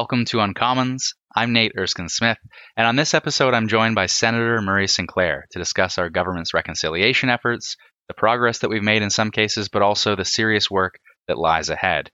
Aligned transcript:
Welcome 0.00 0.24
to 0.24 0.38
Uncommons. 0.38 1.12
I'm 1.36 1.52
Nate 1.52 1.74
Erskine 1.76 2.08
Smith, 2.08 2.38
and 2.74 2.86
on 2.86 2.96
this 2.96 3.12
episode, 3.12 3.52
I'm 3.52 3.68
joined 3.68 3.94
by 3.94 4.06
Senator 4.06 4.62
Murray 4.62 4.88
Sinclair 4.88 5.46
to 5.50 5.58
discuss 5.58 5.98
our 5.98 6.08
government's 6.08 6.54
reconciliation 6.54 7.28
efforts, 7.28 7.76
the 8.08 8.14
progress 8.14 8.60
that 8.60 8.70
we've 8.70 8.82
made 8.82 9.02
in 9.02 9.10
some 9.10 9.30
cases, 9.30 9.68
but 9.68 9.82
also 9.82 10.16
the 10.16 10.24
serious 10.24 10.70
work 10.70 10.94
that 11.28 11.36
lies 11.36 11.68
ahead. 11.68 12.10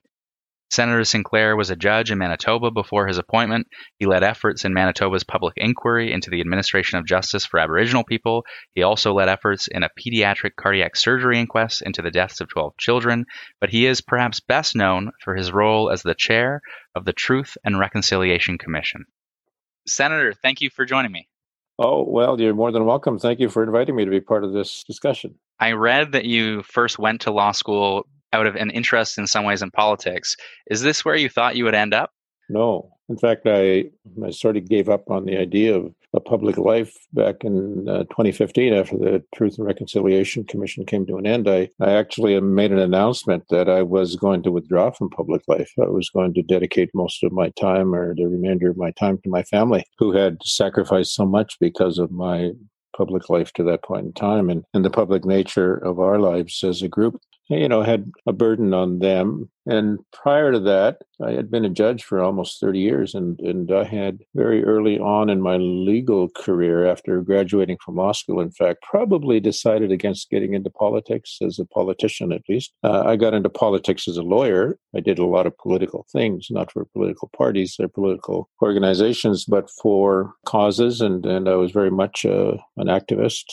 Senator 0.69 1.05
Sinclair 1.05 1.55
was 1.55 1.69
a 1.69 1.75
judge 1.75 2.11
in 2.11 2.17
Manitoba 2.17 2.71
before 2.71 3.07
his 3.07 3.17
appointment. 3.17 3.67
He 3.99 4.05
led 4.05 4.23
efforts 4.23 4.65
in 4.65 4.73
Manitoba's 4.73 5.23
public 5.23 5.53
inquiry 5.55 6.11
into 6.11 6.29
the 6.29 6.41
administration 6.41 6.99
of 6.99 7.05
justice 7.05 7.45
for 7.45 7.59
Aboriginal 7.59 8.03
people. 8.03 8.43
He 8.75 8.83
also 8.83 9.13
led 9.13 9.29
efforts 9.29 9.67
in 9.67 9.83
a 9.83 9.89
pediatric 9.89 10.51
cardiac 10.57 10.97
surgery 10.97 11.39
inquest 11.39 11.81
into 11.81 12.01
the 12.01 12.11
deaths 12.11 12.41
of 12.41 12.49
12 12.49 12.73
children. 12.77 13.25
But 13.61 13.69
he 13.69 13.85
is 13.85 14.01
perhaps 14.01 14.41
best 14.41 14.75
known 14.75 15.11
for 15.23 15.35
his 15.35 15.53
role 15.53 15.89
as 15.89 16.03
the 16.03 16.15
chair 16.15 16.61
of 16.95 17.05
the 17.05 17.13
Truth 17.13 17.57
and 17.63 17.79
Reconciliation 17.79 18.57
Commission. 18.57 19.05
Senator, 19.87 20.33
thank 20.33 20.59
you 20.59 20.69
for 20.69 20.83
joining 20.85 21.13
me. 21.13 21.29
Oh, 21.79 22.03
well, 22.05 22.41
you're 22.41 22.53
more 22.53 22.71
than 22.71 22.85
welcome. 22.85 23.19
Thank 23.19 23.39
you 23.39 23.49
for 23.49 23.63
inviting 23.63 23.95
me 23.95 24.03
to 24.03 24.11
be 24.11 24.19
part 24.19 24.43
of 24.43 24.51
this 24.51 24.83
discussion. 24.83 25.35
I 25.59 25.73
read 25.73 26.11
that 26.11 26.25
you 26.25 26.63
first 26.63 26.99
went 26.99 27.21
to 27.21 27.31
law 27.31 27.51
school 27.51 28.07
out 28.37 28.47
of 28.47 28.55
an 28.55 28.69
interest 28.71 29.17
in 29.17 29.27
some 29.27 29.45
ways 29.45 29.61
in 29.61 29.71
politics. 29.71 30.35
Is 30.69 30.81
this 30.81 31.03
where 31.03 31.15
you 31.15 31.29
thought 31.29 31.55
you 31.55 31.65
would 31.65 31.75
end 31.75 31.93
up? 31.93 32.11
No. 32.49 32.91
In 33.09 33.17
fact, 33.17 33.43
I, 33.45 33.85
I 34.23 34.31
sort 34.31 34.57
of 34.57 34.67
gave 34.67 34.89
up 34.89 35.09
on 35.09 35.25
the 35.25 35.37
idea 35.37 35.75
of 35.75 35.93
a 36.13 36.19
public 36.19 36.57
life 36.57 36.93
back 37.13 37.43
in 37.43 37.87
uh, 37.87 38.03
2015 38.03 38.73
after 38.73 38.97
the 38.97 39.23
Truth 39.35 39.57
and 39.57 39.67
Reconciliation 39.67 40.43
Commission 40.43 40.85
came 40.85 41.05
to 41.05 41.17
an 41.17 41.25
end. 41.25 41.47
I, 41.47 41.69
I 41.79 41.91
actually 41.91 42.39
made 42.41 42.71
an 42.71 42.79
announcement 42.79 43.45
that 43.49 43.69
I 43.69 43.81
was 43.81 44.15
going 44.15 44.43
to 44.43 44.51
withdraw 44.51 44.91
from 44.91 45.09
public 45.09 45.41
life. 45.47 45.71
I 45.81 45.85
was 45.85 46.09
going 46.09 46.33
to 46.33 46.41
dedicate 46.41 46.89
most 46.93 47.23
of 47.23 47.31
my 47.31 47.49
time 47.59 47.93
or 47.93 48.13
the 48.13 48.27
remainder 48.27 48.69
of 48.69 48.77
my 48.77 48.91
time 48.91 49.19
to 49.23 49.29
my 49.29 49.43
family, 49.43 49.85
who 49.97 50.11
had 50.11 50.37
sacrificed 50.43 51.13
so 51.13 51.25
much 51.25 51.57
because 51.59 51.97
of 51.97 52.11
my 52.11 52.51
public 52.95 53.29
life 53.29 53.53
to 53.53 53.63
that 53.63 53.83
point 53.83 54.05
in 54.05 54.13
time 54.13 54.49
and, 54.49 54.63
and 54.73 54.83
the 54.83 54.89
public 54.89 55.23
nature 55.23 55.75
of 55.75 55.99
our 55.99 56.19
lives 56.19 56.63
as 56.63 56.81
a 56.81 56.87
group 56.87 57.21
you 57.49 57.67
know, 57.67 57.81
had 57.81 58.11
a 58.25 58.33
burden 58.33 58.73
on 58.73 58.99
them. 58.99 59.49
And 59.65 59.99
prior 60.13 60.51
to 60.53 60.59
that, 60.61 61.01
I 61.21 61.31
had 61.31 61.51
been 61.51 61.65
a 61.65 61.69
judge 61.69 62.03
for 62.03 62.21
almost 62.21 62.59
30 62.61 62.79
years. 62.79 63.13
And, 63.13 63.39
and 63.41 63.69
I 63.71 63.83
had 63.83 64.19
very 64.33 64.63
early 64.63 64.97
on 64.97 65.29
in 65.29 65.41
my 65.41 65.57
legal 65.57 66.29
career, 66.29 66.87
after 66.87 67.21
graduating 67.21 67.77
from 67.83 67.95
law 67.95 68.13
school, 68.13 68.39
in 68.39 68.51
fact, 68.51 68.81
probably 68.81 69.39
decided 69.39 69.91
against 69.91 70.29
getting 70.29 70.53
into 70.53 70.69
politics 70.69 71.37
as 71.41 71.59
a 71.59 71.65
politician, 71.65 72.31
at 72.31 72.43
least. 72.47 72.71
Uh, 72.83 73.03
I 73.05 73.17
got 73.17 73.33
into 73.33 73.49
politics 73.49 74.07
as 74.07 74.15
a 74.15 74.23
lawyer. 74.23 74.77
I 74.95 75.01
did 75.01 75.19
a 75.19 75.25
lot 75.25 75.47
of 75.47 75.57
political 75.57 76.05
things, 76.11 76.47
not 76.49 76.71
for 76.71 76.85
political 76.85 77.29
parties 77.35 77.75
or 77.79 77.89
political 77.89 78.49
organizations, 78.61 79.43
but 79.43 79.69
for 79.81 80.33
causes. 80.45 81.01
And, 81.01 81.25
and 81.25 81.49
I 81.49 81.55
was 81.55 81.71
very 81.71 81.91
much 81.91 82.25
uh, 82.25 82.53
an 82.77 82.87
activist 82.87 83.43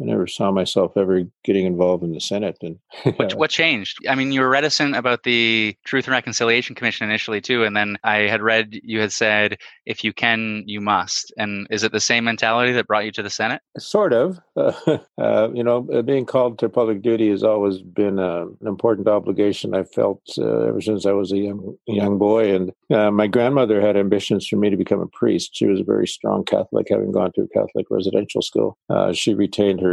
I 0.00 0.04
never 0.04 0.26
saw 0.26 0.50
myself 0.50 0.96
ever 0.96 1.22
getting 1.42 1.64
involved 1.64 2.04
in 2.04 2.12
the 2.12 2.20
Senate. 2.20 2.58
And 2.60 2.78
what, 3.16 3.34
what 3.36 3.50
changed? 3.50 3.98
I 4.08 4.14
mean, 4.14 4.30
you 4.30 4.40
were 4.40 4.48
reticent 4.48 4.94
about 4.94 5.22
the 5.22 5.74
Truth 5.84 6.06
and 6.06 6.12
Reconciliation 6.12 6.74
Commission 6.74 7.08
initially 7.08 7.40
too, 7.40 7.64
and 7.64 7.76
then 7.76 7.96
I 8.04 8.18
had 8.28 8.42
read 8.42 8.78
you 8.82 9.00
had 9.00 9.12
said, 9.12 9.56
"If 9.86 10.04
you 10.04 10.12
can, 10.12 10.64
you 10.66 10.80
must." 10.80 11.32
And 11.38 11.66
is 11.70 11.82
it 11.82 11.92
the 11.92 12.00
same 12.00 12.24
mentality 12.24 12.72
that 12.72 12.86
brought 12.86 13.06
you 13.06 13.12
to 13.12 13.22
the 13.22 13.30
Senate? 13.30 13.62
Sort 13.78 14.12
of. 14.12 14.38
Uh, 14.56 14.98
uh, 15.18 15.48
you 15.54 15.62
know, 15.62 15.86
uh, 15.92 16.00
being 16.00 16.24
called 16.24 16.58
to 16.58 16.68
public 16.68 17.02
duty 17.02 17.28
has 17.28 17.44
always 17.44 17.82
been 17.82 18.18
uh, 18.18 18.46
an 18.60 18.66
important 18.66 19.06
obligation. 19.06 19.74
I 19.74 19.84
felt 19.84 20.22
uh, 20.38 20.62
ever 20.62 20.80
since 20.80 21.04
I 21.04 21.12
was 21.12 21.30
a 21.30 21.36
young 21.36 21.76
young 21.86 22.18
boy, 22.18 22.54
and 22.54 22.72
uh, 22.90 23.10
my 23.10 23.26
grandmother 23.26 23.80
had 23.80 23.96
ambitions 23.96 24.46
for 24.46 24.56
me 24.56 24.70
to 24.70 24.76
become 24.76 25.00
a 25.00 25.06
priest. 25.08 25.50
She 25.54 25.66
was 25.66 25.80
a 25.80 25.84
very 25.84 26.06
strong 26.06 26.42
Catholic, 26.44 26.86
having 26.90 27.12
gone 27.12 27.32
to 27.32 27.42
a 27.42 27.48
Catholic 27.48 27.86
residential 27.90 28.40
school. 28.40 28.78
she 29.12 29.34
retained 29.34 29.80
her 29.80 29.85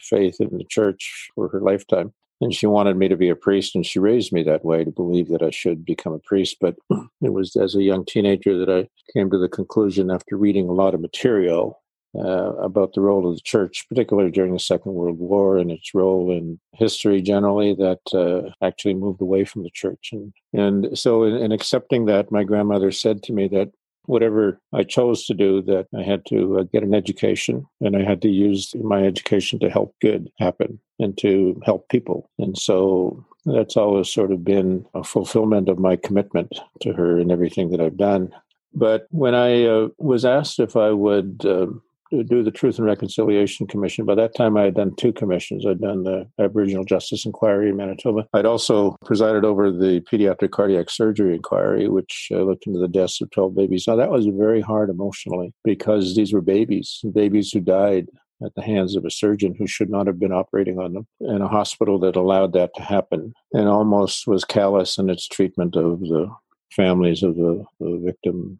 faith 0.00 0.40
in 0.40 0.56
the 0.56 0.64
church 0.64 1.30
for 1.34 1.48
her 1.48 1.60
lifetime. 1.60 2.12
And 2.42 2.54
she 2.54 2.66
wanted 2.66 2.96
me 2.96 3.06
to 3.08 3.16
be 3.16 3.28
a 3.28 3.36
priest, 3.36 3.74
and 3.74 3.84
she 3.84 3.98
raised 3.98 4.32
me 4.32 4.42
that 4.44 4.64
way 4.64 4.82
to 4.82 4.90
believe 4.90 5.28
that 5.28 5.42
I 5.42 5.50
should 5.50 5.84
become 5.84 6.14
a 6.14 6.18
priest. 6.20 6.56
But 6.58 6.76
it 7.22 7.34
was 7.34 7.54
as 7.54 7.74
a 7.74 7.82
young 7.82 8.06
teenager 8.06 8.58
that 8.58 8.70
I 8.70 8.88
came 9.12 9.30
to 9.30 9.38
the 9.38 9.48
conclusion, 9.48 10.10
after 10.10 10.36
reading 10.36 10.68
a 10.68 10.72
lot 10.72 10.94
of 10.94 11.02
material 11.02 11.82
uh, 12.18 12.54
about 12.56 12.94
the 12.94 13.00
role 13.00 13.28
of 13.28 13.36
the 13.36 13.42
church, 13.42 13.86
particularly 13.88 14.30
during 14.30 14.52
the 14.52 14.58
Second 14.58 14.94
World 14.94 15.18
War 15.18 15.58
and 15.58 15.70
its 15.70 15.94
role 15.94 16.32
in 16.32 16.58
history 16.72 17.20
generally, 17.20 17.74
that 17.74 18.00
uh, 18.14 18.50
actually 18.64 18.94
moved 18.94 19.20
away 19.20 19.44
from 19.44 19.62
the 19.62 19.70
church. 19.70 20.10
And, 20.12 20.32
and 20.52 20.98
so, 20.98 21.24
in, 21.24 21.36
in 21.36 21.52
accepting 21.52 22.06
that, 22.06 22.32
my 22.32 22.42
grandmother 22.42 22.90
said 22.90 23.22
to 23.24 23.32
me 23.32 23.48
that 23.48 23.70
whatever 24.10 24.60
I 24.72 24.82
chose 24.82 25.24
to 25.26 25.34
do, 25.34 25.62
that 25.62 25.86
I 25.96 26.02
had 26.02 26.26
to 26.26 26.58
uh, 26.58 26.62
get 26.64 26.82
an 26.82 26.94
education 26.94 27.64
and 27.80 27.96
I 27.96 28.02
had 28.02 28.20
to 28.22 28.28
use 28.28 28.74
my 28.82 29.04
education 29.04 29.60
to 29.60 29.70
help 29.70 29.94
good 30.02 30.30
happen 30.38 30.80
and 30.98 31.16
to 31.18 31.60
help 31.64 31.88
people. 31.88 32.28
And 32.36 32.58
so 32.58 33.24
that's 33.46 33.76
always 33.76 34.12
sort 34.12 34.32
of 34.32 34.44
been 34.44 34.84
a 34.94 35.04
fulfillment 35.04 35.68
of 35.68 35.78
my 35.78 35.94
commitment 35.94 36.58
to 36.80 36.92
her 36.92 37.18
and 37.18 37.30
everything 37.30 37.70
that 37.70 37.80
I've 37.80 37.96
done. 37.96 38.34
But 38.74 39.06
when 39.10 39.34
I 39.34 39.64
uh, 39.64 39.88
was 39.98 40.24
asked 40.24 40.58
if 40.58 40.76
I 40.76 40.90
would 40.90 41.44
uh, 41.46 41.66
do 42.10 42.42
the 42.42 42.50
Truth 42.50 42.78
and 42.78 42.86
Reconciliation 42.86 43.66
Commission. 43.66 44.04
By 44.04 44.14
that 44.16 44.34
time, 44.34 44.56
I 44.56 44.64
had 44.64 44.74
done 44.74 44.94
two 44.96 45.12
commissions. 45.12 45.64
I'd 45.66 45.80
done 45.80 46.02
the 46.02 46.28
Aboriginal 46.38 46.84
Justice 46.84 47.24
Inquiry 47.24 47.70
in 47.70 47.76
Manitoba. 47.76 48.26
I'd 48.34 48.46
also 48.46 48.96
presided 49.04 49.44
over 49.44 49.70
the 49.70 50.00
Pediatric 50.00 50.50
Cardiac 50.50 50.90
Surgery 50.90 51.34
Inquiry, 51.34 51.88
which 51.88 52.28
uh, 52.32 52.42
looked 52.42 52.66
into 52.66 52.78
the 52.78 52.88
deaths 52.88 53.20
of 53.20 53.30
12 53.30 53.54
babies. 53.54 53.84
Now, 53.86 53.96
that 53.96 54.10
was 54.10 54.26
very 54.26 54.60
hard 54.60 54.90
emotionally 54.90 55.52
because 55.64 56.16
these 56.16 56.32
were 56.32 56.40
babies, 56.40 57.00
babies 57.12 57.52
who 57.52 57.60
died 57.60 58.08
at 58.44 58.54
the 58.54 58.62
hands 58.62 58.96
of 58.96 59.04
a 59.04 59.10
surgeon 59.10 59.54
who 59.54 59.66
should 59.66 59.90
not 59.90 60.06
have 60.06 60.18
been 60.18 60.32
operating 60.32 60.78
on 60.78 60.94
them 60.94 61.06
in 61.20 61.42
a 61.42 61.48
hospital 61.48 61.98
that 61.98 62.16
allowed 62.16 62.54
that 62.54 62.70
to 62.74 62.82
happen 62.82 63.34
and 63.52 63.68
almost 63.68 64.26
was 64.26 64.44
callous 64.44 64.98
in 64.98 65.10
its 65.10 65.28
treatment 65.28 65.76
of 65.76 66.00
the 66.00 66.26
families 66.74 67.22
of 67.22 67.36
the, 67.36 67.64
the 67.80 68.00
victims 68.02 68.58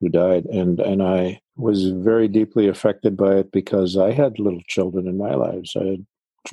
who 0.00 0.08
died 0.08 0.46
and 0.46 0.80
and 0.80 1.02
I 1.02 1.40
was 1.56 1.90
very 1.90 2.26
deeply 2.26 2.68
affected 2.68 3.16
by 3.16 3.36
it 3.36 3.52
because 3.52 3.96
I 3.96 4.12
had 4.12 4.38
little 4.38 4.62
children 4.66 5.06
in 5.06 5.18
my 5.18 5.34
lives. 5.34 5.76
I 5.76 5.84
had 5.84 6.06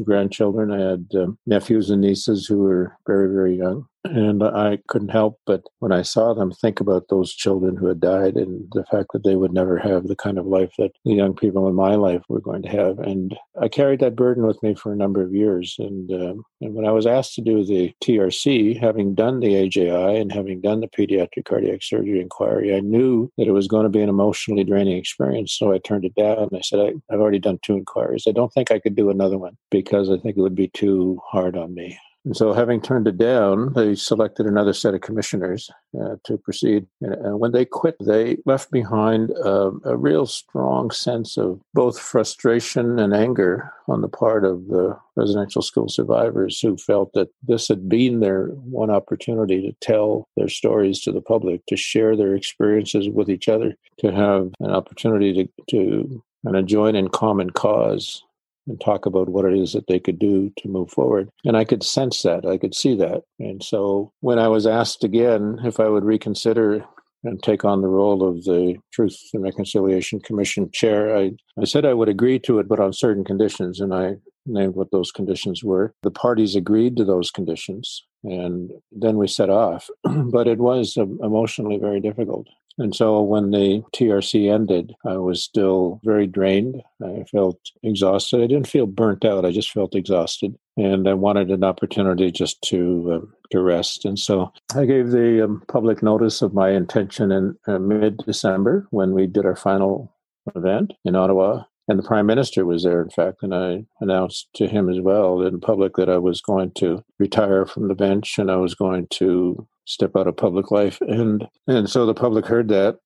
grandchildren. 0.03 0.71
I 0.71 0.81
had 0.81 1.07
um, 1.15 1.37
nephews 1.45 1.89
and 1.89 2.01
nieces 2.01 2.45
who 2.45 2.59
were 2.59 2.97
very, 3.07 3.29
very 3.29 3.55
young. 3.55 3.85
And 4.15 4.43
I 4.43 4.79
couldn't 4.87 5.09
help 5.09 5.39
but, 5.45 5.63
when 5.79 5.91
I 5.91 6.01
saw 6.01 6.33
them, 6.33 6.51
think 6.51 6.79
about 6.79 7.07
those 7.09 7.33
children 7.33 7.77
who 7.77 7.87
had 7.87 7.99
died 7.99 8.35
and 8.35 8.67
the 8.71 8.83
fact 8.85 9.09
that 9.13 9.23
they 9.23 9.35
would 9.35 9.53
never 9.53 9.77
have 9.77 10.07
the 10.07 10.15
kind 10.15 10.37
of 10.37 10.45
life 10.45 10.71
that 10.77 10.91
the 11.05 11.13
young 11.13 11.35
people 11.35 11.67
in 11.67 11.75
my 11.75 11.95
life 11.95 12.23
were 12.29 12.41
going 12.41 12.63
to 12.63 12.69
have. 12.69 12.99
And 12.99 13.37
I 13.61 13.67
carried 13.67 13.99
that 13.99 14.15
burden 14.15 14.45
with 14.45 14.61
me 14.63 14.73
for 14.73 14.91
a 14.91 14.95
number 14.95 15.21
of 15.21 15.33
years. 15.33 15.75
And, 15.77 16.11
um, 16.11 16.43
and 16.61 16.73
when 16.73 16.85
I 16.85 16.91
was 16.91 17.05
asked 17.05 17.35
to 17.35 17.41
do 17.41 17.63
the 17.63 17.93
TRC, 18.03 18.79
having 18.79 19.13
done 19.13 19.39
the 19.39 19.55
AJI 19.55 20.19
and 20.19 20.31
having 20.31 20.61
done 20.61 20.81
the 20.81 20.87
pediatric 20.87 21.45
cardiac 21.45 21.83
surgery 21.83 22.19
inquiry, 22.19 22.75
I 22.75 22.79
knew 22.79 23.31
that 23.37 23.47
it 23.47 23.51
was 23.51 23.67
going 23.67 23.83
to 23.83 23.89
be 23.89 24.01
an 24.01 24.09
emotionally 24.09 24.63
draining 24.63 24.97
experience. 24.97 25.53
So 25.53 25.71
I 25.71 25.77
turned 25.77 26.05
it 26.05 26.15
down. 26.15 26.49
I 26.53 26.61
said, 26.61 26.79
I, 26.79 26.93
I've 27.13 27.19
already 27.19 27.39
done 27.39 27.59
two 27.61 27.77
inquiries. 27.77 28.25
I 28.27 28.31
don't 28.31 28.51
think 28.51 28.71
I 28.71 28.79
could 28.79 28.95
do 28.95 29.09
another 29.09 29.37
one 29.37 29.57
because 29.69 30.09
I 30.09 30.17
think 30.17 30.37
it 30.37 30.41
would 30.41 30.55
be 30.55 30.69
too 30.69 31.19
hard 31.25 31.55
on 31.55 31.75
me. 31.75 31.97
And 32.27 32.35
so, 32.35 32.51
having 32.51 32.81
turned 32.81 33.07
it 33.07 33.17
down, 33.17 33.71
they 33.71 33.95
selected 33.95 34.47
another 34.47 34.73
set 34.73 34.93
of 34.93 34.99
commissioners 34.99 35.69
uh, 35.97 36.17
to 36.25 36.37
proceed. 36.37 36.85
And, 36.99 37.25
uh, 37.25 37.37
when 37.37 37.53
they 37.53 37.63
quit, 37.63 37.95
they 38.01 38.35
left 38.45 38.69
behind 38.69 39.29
a, 39.29 39.71
a, 39.85 39.95
real 39.95 40.25
strong 40.25 40.91
sense 40.91 41.37
of 41.37 41.61
both 41.73 41.97
frustration 41.97 42.99
and 42.99 43.13
anger 43.13 43.71
on 43.87 44.01
the 44.01 44.09
part 44.09 44.43
of 44.43 44.67
the 44.67 44.99
residential 45.15 45.61
school 45.61 45.87
survivors 45.87 46.59
who 46.59 46.75
felt 46.75 47.13
that 47.13 47.29
this 47.43 47.69
had 47.69 47.87
been 47.87 48.19
their 48.19 48.47
one 48.47 48.89
opportunity 48.89 49.61
to 49.61 49.73
tell 49.79 50.27
their 50.35 50.49
stories 50.49 50.99
to 51.03 51.13
the 51.13 51.21
public, 51.21 51.65
to 51.67 51.77
share 51.77 52.17
their 52.17 52.35
experiences 52.35 53.07
with 53.07 53.29
each 53.29 53.47
other, 53.47 53.73
to 53.99 54.11
have 54.11 54.51
an 54.59 54.71
opportunity 54.71 55.33
to, 55.33 55.49
to 55.69 56.21
kind 56.43 56.57
of 56.57 56.65
join 56.65 56.93
in 56.93 57.07
common 57.07 57.51
cause 57.51 58.21
and 58.67 58.79
talk 58.79 59.05
about 59.05 59.29
what 59.29 59.45
it 59.45 59.57
is 59.57 59.73
that 59.73 59.87
they 59.87 59.99
could 59.99 60.19
do 60.19 60.51
to 60.57 60.67
move 60.67 60.89
forward. 60.89 61.29
And 61.45 61.57
I 61.57 61.63
could 61.63 61.83
sense 61.83 62.21
that, 62.23 62.45
I 62.45 62.57
could 62.57 62.75
see 62.75 62.95
that. 62.95 63.23
And 63.39 63.63
so 63.63 64.11
when 64.21 64.39
I 64.39 64.47
was 64.47 64.67
asked 64.67 65.03
again 65.03 65.59
if 65.63 65.79
I 65.79 65.87
would 65.87 66.03
reconsider 66.03 66.85
and 67.23 67.41
take 67.41 67.65
on 67.65 67.81
the 67.81 67.87
role 67.87 68.27
of 68.27 68.43
the 68.43 68.75
Truth 68.93 69.17
and 69.33 69.43
Reconciliation 69.43 70.19
Commission 70.19 70.69
chair, 70.71 71.17
I, 71.17 71.31
I 71.59 71.65
said 71.65 71.85
I 71.85 71.93
would 71.93 72.09
agree 72.09 72.39
to 72.39 72.59
it, 72.59 72.67
but 72.67 72.79
on 72.79 72.93
certain 72.93 73.23
conditions. 73.23 73.79
And 73.79 73.93
I 73.93 74.17
named 74.47 74.75
what 74.75 74.91
those 74.91 75.11
conditions 75.11 75.63
were. 75.63 75.93
The 76.03 76.11
parties 76.11 76.55
agreed 76.55 76.95
to 76.97 77.05
those 77.05 77.31
conditions, 77.31 78.03
and 78.23 78.71
then 78.91 79.17
we 79.17 79.27
set 79.27 79.49
off. 79.49 79.89
but 80.03 80.47
it 80.47 80.59
was 80.59 80.97
um, 80.97 81.19
emotionally 81.21 81.77
very 81.77 81.99
difficult 81.99 82.47
And 82.77 82.95
so 82.95 83.21
when 83.21 83.51
the 83.51 83.83
TRC 83.95 84.53
ended, 84.53 84.95
I 85.05 85.17
was 85.17 85.43
still 85.43 85.99
very 86.03 86.27
drained. 86.27 86.83
I 87.03 87.25
felt 87.31 87.59
exhausted. 87.83 88.41
I 88.41 88.47
didn't 88.47 88.67
feel 88.67 88.85
burnt 88.85 89.25
out. 89.25 89.45
I 89.45 89.51
just 89.51 89.71
felt 89.71 89.95
exhausted. 89.95 90.55
And 90.77 91.09
I 91.09 91.13
wanted 91.13 91.49
an 91.49 91.63
opportunity 91.63 92.31
just 92.31 92.61
to 92.63 93.11
uh, 93.23 93.25
to 93.51 93.61
rest. 93.61 94.05
And 94.05 94.19
so 94.19 94.51
I 94.75 94.85
gave 94.85 95.09
the 95.09 95.43
um, 95.43 95.63
public 95.67 96.03
notice 96.03 96.41
of 96.41 96.53
my 96.53 96.71
intention 96.71 97.31
in 97.31 97.57
uh, 97.65 97.79
mid 97.79 98.17
December 98.17 98.87
when 98.91 99.13
we 99.13 99.25
did 99.25 99.45
our 99.45 99.55
final 99.55 100.13
event 100.55 100.93
in 101.03 101.15
Ottawa. 101.15 101.63
And 101.87 101.97
the 101.97 102.03
prime 102.03 102.25
minister 102.25 102.65
was 102.65 102.83
there, 102.83 103.01
in 103.01 103.09
fact, 103.09 103.43
and 103.43 103.55
I 103.55 103.85
announced 104.01 104.49
to 104.55 104.67
him 104.67 104.89
as 104.89 104.99
well 104.99 105.41
in 105.41 105.61
public 105.61 105.95
that 105.95 106.09
I 106.09 106.17
was 106.17 106.41
going 106.41 106.71
to 106.75 107.03
retire 107.17 107.65
from 107.65 107.87
the 107.87 107.95
bench 107.95 108.37
and 108.37 108.51
I 108.51 108.57
was 108.57 108.75
going 108.75 109.07
to 109.11 109.67
step 109.85 110.15
out 110.15 110.27
of 110.27 110.35
public 110.35 110.69
life. 110.69 110.99
And 111.01 111.47
and 111.65 111.89
so 111.89 112.05
the 112.05 112.13
public 112.13 112.45
heard 112.45 112.67
that. 112.69 112.97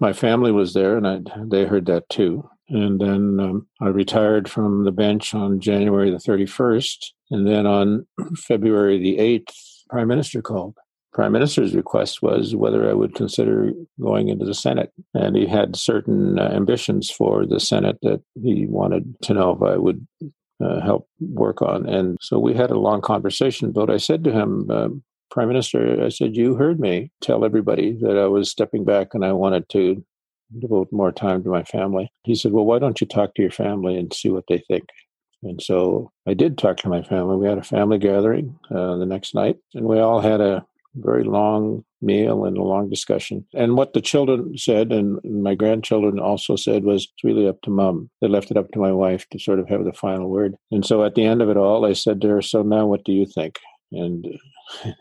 My 0.00 0.12
family 0.12 0.52
was 0.52 0.74
there, 0.74 0.96
and 0.96 1.08
I, 1.08 1.18
they 1.50 1.64
heard 1.64 1.86
that 1.86 2.08
too. 2.08 2.48
And 2.68 3.00
then 3.00 3.40
um, 3.40 3.66
I 3.80 3.88
retired 3.88 4.48
from 4.48 4.84
the 4.84 4.92
bench 4.92 5.34
on 5.34 5.58
January 5.58 6.10
the 6.10 6.18
31st. 6.18 7.06
And 7.30 7.46
then 7.46 7.66
on 7.66 8.06
February 8.36 8.98
the 8.98 9.18
8th, 9.18 9.52
Prime 9.88 10.06
Minister 10.06 10.42
called 10.42 10.76
prime 11.18 11.32
minister's 11.32 11.74
request 11.74 12.22
was 12.22 12.54
whether 12.54 12.88
I 12.88 12.94
would 12.94 13.16
consider 13.16 13.72
going 14.00 14.28
into 14.28 14.44
the 14.44 14.54
Senate. 14.54 14.92
And 15.14 15.34
he 15.34 15.46
had 15.46 15.74
certain 15.74 16.38
uh, 16.38 16.44
ambitions 16.54 17.10
for 17.10 17.44
the 17.44 17.58
Senate 17.58 17.98
that 18.02 18.22
he 18.40 18.66
wanted 18.68 19.16
to 19.22 19.34
know 19.34 19.50
if 19.50 19.60
I 19.60 19.78
would 19.78 20.06
uh, 20.64 20.80
help 20.80 21.08
work 21.18 21.60
on. 21.60 21.88
And 21.88 22.18
so 22.20 22.38
we 22.38 22.54
had 22.54 22.70
a 22.70 22.78
long 22.78 23.00
conversation. 23.00 23.72
But 23.72 23.90
I 23.90 23.96
said 23.96 24.22
to 24.22 24.32
him, 24.32 24.70
uh, 24.70 24.90
Prime 25.28 25.48
Minister, 25.48 26.04
I 26.04 26.08
said, 26.08 26.36
You 26.36 26.54
heard 26.54 26.78
me 26.78 27.10
tell 27.20 27.44
everybody 27.44 27.98
that 28.00 28.16
I 28.16 28.28
was 28.28 28.48
stepping 28.48 28.84
back 28.84 29.08
and 29.12 29.24
I 29.24 29.32
wanted 29.32 29.68
to 29.70 30.04
devote 30.56 30.86
more 30.92 31.10
time 31.10 31.42
to 31.42 31.50
my 31.50 31.64
family. 31.64 32.12
He 32.22 32.36
said, 32.36 32.52
Well, 32.52 32.64
why 32.64 32.78
don't 32.78 33.00
you 33.00 33.08
talk 33.08 33.34
to 33.34 33.42
your 33.42 33.50
family 33.50 33.96
and 33.96 34.14
see 34.14 34.28
what 34.28 34.44
they 34.48 34.58
think? 34.68 34.84
And 35.42 35.60
so 35.60 36.12
I 36.28 36.34
did 36.34 36.58
talk 36.58 36.76
to 36.76 36.88
my 36.88 37.02
family. 37.02 37.38
We 37.38 37.48
had 37.48 37.58
a 37.58 37.64
family 37.64 37.98
gathering 37.98 38.56
uh, 38.70 38.98
the 38.98 39.06
next 39.06 39.34
night, 39.34 39.56
and 39.74 39.84
we 39.84 39.98
all 39.98 40.20
had 40.20 40.40
a 40.40 40.64
very 40.94 41.24
long 41.24 41.84
meal 42.00 42.44
and 42.44 42.56
a 42.56 42.62
long 42.62 42.88
discussion. 42.88 43.44
And 43.54 43.76
what 43.76 43.92
the 43.92 44.00
children 44.00 44.56
said, 44.56 44.92
and 44.92 45.18
my 45.24 45.54
grandchildren 45.54 46.18
also 46.18 46.56
said, 46.56 46.84
was 46.84 47.04
it's 47.04 47.24
really 47.24 47.48
up 47.48 47.60
to 47.62 47.70
mom. 47.70 48.10
They 48.20 48.28
left 48.28 48.50
it 48.50 48.56
up 48.56 48.70
to 48.72 48.78
my 48.78 48.92
wife 48.92 49.26
to 49.30 49.38
sort 49.38 49.58
of 49.58 49.68
have 49.68 49.84
the 49.84 49.92
final 49.92 50.28
word. 50.28 50.54
And 50.70 50.84
so 50.84 51.04
at 51.04 51.14
the 51.14 51.24
end 51.24 51.42
of 51.42 51.48
it 51.48 51.56
all, 51.56 51.84
I 51.84 51.92
said 51.92 52.20
to 52.20 52.28
her, 52.28 52.42
So 52.42 52.62
now 52.62 52.86
what 52.86 53.04
do 53.04 53.12
you 53.12 53.26
think? 53.26 53.56
And 53.92 54.26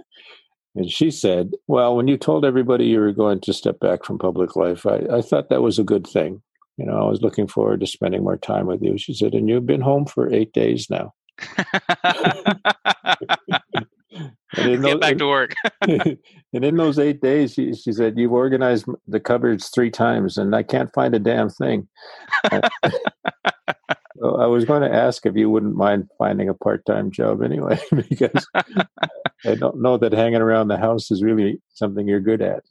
and 0.75 0.89
she 0.89 1.11
said, 1.11 1.51
Well, 1.67 1.95
when 1.95 2.07
you 2.07 2.17
told 2.17 2.45
everybody 2.45 2.85
you 2.85 2.99
were 2.99 3.13
going 3.13 3.41
to 3.41 3.53
step 3.53 3.79
back 3.79 4.03
from 4.03 4.19
public 4.19 4.55
life, 4.55 4.85
I, 4.85 5.01
I 5.11 5.21
thought 5.21 5.49
that 5.49 5.61
was 5.61 5.79
a 5.79 5.83
good 5.83 6.07
thing. 6.07 6.41
You 6.77 6.85
know, 6.85 6.97
I 6.97 7.09
was 7.09 7.21
looking 7.21 7.47
forward 7.47 7.79
to 7.79 7.87
spending 7.87 8.23
more 8.23 8.37
time 8.37 8.67
with 8.67 8.83
you. 8.83 8.97
She 8.97 9.13
said, 9.13 9.33
And 9.33 9.49
you've 9.49 9.65
been 9.65 9.81
home 9.81 10.05
for 10.05 10.31
eight 10.31 10.53
days 10.53 10.89
now. 10.89 11.13
Get 14.57 14.81
those, 14.81 14.99
back 14.99 15.17
to 15.17 15.27
work. 15.27 15.53
and 15.81 16.17
in 16.51 16.77
those 16.77 16.97
eight 16.97 17.21
days, 17.21 17.53
she, 17.53 17.73
she 17.73 17.91
said, 17.91 18.17
You've 18.17 18.33
organized 18.33 18.85
the 19.07 19.19
cupboards 19.19 19.69
three 19.69 19.91
times, 19.91 20.37
and 20.37 20.55
I 20.55 20.63
can't 20.63 20.91
find 20.93 21.13
a 21.13 21.19
damn 21.19 21.49
thing. 21.49 21.87
I 22.43 22.61
was 24.47 24.65
going 24.65 24.81
to 24.81 24.91
ask 24.93 25.27
if 25.27 25.35
you 25.35 25.49
wouldn't 25.49 25.75
mind 25.75 26.09
finding 26.17 26.49
a 26.49 26.55
part 26.55 26.85
time 26.85 27.11
job 27.11 27.43
anyway, 27.43 27.79
because 28.09 28.47
I 29.45 29.55
don't 29.55 29.81
know 29.81 29.97
that 29.97 30.13
hanging 30.13 30.41
around 30.41 30.69
the 30.69 30.77
house 30.77 31.11
is 31.11 31.21
really 31.21 31.61
something 31.69 32.07
you're 32.07 32.19
good 32.19 32.41
at. 32.41 32.63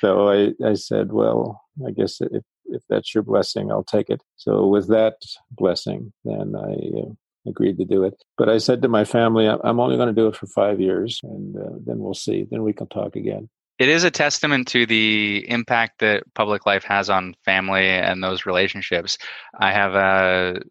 so 0.00 0.28
I, 0.28 0.52
I 0.64 0.74
said, 0.74 1.12
Well, 1.12 1.60
I 1.84 1.90
guess 1.90 2.20
if, 2.20 2.44
if 2.66 2.82
that's 2.88 3.12
your 3.14 3.24
blessing, 3.24 3.72
I'll 3.72 3.82
take 3.82 4.10
it. 4.10 4.22
So 4.36 4.68
with 4.68 4.86
that 4.88 5.16
blessing, 5.50 6.12
then 6.24 6.54
I. 6.56 7.00
Uh, 7.00 7.14
agreed 7.46 7.78
to 7.78 7.84
do 7.84 8.04
it. 8.04 8.14
But 8.36 8.48
I 8.48 8.58
said 8.58 8.82
to 8.82 8.88
my 8.88 9.04
family, 9.04 9.48
I'm 9.48 9.80
only 9.80 9.96
going 9.96 10.08
to 10.08 10.14
do 10.14 10.28
it 10.28 10.36
for 10.36 10.46
five 10.46 10.80
years, 10.80 11.20
and 11.22 11.56
uh, 11.56 11.70
then 11.84 11.98
we'll 11.98 12.14
see. 12.14 12.46
Then 12.50 12.62
we 12.62 12.72
can 12.72 12.88
talk 12.88 13.16
again. 13.16 13.48
It 13.78 13.88
is 13.88 14.04
a 14.04 14.10
testament 14.10 14.68
to 14.68 14.86
the 14.86 15.44
impact 15.48 16.00
that 16.00 16.22
public 16.34 16.66
life 16.66 16.84
has 16.84 17.10
on 17.10 17.34
family 17.44 17.88
and 17.88 18.22
those 18.22 18.46
relationships. 18.46 19.18
I 19.58 19.72
have 19.72 19.94
a 19.94 20.62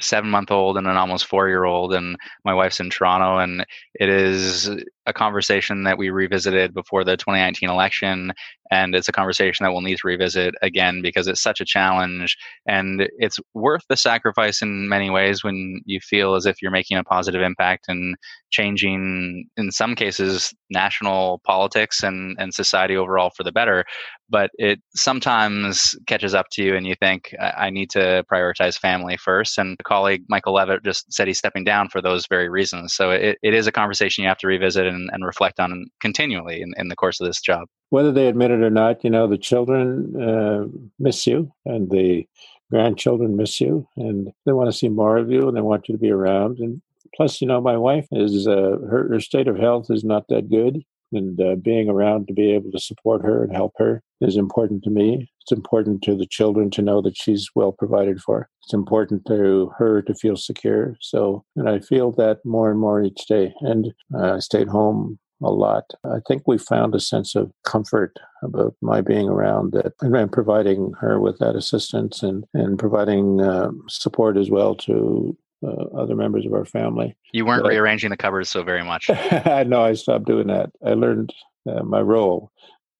seven 0.00 0.30
month 0.30 0.50
old 0.50 0.76
and 0.76 0.86
an 0.86 0.96
almost 0.96 1.26
four 1.26 1.48
year 1.48 1.64
old, 1.64 1.92
and 1.92 2.16
my 2.44 2.54
wife's 2.54 2.80
in 2.80 2.90
Toronto, 2.90 3.38
and 3.38 3.66
it 3.94 4.08
is 4.08 4.70
a 5.10 5.12
conversation 5.12 5.82
that 5.84 5.98
we 5.98 6.08
revisited 6.08 6.72
before 6.72 7.04
the 7.04 7.16
2019 7.16 7.68
election 7.68 8.32
and 8.70 8.94
it's 8.94 9.08
a 9.08 9.12
conversation 9.12 9.64
that 9.64 9.72
we'll 9.72 9.80
need 9.80 9.98
to 9.98 10.06
revisit 10.06 10.54
again 10.62 11.02
because 11.02 11.26
it's 11.26 11.42
such 11.42 11.60
a 11.60 11.64
challenge 11.64 12.36
and 12.66 13.08
it's 13.18 13.38
worth 13.52 13.82
the 13.88 13.96
sacrifice 13.96 14.62
in 14.62 14.88
many 14.88 15.10
ways 15.10 15.42
when 15.42 15.80
you 15.84 15.98
feel 16.00 16.34
as 16.34 16.46
if 16.46 16.62
you're 16.62 16.70
making 16.70 16.96
a 16.96 17.04
positive 17.04 17.42
impact 17.42 17.86
and 17.88 18.14
changing 18.50 19.46
in 19.56 19.70
some 19.70 19.94
cases 19.94 20.52
national 20.70 21.40
politics 21.44 22.02
and, 22.02 22.36
and 22.38 22.54
society 22.54 22.96
overall 22.96 23.30
for 23.36 23.42
the 23.42 23.52
better. 23.52 23.84
But 24.28 24.50
it 24.54 24.80
sometimes 24.94 25.96
catches 26.06 26.34
up 26.34 26.46
to 26.52 26.62
you 26.62 26.76
and 26.76 26.86
you 26.86 26.94
think 26.94 27.34
i 27.40 27.68
need 27.70 27.90
to 27.90 28.24
prioritize 28.32 28.78
family 28.78 29.16
first 29.16 29.58
and 29.58 29.76
a 29.80 29.82
colleague 29.82 30.22
michael 30.28 30.54
levitt 30.54 30.84
just 30.84 31.12
said 31.12 31.26
he's 31.26 31.38
stepping 31.38 31.64
down 31.64 31.88
for 31.88 32.00
those 32.00 32.26
very 32.28 32.48
reasons. 32.48 32.94
So 32.94 33.10
it, 33.10 33.38
it 33.42 33.54
is 33.54 33.66
a 33.66 33.72
conversation 33.72 34.22
you 34.22 34.28
have 34.28 34.38
to 34.38 34.46
revisit 34.46 34.86
and, 34.86 34.99
and 35.12 35.24
reflect 35.24 35.60
on 35.60 35.86
continually 36.00 36.60
in, 36.60 36.74
in 36.76 36.88
the 36.88 36.96
course 36.96 37.20
of 37.20 37.26
this 37.26 37.40
job 37.40 37.68
whether 37.90 38.12
they 38.12 38.28
admit 38.28 38.52
it 38.52 38.62
or 38.62 38.70
not, 38.70 39.04
you 39.04 39.10
know, 39.10 39.26
the 39.26 39.36
children 39.36 40.20
uh, 40.20 40.64
miss 40.98 41.26
you 41.26 41.52
and 41.66 41.90
the 41.90 42.26
grandchildren 42.70 43.36
miss 43.36 43.60
you 43.60 43.86
and 43.96 44.32
they 44.46 44.52
want 44.52 44.70
to 44.70 44.76
see 44.76 44.88
more 44.88 45.18
of 45.18 45.30
you 45.30 45.46
and 45.46 45.56
they 45.56 45.60
want 45.60 45.88
you 45.88 45.94
to 45.94 46.00
be 46.00 46.10
around. 46.10 46.58
And 46.58 46.80
plus, 47.14 47.40
you 47.40 47.48
know, 47.48 47.60
my 47.60 47.76
wife 47.76 48.06
is, 48.12 48.46
uh, 48.46 48.78
her, 48.88 49.08
her 49.10 49.20
state 49.20 49.48
of 49.48 49.58
health 49.58 49.86
is 49.90 50.04
not 50.04 50.28
that 50.28 50.48
good. 50.48 50.82
And 51.12 51.40
uh, 51.40 51.56
being 51.56 51.88
around 51.88 52.28
to 52.28 52.32
be 52.32 52.52
able 52.52 52.70
to 52.70 52.78
support 52.78 53.22
her 53.22 53.42
and 53.42 53.52
help 53.52 53.72
her 53.78 54.04
is 54.20 54.36
important 54.36 54.84
to 54.84 54.90
me. 54.90 55.28
It's 55.50 55.56
important 55.56 56.02
to 56.02 56.14
the 56.14 56.26
children 56.26 56.70
to 56.70 56.82
know 56.82 57.02
that 57.02 57.16
she's 57.16 57.50
well 57.56 57.72
provided 57.72 58.20
for. 58.20 58.48
It's 58.62 58.72
important 58.72 59.26
to 59.26 59.72
her 59.76 60.00
to 60.02 60.14
feel 60.14 60.36
secure. 60.36 60.96
So, 61.00 61.44
and 61.56 61.68
I 61.68 61.80
feel 61.80 62.12
that 62.12 62.38
more 62.44 62.70
and 62.70 62.78
more 62.78 63.02
each 63.02 63.26
day. 63.26 63.52
And 63.62 63.92
uh, 64.14 64.36
I 64.36 64.38
stayed 64.38 64.68
home 64.68 65.18
a 65.42 65.50
lot. 65.50 65.86
I 66.04 66.18
think 66.28 66.44
we 66.46 66.56
found 66.56 66.94
a 66.94 67.00
sense 67.00 67.34
of 67.34 67.50
comfort 67.66 68.16
about 68.44 68.76
my 68.80 69.00
being 69.00 69.28
around 69.28 69.72
that 69.72 69.94
and 70.02 70.30
providing 70.30 70.92
her 71.00 71.18
with 71.18 71.38
that 71.38 71.56
assistance 71.56 72.22
and, 72.22 72.44
and 72.54 72.78
providing 72.78 73.40
uh, 73.40 73.72
support 73.88 74.36
as 74.36 74.50
well 74.50 74.76
to 74.76 75.36
uh, 75.66 75.98
other 75.98 76.14
members 76.14 76.46
of 76.46 76.52
our 76.52 76.64
family. 76.64 77.16
You 77.32 77.44
weren't 77.44 77.64
but 77.64 77.70
rearranging 77.70 78.12
I, 78.12 78.14
the 78.14 78.18
covers 78.18 78.48
so 78.48 78.62
very 78.62 78.84
much. 78.84 79.08
no, 79.66 79.82
I 79.82 79.94
stopped 79.94 80.26
doing 80.26 80.46
that. 80.46 80.70
I 80.86 80.90
learned 80.94 81.34
uh, 81.68 81.82
my 81.82 82.00
role. 82.00 82.52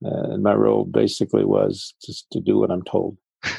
Uh, 0.04 0.32
and 0.32 0.42
my 0.42 0.54
role 0.54 0.84
basically 0.84 1.44
was 1.44 1.94
just 2.04 2.26
to 2.32 2.40
do 2.40 2.58
what 2.58 2.70
I'm 2.70 2.82
told. 2.82 3.16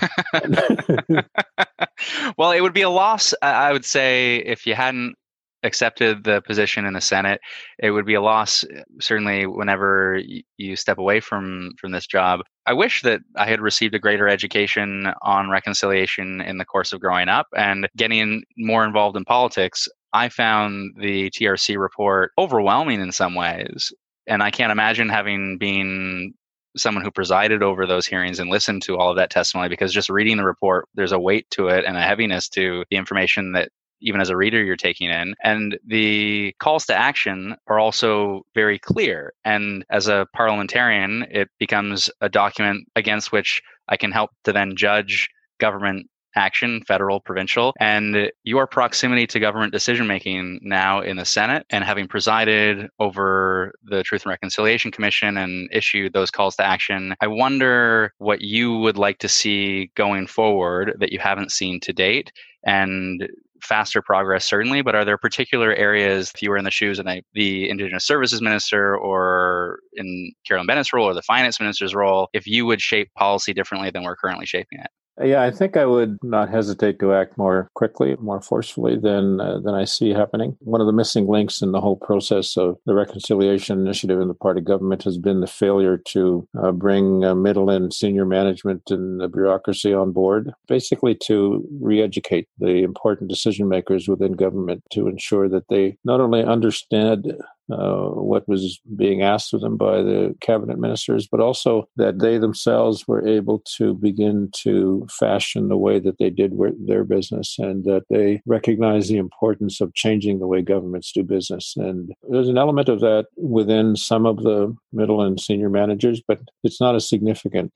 well, 2.38 2.52
it 2.52 2.62
would 2.62 2.74
be 2.74 2.82
a 2.82 2.90
loss, 2.90 3.34
I 3.42 3.72
would 3.72 3.86
say, 3.86 4.38
if 4.38 4.66
you 4.66 4.76
hadn't 4.76 5.16
accepted 5.64 6.24
the 6.24 6.42
position 6.42 6.86
in 6.86 6.94
the 6.94 7.02
Senate, 7.02 7.40
it 7.80 7.92
would 7.92 8.06
be 8.06 8.16
a 8.16 8.22
loss 8.22 8.66
certainly 9.00 9.46
whenever 9.46 10.20
you 10.58 10.76
step 10.76 10.98
away 10.98 11.20
from 11.20 11.72
from 11.80 11.92
this 11.92 12.08
job. 12.08 12.42
I 12.66 12.74
wish 12.74 13.02
that 13.04 13.22
I 13.36 13.46
had 13.46 13.62
received 13.62 13.96
a 13.96 14.00
greater 14.00 14.28
education 14.28 15.08
on 15.22 15.50
reconciliation 15.50 16.42
in 16.42 16.58
the 16.58 16.66
course 16.66 16.94
of 16.94 17.00
growing 17.00 17.30
up 17.30 17.48
and 17.56 17.88
getting 17.98 18.44
more 18.58 18.86
involved 18.86 19.18
in 19.18 19.26
politics. 19.26 19.88
I 20.14 20.30
found 20.30 20.96
the 21.00 21.30
TRC 21.30 21.78
report 21.78 22.32
overwhelming 22.38 23.00
in 23.00 23.12
some 23.12 23.36
ways. 23.36 23.94
And 24.32 24.42
I 24.42 24.50
can't 24.50 24.72
imagine 24.72 25.10
having 25.10 25.58
been 25.58 26.34
someone 26.78 27.04
who 27.04 27.12
presided 27.12 27.62
over 27.62 27.86
those 27.86 28.08
hearings 28.08 28.40
and 28.40 28.50
listened 28.50 28.82
to 28.84 28.98
all 28.98 29.10
of 29.10 29.18
that 29.18 29.30
testimony 29.30 29.68
because 29.68 29.92
just 29.92 30.10
reading 30.10 30.38
the 30.38 30.46
report, 30.46 30.88
there's 30.96 31.12
a 31.12 31.20
weight 31.20 31.50
to 31.52 31.68
it 31.68 31.84
and 31.84 31.98
a 31.98 32.02
heaviness 32.02 32.48
to 32.48 32.86
the 32.90 32.96
information 32.96 33.52
that 33.52 33.72
even 34.00 34.22
as 34.22 34.30
a 34.30 34.38
reader 34.38 34.64
you're 34.64 34.78
taking 34.78 35.10
in. 35.10 35.36
And 35.44 35.78
the 35.86 36.56
calls 36.60 36.86
to 36.86 36.96
action 36.96 37.58
are 37.68 37.78
also 37.78 38.44
very 38.56 38.80
clear. 38.80 39.34
And 39.44 39.84
as 39.90 40.08
a 40.08 40.26
parliamentarian, 40.34 41.26
it 41.30 41.50
becomes 41.60 42.10
a 42.22 42.30
document 42.30 42.88
against 42.96 43.34
which 43.34 43.62
I 43.90 43.98
can 43.98 44.14
help 44.14 44.32
to 44.46 44.54
then 44.54 44.78
judge 44.78 45.28
government 45.60 46.08
action, 46.36 46.84
federal, 46.88 47.20
provincial, 47.20 47.74
and 47.80 48.32
your 48.44 48.68
proximity 48.68 49.28
to 49.28 49.40
government 49.40 49.74
decision 49.74 50.08
making 50.08 50.60
now 50.62 51.02
in 51.02 51.18
the 51.18 51.26
Senate 51.26 51.66
and 51.70 51.84
having 51.84 52.08
presided 52.08 52.90
over 53.00 53.74
the 53.84 54.04
Truth 54.04 54.24
and 54.24 54.32
Reconciliation 54.32 54.92
Commission 54.92 55.38
and 55.38 55.70
issued 55.72 56.14
those 56.14 56.32
calls 56.32 56.56
to 56.58 56.66
action. 56.66 57.16
I 57.22 57.28
wonder 57.28 58.14
what 58.18 58.42
you 58.42 58.78
would 58.78 58.98
like 58.98 59.20
to 59.20 59.30
see 59.30 59.92
going 59.96 60.28
forward 60.28 60.96
that 61.00 61.12
you 61.12 61.20
haven't 61.20 61.52
seen 61.52 61.80
to 61.82 61.94
date 61.94 62.32
and 62.64 63.28
faster 63.62 64.02
progress, 64.02 64.46
certainly, 64.46 64.82
but 64.82 64.96
are 64.96 65.06
there 65.06 65.18
particular 65.18 65.74
areas, 65.74 66.32
if 66.34 66.42
you 66.42 66.50
were 66.50 66.58
in 66.58 66.66
the 66.66 66.72
shoes 66.72 67.00
of 67.00 67.08
the 67.34 67.70
Indigenous 67.70 68.06
Services 68.06 68.42
Minister 68.42 68.98
or 68.98 69.80
in 69.94 70.32
Carolyn 70.48 70.68
Bennett's 70.68 70.94
role 70.94 71.08
or 71.08 71.14
the 71.14 71.22
Finance 71.22 71.60
Minister's 71.60 71.94
role, 71.94 72.30
if 72.34 72.48
you 72.48 72.66
would 72.66 72.82
shape 72.82 73.14
policy 73.16 73.54
differently 73.54 73.92
than 73.92 74.04
we're 74.04 74.16
currently 74.16 74.46
shaping 74.46 74.80
it? 74.80 74.90
Yeah, 75.20 75.44
I 75.44 75.52
think 75.52 75.76
I 75.76 75.86
would 75.86 76.18
not 76.24 76.50
hesitate 76.50 77.00
to 77.00 77.14
act 77.14 77.38
more 77.38 77.70
quickly, 77.76 78.16
more 78.20 78.42
forcefully 78.42 78.98
than 78.98 79.42
uh, 79.42 79.60
than 79.60 79.76
I 79.76 79.84
see 79.84 80.12
happening. 80.12 80.56
One 80.62 80.80
of 80.80 80.88
the 80.88 80.94
missing 80.94 81.28
links 81.28 81.62
in 81.62 81.74
the 81.74 81.82
whole 81.82 81.98
process 81.98 82.56
of 82.56 82.78
the 82.86 82.96
reconciliation 82.96 83.80
initiative 83.80 84.22
in 84.22 84.30
the 84.30 84.34
party 84.34 84.62
government 84.62 85.04
has 85.04 85.18
been 85.18 85.42
the 85.42 85.48
failure 85.48 85.98
to 85.98 86.48
uh, 86.64 86.72
bring 86.72 87.26
uh, 87.26 87.36
middle 87.36 87.70
and 87.70 87.94
senior 87.94 88.26
management 88.26 88.84
and 88.90 89.20
the 89.20 89.28
bureaucracy 89.28 89.94
on 89.94 90.14
board, 90.14 90.54
basically 90.68 91.14
to 91.16 91.68
re-educate 91.82 92.48
the 92.58 92.82
important 92.82 93.30
decision 93.30 93.68
makers 93.68 94.08
within 94.08 94.32
government 94.32 94.82
to 94.92 95.08
ensure 95.08 95.50
that 95.50 95.68
they 95.68 95.98
not 96.06 96.22
only 96.22 96.44
understand 96.44 97.34
uh, 97.72 98.10
what 98.10 98.48
was 98.48 98.80
being 98.96 99.22
asked 99.22 99.54
of 99.54 99.62
them 99.62 99.78
by 99.78 100.02
the 100.02 100.36
cabinet 100.42 100.80
ministers, 100.80 101.28
but 101.28 101.40
also 101.40 101.88
that 101.96 102.20
they 102.20 102.38
themselves 102.38 103.08
were 103.08 103.26
able 103.28 103.64
to 103.78 103.94
begin 103.96 104.50
to 104.64 105.08
fashion 105.10 105.68
the 105.68 105.78
way 105.78 106.00
that 106.00 106.18
they 106.18 106.30
did 106.30 106.54
their 106.86 107.04
business 107.04 107.56
and 107.58 107.84
that 107.86 108.04
they 108.10 108.42
recognize 108.46 109.08
the 109.08 109.18
importance 109.18 109.82
of 109.82 109.94
changing 109.94 110.40
the 110.40 110.48
way 110.48 110.62
governments 110.62 111.12
do 111.12 111.24
business. 111.24 111.74
And 111.78 112.12
there's 112.30 112.50
an 112.50 112.58
element 112.58 112.90
of 112.90 113.00
that 113.02 113.28
within 113.38 113.96
some 113.96 114.26
of 114.26 114.38
the 114.44 114.76
middle 114.94 115.22
and 115.22 115.40
senior 115.40 115.70
managers, 115.70 116.22
but 116.28 116.40
it's 116.64 116.82
not 116.82 116.96
as 116.96 117.08
significant 117.08 117.72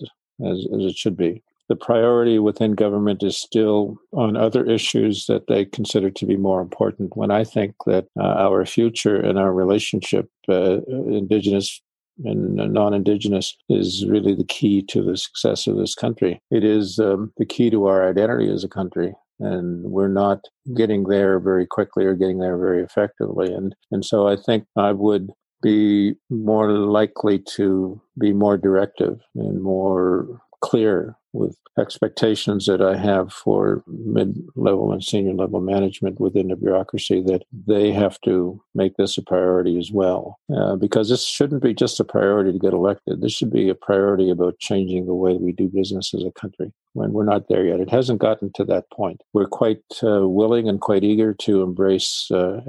as, 0.46 0.66
as 0.74 0.84
it 0.84 0.96
should 0.96 1.18
be 1.18 1.42
the 1.70 1.76
priority 1.76 2.40
within 2.40 2.74
government 2.74 3.24
is 3.24 3.38
still 3.38 3.98
on 4.14 4.38
other 4.38 4.66
issues 4.66 5.26
that 5.28 5.48
they 5.48 5.66
consider 5.66 6.10
to 6.12 6.26
be 6.26 6.38
more 6.38 6.62
important. 6.62 7.18
When 7.18 7.32
I 7.32 7.44
think 7.44 7.76
that 7.86 8.06
uh, 8.20 8.24
our 8.24 8.66
future 8.66 9.16
and 9.16 9.40
our 9.40 9.54
relationship, 9.54 10.30
uh, 10.50 10.82
indigenous 10.88 11.82
and 12.24 12.56
non-indigenous, 12.56 13.58
is 13.68 14.06
really 14.08 14.36
the 14.36 14.46
key 14.46 14.82
to 14.84 15.02
the 15.02 15.18
success 15.18 15.68
of 15.68 15.78
this 15.78 15.96
country. 15.96 16.40
It 16.52 16.64
is 16.64 17.00
um, 17.00 17.34
the 17.38 17.46
key 17.46 17.70
to 17.72 17.88
our 17.88 18.08
identity 18.10 18.52
as 18.52 18.64
a 18.64 18.70
country. 18.70 19.14
And 19.40 19.84
we're 19.84 20.08
not 20.08 20.40
getting 20.78 21.04
there 21.04 21.40
very 21.40 21.68
quickly 21.68 22.06
or 22.06 22.16
getting 22.16 22.40
there 22.40 22.58
very 22.58 22.82
effectively. 22.82 23.54
And 23.54 23.76
and 23.92 24.06
so 24.06 24.30
I 24.30 24.38
think 24.38 24.66
I 24.78 24.94
would 24.94 25.30
be 25.62 26.14
more 26.30 26.72
likely 26.72 27.40
to 27.56 28.00
be 28.18 28.32
more 28.32 28.58
directive 28.58 29.20
and 29.36 29.62
more 29.62 30.40
clear 30.62 31.18
with 31.36 31.58
expectations 31.78 32.66
that 32.66 32.82
I 32.82 32.98
have 32.98 33.34
for 33.34 33.84
mid 33.88 34.42
level 34.56 34.92
and 34.92 35.04
senior 35.04 35.34
level 35.34 35.60
management 35.60 36.20
within 36.20 36.48
the 36.48 36.56
bureaucracy 36.56 37.22
that 37.24 37.44
they 37.52 37.92
have 37.92 38.20
to 38.22 38.62
make 38.74 38.96
this 38.96 39.18
a 39.18 39.22
priority 39.22 39.78
as 39.78 39.92
well. 39.92 40.40
Uh, 40.56 40.76
because 40.76 41.10
this 41.10 41.28
shouldn't 41.28 41.62
be 41.62 41.74
just 41.74 42.00
a 42.00 42.04
priority 42.04 42.54
to 42.54 42.60
get 42.60 42.74
elected. 42.74 43.22
This 43.22 43.34
should 43.34 43.52
be 43.52 43.70
a 43.70 43.76
priority 43.76 44.30
about 44.30 44.60
changing 44.60 45.06
the 45.06 45.14
way 45.14 45.36
we 45.36 45.52
do 45.52 45.68
business 45.68 46.14
as 46.14 46.24
a 46.24 46.32
country. 46.32 46.72
When 46.94 47.12
we're 47.12 47.26
not 47.26 47.50
there 47.50 47.66
yet, 47.66 47.82
it 47.82 47.90
hasn't 47.90 48.22
gotten 48.22 48.52
to 48.56 48.64
that 48.66 48.90
point. 48.90 49.22
We're 49.34 49.48
quite 49.48 49.84
uh, 50.02 50.28
willing 50.28 50.70
and 50.70 50.80
quite 50.80 51.04
eager 51.04 51.34
to 51.34 51.62
embrace 51.62 52.32
uh, 52.32 52.62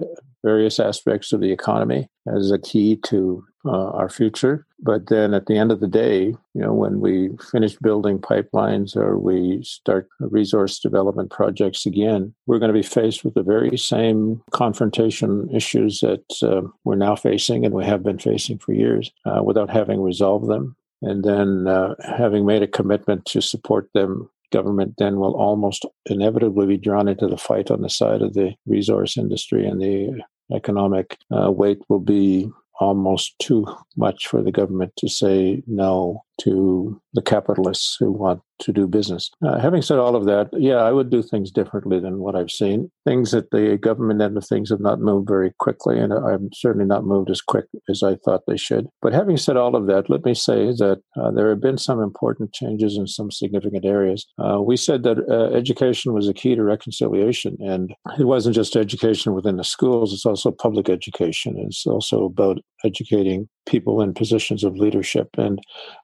various 0.42 0.80
aspects 0.80 1.32
of 1.32 1.40
the 1.40 1.52
economy 1.52 2.08
as 2.34 2.50
a 2.50 2.58
key 2.58 2.96
to 3.06 3.44
uh, 3.66 3.90
our 3.90 4.08
future. 4.08 4.66
But 4.78 5.08
then 5.08 5.34
at 5.34 5.46
the 5.46 5.56
end 5.56 5.72
of 5.72 5.80
the 5.80 5.88
day, 5.88 6.26
you 6.26 6.60
know, 6.60 6.72
when 6.72 7.00
we 7.00 7.30
finish 7.50 7.76
building 7.76 8.18
pipelines 8.18 8.96
or 8.96 9.18
we 9.18 9.62
start 9.62 10.08
resource 10.20 10.78
development 10.78 11.30
projects 11.30 11.86
again, 11.86 12.34
we're 12.46 12.58
going 12.58 12.72
to 12.72 12.80
be 12.80 12.86
faced 12.86 13.24
with 13.24 13.34
the 13.34 13.42
very 13.42 13.76
same 13.76 14.42
confrontation 14.52 15.48
issues 15.54 16.00
that 16.00 16.24
uh, 16.42 16.62
we're 16.84 16.94
now 16.94 17.16
facing 17.16 17.64
and 17.64 17.74
we 17.74 17.84
have 17.84 18.02
been 18.02 18.18
facing 18.18 18.58
for 18.58 18.72
years 18.72 19.10
uh, 19.24 19.42
without 19.42 19.70
having 19.70 20.02
resolved 20.02 20.48
them. 20.48 20.76
And 21.02 21.24
then 21.24 21.66
uh, 21.66 21.94
having 22.04 22.46
made 22.46 22.62
a 22.62 22.66
commitment 22.66 23.24
to 23.26 23.40
support 23.40 23.88
them 23.94 24.30
government 24.52 24.94
then 24.98 25.16
will 25.16 25.34
almost 25.34 25.84
inevitably 26.06 26.66
be 26.66 26.76
drawn 26.76 27.08
into 27.08 27.26
the 27.26 27.36
fight 27.36 27.70
on 27.70 27.82
the 27.82 27.90
side 27.90 28.22
of 28.22 28.34
the 28.34 28.54
resource 28.66 29.16
industry 29.16 29.66
and 29.66 29.80
the 29.80 30.22
economic 30.54 31.18
uh, 31.36 31.50
weight 31.50 31.78
will 31.88 32.00
be 32.00 32.48
almost 32.80 33.38
too 33.38 33.66
much 33.96 34.26
for 34.26 34.42
the 34.42 34.52
government 34.52 34.92
to 34.96 35.08
say 35.08 35.62
no 35.66 36.24
to 36.42 37.00
the 37.14 37.22
capitalists 37.22 37.96
who 37.98 38.12
want 38.12 38.40
to 38.58 38.72
do 38.72 38.86
business. 38.86 39.30
Uh, 39.46 39.58
having 39.58 39.82
said 39.82 39.98
all 39.98 40.16
of 40.16 40.24
that, 40.24 40.48
yeah, 40.52 40.76
I 40.76 40.92
would 40.92 41.10
do 41.10 41.22
things 41.22 41.50
differently 41.50 42.00
than 42.00 42.18
what 42.18 42.34
I've 42.34 42.50
seen. 42.50 42.90
Things 43.06 43.30
that 43.32 43.50
the 43.50 43.76
government 43.76 44.22
end 44.22 44.36
of 44.36 44.46
things 44.46 44.70
have 44.70 44.80
not 44.80 45.00
moved 45.00 45.28
very 45.28 45.52
quickly, 45.58 45.98
and 45.98 46.12
I'm 46.12 46.48
certainly 46.54 46.86
not 46.86 47.04
moved 47.04 47.30
as 47.30 47.42
quick 47.42 47.66
as 47.90 48.02
I 48.02 48.16
thought 48.16 48.42
they 48.46 48.56
should. 48.56 48.86
But 49.02 49.12
having 49.12 49.36
said 49.36 49.56
all 49.56 49.76
of 49.76 49.86
that, 49.86 50.08
let 50.08 50.24
me 50.24 50.34
say 50.34 50.66
that 50.66 51.00
uh, 51.20 51.30
there 51.32 51.50
have 51.50 51.60
been 51.60 51.78
some 51.78 52.00
important 52.00 52.52
changes 52.54 52.96
in 52.96 53.06
some 53.06 53.30
significant 53.30 53.84
areas. 53.84 54.26
Uh, 54.38 54.62
we 54.62 54.76
said 54.76 55.02
that 55.02 55.18
uh, 55.28 55.54
education 55.54 56.14
was 56.14 56.28
a 56.28 56.34
key 56.34 56.54
to 56.54 56.62
reconciliation, 56.62 57.56
and 57.60 57.94
it 58.18 58.24
wasn't 58.24 58.54
just 58.54 58.76
education 58.76 59.34
within 59.34 59.56
the 59.56 59.64
schools, 59.64 60.12
it's 60.12 60.26
also 60.26 60.50
public 60.50 60.88
education. 60.88 61.56
It's 61.58 61.86
also 61.86 62.24
about 62.24 62.58
educating 62.84 63.48
people 63.66 64.00
in 64.00 64.14
positions 64.14 64.64
of 64.64 64.76
leadership. 64.76 65.28
And 65.36 65.60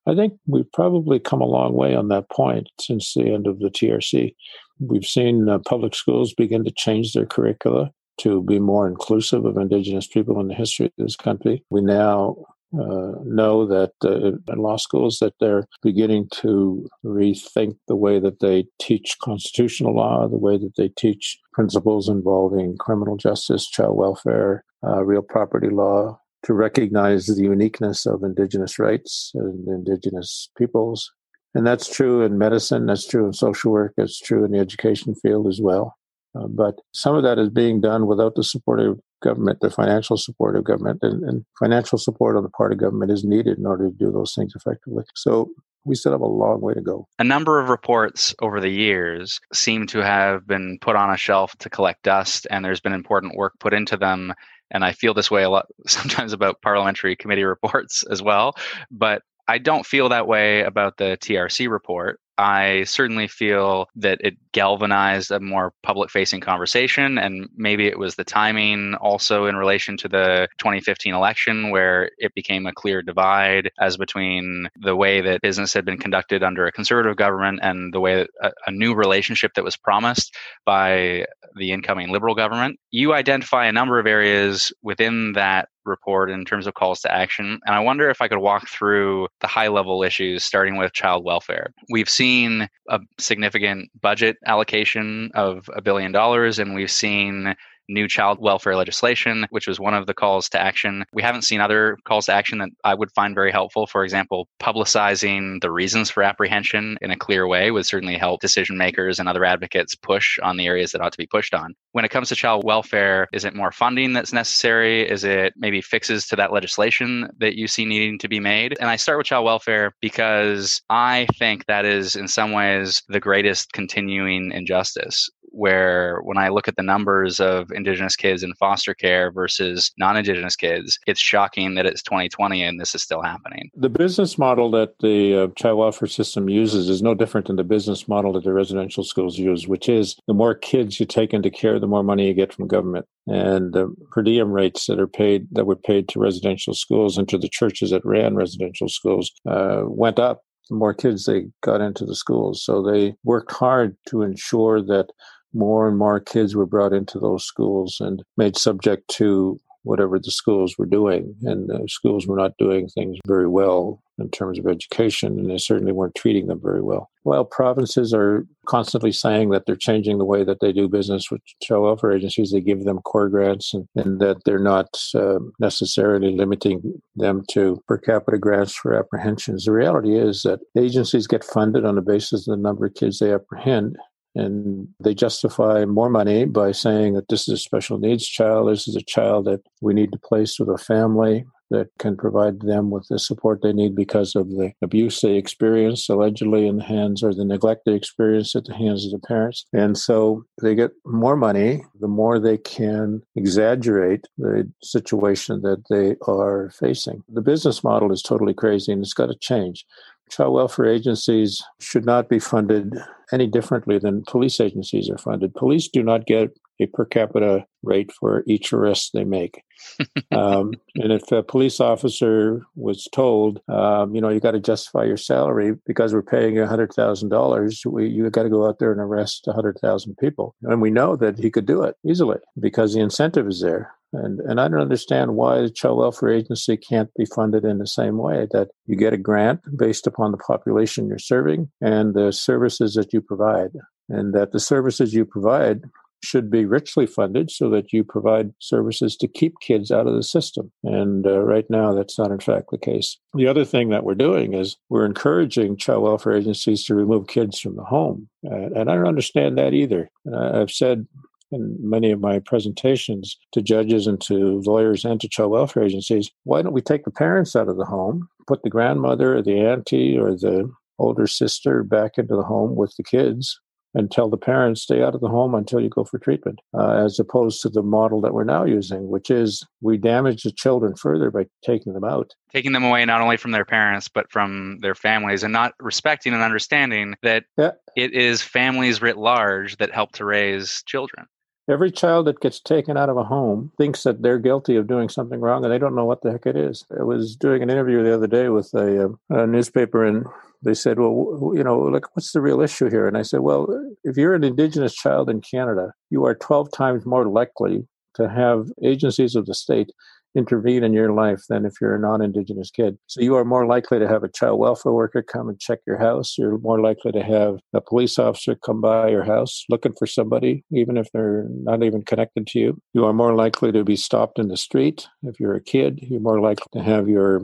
I 0.07 0.15
think 0.15 0.35
we've 0.47 0.71
probably 0.73 1.19
come 1.19 1.41
a 1.41 1.47
long 1.47 1.75
way 1.75 1.95
on 1.95 2.09
that 2.09 2.31
point 2.31 2.69
since 2.81 3.15
the 3.15 3.33
end 3.33 3.47
of 3.47 3.61
the 3.61 3.71
TRC. 3.71 4.35
We've 4.81 5.05
seen 5.05 5.49
uh, 5.49 5.59
public 5.61 5.95
schools 5.95 6.35
begin 6.35 6.65
to 6.65 6.73
change 6.73 7.13
their 7.13 7.27
curricula 7.27 7.91
to 8.19 8.43
be 8.43 8.59
more 8.59 8.89
inclusive 8.89 9.45
of 9.45 9.57
Indigenous 9.57 10.07
people 10.07 10.41
in 10.41 10.49
the 10.49 10.55
history 10.55 10.87
of 10.87 10.93
this 10.99 11.17
country. 11.17 11.65
We 11.71 11.81
now 11.81 12.37
uh, 12.75 13.13
know 13.25 13.67
that 13.67 13.93
uh, 14.05 14.33
in 14.53 14.59
law 14.59 14.77
schools 14.77 15.19
that 15.21 15.35
they're 15.41 15.67
beginning 15.83 16.29
to 16.33 16.89
rethink 17.05 17.77
the 17.87 17.97
way 17.97 18.19
that 18.19 18.41
they 18.41 18.67
teach 18.81 19.17
constitutional 19.23 19.95
law, 19.95 20.27
the 20.27 20.39
way 20.39 20.57
that 20.57 20.77
they 20.77 20.89
teach 20.89 21.39
principles 21.53 22.09
involving 22.09 22.77
criminal 22.79 23.17
justice, 23.17 23.69
child 23.69 23.97
welfare, 23.97 24.65
uh, 24.87 25.05
real 25.05 25.23
property 25.23 25.69
law, 25.69 26.19
to 26.45 26.55
recognize 26.55 27.27
the 27.27 27.43
uniqueness 27.43 28.07
of 28.07 28.23
indigenous 28.23 28.79
rights 28.79 29.33
and 29.35 29.67
indigenous 29.69 30.49
peoples. 30.57 31.11
And 31.55 31.67
that's 31.67 31.89
true 31.89 32.23
in 32.23 32.39
medicine, 32.39 32.87
that's 32.87 33.07
true 33.07 33.27
in 33.27 33.33
social 33.33 33.73
work, 33.73 33.95
that's 33.97 34.19
true 34.19 34.45
in 34.45 34.53
the 34.53 34.59
education 34.59 35.15
field 35.15 35.47
as 35.47 35.61
well. 35.61 35.97
Uh, 36.35 36.47
but 36.49 36.77
some 36.95 37.15
of 37.15 37.23
that 37.25 37.39
is 37.39 37.51
being 37.51 37.81
done 37.81 38.07
without 38.07 38.35
the 38.35 38.45
support 38.45 38.81
of 38.81 38.99
government, 39.23 39.61
the 39.61 39.71
financial 39.71 40.17
support 40.17 40.57
of 40.57 40.65
government, 40.65 40.99
and, 41.03 41.23
and 41.25 41.45
financial 41.59 41.99
support 41.99 42.37
on 42.37 42.43
the 42.43 42.49
part 42.49 42.73
of 42.73 42.79
government 42.79 43.13
is 43.13 43.23
needed 43.23 43.59
in 43.59 43.67
order 43.67 43.91
to 43.91 43.97
do 43.97 44.11
those 44.11 44.35
things 44.35 44.55
effectively. 44.57 45.05
So 45.15 45.51
we 45.85 45.95
still 45.95 46.13
have 46.13 46.21
a 46.21 46.27
long 46.27 46.61
way 46.61 46.75
to 46.75 46.81
go. 46.81 47.07
A 47.19 47.25
number 47.25 47.61
of 47.61 47.69
reports 47.69 48.35
over 48.41 48.61
the 48.61 48.71
years 48.71 49.41
seem 49.53 49.87
to 49.89 49.99
have 49.99 50.47
been 50.47 50.79
put 50.81 50.97
on 50.97 51.13
a 51.13 51.17
shelf 51.17 51.57
to 51.59 51.69
collect 51.69 52.03
dust, 52.03 52.47
and 52.51 52.65
there's 52.65 52.81
been 52.81 52.93
important 52.93 53.37
work 53.37 53.55
put 53.59 53.75
into 53.75 53.97
them 53.97 54.33
and 54.73 54.85
I 54.85 54.93
feel 54.93 55.15
this 55.15 55.31
way 55.31 55.45
a 55.45 55.51
lot 55.51 55.67
sometimes 55.87 56.33
about 56.33 56.61
parliamentary 56.63 57.15
committee 57.15 57.45
reports 57.45 58.03
as 58.11 58.23
well. 58.23 58.55
But 58.91 59.23
I 59.47 59.59
don't 59.59 59.87
feel 59.87 60.09
that 60.09 60.27
way 60.27 60.63
about 60.63 60.97
the 60.97 61.17
TRC 61.21 61.69
report. 61.71 62.21
I 62.39 62.85
certainly 62.85 63.29
feel 63.29 63.89
that 63.97 64.19
it 64.23 64.37
galvanized 64.53 65.31
a 65.31 65.41
more 65.41 65.73
public 65.83 66.11
facing 66.11 66.41
conversation. 66.41 67.19
And 67.19 67.49
maybe 67.57 67.87
it 67.87 67.99
was 67.99 68.15
the 68.15 68.25
timing 68.25 68.95
also 68.95 69.47
in 69.47 69.57
relation 69.57 69.97
to 69.99 70.09
the 70.09 70.49
2015 70.59 71.15
election, 71.15 71.71
where 71.71 72.11
it 72.19 72.35
became 72.35 72.67
a 72.67 72.73
clear 72.73 73.03
divide 73.03 73.71
as 73.81 73.97
between 73.97 74.69
the 74.77 74.97
way 74.97 75.21
that 75.21 75.43
business 75.43 75.73
had 75.73 75.85
been 75.85 75.99
conducted 75.99 76.43
under 76.43 76.67
a 76.67 76.73
conservative 76.73 77.17
government 77.17 77.61
and 77.63 77.93
the 77.93 78.01
way 78.01 78.17
that 78.17 78.31
a, 78.43 78.51
a 78.67 78.71
new 78.73 78.95
relationship 78.95 79.53
that 79.55 79.65
was 79.65 79.77
promised 79.77 80.35
by 80.65 81.27
the 81.57 81.73
incoming 81.73 82.11
liberal 82.11 82.35
government. 82.35 82.79
You 82.91 83.13
identify 83.15 83.67
a 83.67 83.73
number 83.73 83.99
of 83.99 84.07
areas 84.07 84.73
within 84.83 85.33
that 85.33 85.69
report 85.85 86.31
in 86.31 86.45
terms 86.45 86.67
of 86.67 86.75
calls 86.75 87.01
to 87.01 87.13
action. 87.13 87.61
And 87.67 87.75
I 87.75 87.81
wonder 87.81 88.11
if 88.11 88.21
I 88.21 88.29
could 88.29 88.39
walk 88.39 88.69
through 88.69 89.29
the 89.41 89.47
high 89.47 89.69
level 89.69 90.03
issues, 90.03 90.45
starting 90.45 90.77
with 90.77 90.93
child 90.93 91.25
welfare. 91.25 91.73
We've 91.91 92.09
seen 92.09 92.69
a 92.89 93.01
significant 93.19 93.91
budget 94.01 94.37
allocation 94.47 95.31
of 95.35 95.69
a 95.75 95.83
billion 95.83 96.13
dollars, 96.13 96.59
and 96.59 96.75
we've 96.75 96.91
seen 96.91 97.55
new 97.89 98.09
child 98.09 98.39
welfare 98.41 98.77
legislation, 98.77 99.47
which 99.51 99.67
was 99.67 99.81
one 99.81 99.95
of 99.95 100.07
the 100.07 100.15
calls 100.15 100.49
to 100.51 100.61
action. 100.61 101.05
We 101.13 101.23
haven't 101.23 101.43
seen 101.43 101.61
other 101.61 101.97
calls 102.05 102.27
to 102.27 102.33
action 102.33 102.59
that 102.59 102.71
I 102.85 102.95
would 102.95 103.11
find 103.13 103.35
very 103.35 103.53
helpful. 103.53 103.87
For 103.87 104.05
example, 104.05 104.49
publicizing 104.61 105.61
the 105.61 105.71
reasons 105.71 106.11
for 106.11 106.23
apprehension 106.23 106.99
in 107.01 107.11
a 107.11 107.17
clear 107.17 107.47
way 107.47 107.71
would 107.71 107.87
certainly 107.87 108.17
help 108.17 108.41
decision 108.41 108.77
makers 108.77 109.19
and 109.19 109.29
other 109.29 109.45
advocates 109.45 109.95
push 109.95 110.39
on 110.43 110.57
the 110.57 110.67
areas 110.67 110.93
that 110.93 111.01
ought 111.01 111.13
to 111.13 111.19
be 111.19 111.27
pushed 111.27 111.55
on. 111.55 111.75
When 111.93 112.05
it 112.05 112.11
comes 112.11 112.29
to 112.29 112.35
child 112.35 112.65
welfare, 112.65 113.29
is 113.33 113.45
it 113.45 113.55
more 113.55 113.73
funding 113.73 114.13
that's 114.13 114.33
necessary? 114.33 115.09
Is 115.09 115.25
it 115.25 115.53
maybe 115.57 115.81
fixes 115.81 116.27
to 116.29 116.37
that 116.37 116.53
legislation 116.53 117.29
that 117.39 117.57
you 117.57 117.67
see 117.67 117.85
needing 117.85 118.19
to 118.19 118.29
be 118.29 118.41
made? 118.41 118.77
And 118.81 118.89
I 118.89 118.97
start 118.97 119.19
with 119.19 119.27
child 119.27 119.45
welfare 119.45 119.95
because 120.01 120.81
I 120.89 121.27
think 121.39 121.67
that 121.67 121.85
is 121.85 122.17
in 122.17 122.29
some 122.29 122.53
ways 122.53 123.03
the 123.09 123.21
greatest 123.21 123.73
continuing 123.73 124.53
injustice 124.53 125.29
where 125.53 126.21
when 126.23 126.39
I 126.39 126.49
look 126.49 126.69
at 126.69 126.77
the 126.77 126.83
numbers 126.83 127.41
of 127.41 127.71
Indigenous 127.71 128.17
kids 128.17 128.43
in 128.43 128.55
foster 128.55 128.95
care 128.95 129.31
versus 129.31 129.93
non 129.99 130.17
Indigenous 130.17 130.57
kids, 130.57 130.99
it's 131.07 131.21
shocking 131.21 131.75
that 131.75 131.87
it's 131.87 132.03
2020 132.03 132.63
and 132.63 132.81
this 132.81 132.95
is 132.95 133.03
still 133.03 133.23
happening. 133.23 133.71
The 133.77 133.89
business 133.89 134.39
model 134.39 134.71
that 134.73 134.99
the 135.01 135.45
uh, 135.45 135.47
child 135.57 135.79
welfare 135.79 136.09
system 136.09 136.49
uses 136.49 136.89
is 136.89 137.03
no 137.03 137.15
different 137.15 137.47
than 137.47 137.57
the 137.57 137.65
business 137.65 138.09
model 138.09 138.33
that 138.33 138.45
the 138.45 138.53
residential 138.53 139.05
schools 139.05 139.39
use, 139.39 139.69
which 139.69 139.89
is 139.89 140.17
the 140.27 140.35
more 140.35 140.55
kids 140.55 140.99
you 140.99 141.07
take 141.07 141.33
into 141.33 141.51
care, 141.51 141.79
the 141.79 141.87
more 141.87 142.03
money 142.03 142.27
you 142.27 142.35
get 142.35 142.53
from 142.53 142.67
government. 142.67 143.07
And 143.27 143.73
the 143.73 143.95
per 144.11 144.23
diem 144.23 144.51
rates 144.51 144.87
that 144.87 144.99
are 144.99 145.07
paid, 145.07 145.47
that 145.53 145.67
were 145.67 145.77
paid 145.77 146.09
to 146.09 146.19
residential 146.19 146.75
schools 146.75 147.17
and 147.17 147.29
to 147.29 147.39
the 147.39 147.49
churches 147.49 147.91
that 147.91 148.05
ran 148.05 148.35
residential 148.35 148.89
schools 148.89 149.31
uh, 149.49 149.83
went 149.85 150.19
up 150.19 150.43
the 150.69 150.77
more 150.77 150.95
kids 150.95 151.25
they 151.25 151.47
got 151.63 151.81
into 151.81 152.05
the 152.05 152.15
schools. 152.15 152.65
So 152.65 152.83
they 152.83 153.15
worked 153.25 153.53
hard 153.53 153.97
to 154.09 154.23
ensure 154.23 154.81
that 154.83 155.09
more 155.55 155.89
and 155.89 155.99
more 155.99 156.21
kids 156.21 156.55
were 156.55 156.67
brought 156.67 156.93
into 156.93 157.19
those 157.19 157.45
schools 157.45 157.99
and 158.01 158.23
made 158.37 158.57
subject 158.57 159.09
to 159.09 159.61
whatever 159.85 160.19
the 160.19 160.31
schools 160.31 160.77
were 160.79 160.87
doing. 160.87 161.35
And 161.43 161.69
the 161.69 161.87
schools 161.89 162.27
were 162.27 162.37
not 162.37 162.57
doing 162.59 162.89
things 162.89 163.19
very 163.27 163.49
well 163.49 164.03
in 164.19 164.31
terms 164.31 164.59
of 164.59 164.67
education, 164.67 165.39
and 165.39 165.51
they 165.51 165.59
certainly 165.59 165.93
weren't 165.93 166.15
treating 166.15 166.47
them 166.47 166.61
very 166.63 166.83
well. 166.83 167.11
While 167.23 167.45
provinces 167.45 168.13
are 168.13 168.47
constantly 168.67 169.11
saying 169.11 169.51
that 169.51 169.65
they're 169.67 169.75
changing 169.75 170.19
the 170.19 170.25
way 170.25 170.45
that 170.45 170.61
they 170.61 170.73
do 170.73 170.89
business 170.89 171.31
with 171.31 171.41
child 171.63 171.83
welfare 171.85 172.13
agencies, 172.13 172.53
they 172.53 172.61
give 172.61 172.85
them 172.85 172.99
core 172.99 173.29
grants 173.29 173.73
and, 173.75 173.89
and 173.97 174.21
that 174.21 174.45
they're 174.45 174.59
not 174.59 175.01
uh, 175.15 175.39
necessarily 175.59 176.37
limiting 176.37 177.01
them 177.17 177.43
to 177.51 177.83
per 177.89 177.99
capita 177.99 178.39
grants 178.39 178.75
for 178.75 178.95
apprehensions. 178.95 179.65
The 179.65 179.73
reality 179.73 180.17
is 180.17 180.43
that 180.43 180.61
agencies 180.77 181.27
get 181.27 181.45
funded 181.45 181.85
on 181.85 181.95
the 181.95 182.03
basis 182.03 182.47
of 182.47 182.57
the 182.57 182.63
number 182.63 182.87
of 182.87 182.95
kids 182.95 183.19
they 183.19 183.33
apprehend, 183.33 183.97
and 184.35 184.89
they 185.01 185.15
justify 185.15 185.85
more 185.85 186.11
money 186.11 186.45
by 186.45 186.73
saying 186.73 187.15
that 187.15 187.29
this 187.29 187.49
is 187.49 187.55
a 187.55 187.57
special 187.59 187.99
needs 187.99 188.27
child, 188.27 188.69
this 188.69 188.89
is 188.89 188.97
a 188.97 189.03
child 189.03 189.47
that 189.47 189.61
we 189.81 189.95
need 189.95 190.13
to 190.13 190.19
place 190.19 190.59
with 190.59 190.69
a 190.69 190.79
family 190.79 191.45
that 191.73 191.89
can 191.99 192.17
provide 192.17 192.61
them 192.61 192.91
with 192.91 193.07
the 193.09 193.19
support 193.19 193.61
they 193.63 193.73
need 193.73 193.97
because 193.97 194.37
of 194.37 194.51
the 194.51 194.73
abuse 194.83 195.21
they 195.21 195.37
experienced 195.37 196.09
allegedly 196.09 196.67
in 196.67 196.77
the 196.77 196.85
hands 196.85 197.23
or 197.23 197.35
the 197.35 197.45
neglect 197.45 197.83
they 197.87 197.95
experienced 197.95 198.55
at 198.55 198.67
the 198.67 198.75
hands 198.75 199.07
of 199.07 199.11
the 199.11 199.27
parents. 199.27 199.65
And 199.73 199.97
so 199.97 200.45
they 200.63 200.75
get 200.75 200.93
more 201.07 201.35
money 201.35 201.83
the 201.99 202.09
more 202.09 202.39
they 202.39 202.59
can 202.59 203.23
exaggerate 203.37 204.27
the 204.37 204.71
situation 204.83 205.63
that 205.63 205.83
they 205.89 206.17
are 206.31 206.71
facing. 206.79 207.25
The 207.33 207.41
business 207.41 207.83
model 207.83 208.13
is 208.13 208.23
totally 208.23 208.55
crazy 208.55 208.93
and 208.93 209.03
it's 209.03 209.15
got 209.15 209.27
to 209.27 209.37
change. 209.37 209.87
Child 210.31 210.55
welfare 210.55 210.87
agencies 210.87 211.63
should 211.81 212.07
not 212.07 212.29
be 212.29 212.39
funded 212.39 212.95
any 213.33 213.47
differently 213.47 213.99
than 213.99 214.25
police 214.27 214.61
agencies 214.61 215.11
are 215.11 215.19
funded. 215.19 215.55
Police 215.55 215.89
do 215.89 216.03
not 216.03 216.27
get 216.27 216.57
a 216.81 216.87
per 216.87 217.05
capita 217.05 217.65
rate 217.83 218.13
for 218.13 218.43
each 218.47 218.73
arrest 218.73 219.11
they 219.13 219.25
make. 219.25 219.63
um, 220.33 220.73
and 220.97 221.13
if 221.13 221.31
a 221.33 221.43
police 221.43 221.81
officer 221.81 222.63
was 222.77 223.09
told, 223.13 223.61
um, 223.69 224.15
you 224.15 224.21
know, 224.21 224.29
you 224.29 224.41
got 224.41 224.53
to 224.53 224.61
justify 224.61 225.05
your 225.05 225.17
salary 225.17 225.75
because 225.87 226.13
we're 226.13 226.23
paying 226.23 226.55
you 226.55 226.63
$100,000, 226.63 228.13
you 228.15 228.31
got 228.31 228.43
to 228.45 228.49
go 228.49 228.67
out 228.67 228.79
there 228.79 228.93
and 228.93 229.01
arrest 229.01 229.43
100,000 229.47 230.17
people. 230.19 230.55
And 230.63 230.81
we 230.81 230.91
know 230.91 231.17
that 231.17 231.39
he 231.39 231.51
could 231.51 231.67
do 231.67 231.83
it 231.83 231.97
easily 232.07 232.39
because 232.59 232.95
the 232.95 233.01
incentive 233.01 233.49
is 233.49 233.61
there. 233.61 233.93
And, 234.13 234.41
and 234.41 234.61
I 234.61 234.69
don't 234.69 234.81
understand 234.81 235.35
why 235.35 235.63
the 235.63 235.71
child 235.71 235.99
welfare 235.99 236.31
agency 236.31 236.77
can't 236.77 237.11
be 237.17 237.25
funded 237.25 237.65
in 237.65 237.79
the 237.79 237.87
same 237.87 238.19
way 238.19 238.47
that 238.53 238.69
you 238.87 238.97
get 238.97 239.13
a 239.13 239.19
grant 239.19 239.61
based 239.77 240.07
upon 240.07 240.33
the 240.33 240.39
population 240.39 241.09
you're 241.09 241.19
serving 241.19 241.71
and 241.81 242.15
the 242.15 242.33
services 242.33 242.95
that 242.95 243.13
you 243.13 243.21
provide. 243.21 243.71
And 244.09 244.35
that 244.35 244.53
the 244.53 244.61
services 244.61 245.15
you 245.15 245.25
provide 245.25 245.83
should 246.25 246.51
be 246.51 246.65
richly 246.65 247.07
funded 247.07 247.51
so 247.51 247.69
that 247.71 247.93
you 247.93 248.05
provide 248.05 248.53
services 248.61 249.17
to 249.17 249.29
keep 249.29 249.55
kids 249.61 249.91
out 249.91 250.07
of 250.07 250.15
the 250.15 250.23
system. 250.23 250.71
And 250.85 251.27
uh, 251.27 251.41
right 251.41 251.69
now, 251.69 251.93
that's 251.93 252.19
not 252.19 252.31
in 252.31 252.39
fact 252.39 252.67
the 252.71 252.79
case. 252.79 253.19
The 253.35 253.49
other 253.49 253.65
thing 253.65 253.91
that 253.91 254.05
we're 254.05 254.15
doing 254.15 254.55
is 254.55 254.77
we're 254.89 255.07
encouraging 255.07 255.77
child 255.77 256.03
welfare 256.03 256.37
agencies 256.37 256.85
to 256.85 256.95
remove 256.95 257.27
kids 257.27 257.59
from 257.59 257.77
the 257.77 257.85
home. 257.85 258.29
Uh, 258.47 258.71
and 258.75 258.91
I 258.91 258.95
don't 258.95 259.09
understand 259.09 259.59
that 259.59 259.75
either. 259.75 260.11
I've 260.33 260.71
said 260.71 261.07
in 261.53 261.77
many 261.81 262.11
of 262.11 262.21
my 262.21 262.39
presentations 262.39 263.37
to 263.53 263.63
judges 263.63 264.07
and 264.07 264.21
to 264.23 264.63
lawyers 264.65 265.05
and 265.05 265.21
to 265.21 265.29
child 265.29 265.53
welfare 265.53 265.85
agencies, 265.85 266.31
why 266.45 266.63
don't 266.63 266.73
we 266.73 266.83
take 266.83 267.05
the 267.05 267.11
parents 267.11 267.55
out 267.55 267.69
of 267.69 267.77
the 267.77 267.85
home, 267.85 268.29
put 268.47 268.63
the 268.63 268.71
grandmother 268.71 269.37
or 269.37 269.43
the 269.43 269.61
auntie 269.61 270.17
or 270.17 270.33
the 270.33 270.71
older 270.99 271.27
sister 271.27 271.83
back 271.83 272.13
into 272.19 272.37
the 272.37 272.43
home 272.43 272.77
with 272.77 272.95
the 272.97 273.03
kids 273.03 273.59
and 273.95 274.11
tell 274.11 274.29
the 274.29 274.37
parents 274.37 274.83
stay 274.83 275.03
out 275.03 275.15
of 275.15 275.21
the 275.21 275.29
home 275.29 275.55
until 275.55 275.81
you 275.81 275.89
go 275.89 276.05
for 276.05 276.19
treatment, 276.19 276.61
uh, 276.75 277.05
as 277.05 277.19
opposed 277.19 277.61
to 277.61 277.69
the 277.69 277.83
model 277.83 278.21
that 278.21 278.33
we're 278.33 278.45
now 278.45 278.65
using, 278.65 279.09
which 279.09 279.31
is 279.31 279.67
we 279.81 279.99
damage 279.99 280.43
the 280.43 280.53
children 280.53 280.95
further 280.95 281.31
by 281.31 281.47
taking 281.65 281.93
them 281.93 282.05
out. 282.05 282.35
Taking 282.51 282.73
them 282.73 282.85
away 282.85 283.05
not 283.05 283.21
only 283.21 283.37
from 283.37 283.51
their 283.51 283.65
parents, 283.65 284.09
but 284.09 284.31
from 284.31 284.79
their 284.81 284.95
families, 284.95 285.43
and 285.43 285.53
not 285.53 285.75
respecting 285.79 286.33
and 286.33 286.43
understanding 286.43 287.15
that 287.23 287.45
yeah. 287.59 287.73
it 287.97 288.13
is 288.15 288.41
families 288.41 289.03
writ 289.03 289.19
large 289.19 289.77
that 289.77 289.93
help 289.93 290.13
to 290.13 290.25
raise 290.25 290.83
children. 290.87 291.27
Every 291.73 291.91
child 291.91 292.27
that 292.27 292.41
gets 292.41 292.61
taken 292.61 292.99
out 292.99 293.09
of 293.09 293.17
a 293.17 293.25
home 293.25 293.73
thinks 293.79 294.03
that 294.03 294.21
they're 294.21 294.39
guilty 294.39 294.77
of 294.77 294.87
doing 294.87 295.09
something 295.09 295.41
wrong 295.41 295.65
and 295.65 295.73
they 295.73 295.79
don't 295.79 295.95
know 295.95 296.05
what 296.05 296.21
the 296.21 296.31
heck 296.31 296.45
it 296.45 296.55
is. 296.55 296.85
I 296.99 297.03
was 297.03 297.35
doing 297.35 297.63
an 297.63 297.71
interview 297.71 298.03
the 298.03 298.15
other 298.15 298.27
day 298.27 298.51
with 298.51 298.75
a, 298.75 299.07
um, 299.07 299.19
a 299.31 299.47
newspaper 299.47 300.05
and 300.05 300.27
they 300.63 300.75
said, 300.75 300.99
well, 300.99 301.53
you 301.55 301.65
know, 301.65 301.79
like, 301.79 302.15
what's 302.15 302.33
the 302.33 302.43
real 302.43 302.61
issue 302.61 302.91
here? 302.91 303.09
And 303.09 303.17
I 303.17 303.23
said, 303.23 303.41
well, 303.41 303.69
if 304.05 304.19
you're 304.19 304.35
an 304.35 304.45
Indigenous 304.45 304.95
child 304.95 305.31
in 305.31 305.41
Canada, 305.41 305.95
you 306.11 306.27
are 306.27 306.35
12 306.35 306.71
times 306.73 307.07
more 307.07 307.27
likely 307.27 307.89
to 308.17 308.29
have 308.29 308.67
agencies 308.85 309.35
of 309.35 309.47
the 309.47 309.55
state 309.55 309.93
intervene 310.35 310.85
in 310.85 310.93
your 310.93 311.13
life 311.13 311.43
than 311.49 311.65
if 311.65 311.75
you're 311.81 311.95
a 311.95 312.01
non-indigenous 312.01 312.71
kid. 312.71 312.99
So 313.07 313.21
you 313.21 313.37
are 313.37 313.45
more 313.45 313.67
likely 313.67 313.99
to 313.99 314.09
have 314.09 314.25
a 314.25 314.29
child 314.29 314.59
welfare 314.59 314.93
worker 314.93 315.23
come 315.23 315.49
and 315.49 315.59
check 315.61 315.81
your 315.87 315.99
house. 315.99 316.37
You're 316.39 316.59
more 316.59 316.81
likely 316.81 317.13
to 317.13 317.23
have 317.23 317.59
a 317.75 317.81
police 317.81 318.19
officer 318.19 318.55
come 318.55 318.81
by 318.81 319.09
your 319.09 319.25
house 319.25 319.65
looking 319.69 319.93
for 319.99 320.07
somebody, 320.07 320.65
even 320.73 320.97
if 320.97 321.09
they're 321.13 321.47
not 321.51 321.83
even 321.83 322.03
connected 322.03 322.47
to 322.49 322.59
you. 322.59 322.81
You 322.95 323.05
are 323.05 323.13
more 323.13 323.35
likely 323.35 323.73
to 323.73 323.85
be 323.85 323.97
stopped 323.97 324.39
in 324.39 324.49
the 324.49 324.57
street. 324.57 325.07
If 325.23 325.39
you're 325.39 325.55
a 325.55 325.63
kid, 325.63 326.01
you're 326.03 326.21
more 326.21 326.41
likely 326.41 326.67
to 326.73 326.83
have 326.83 327.09
your 327.09 327.43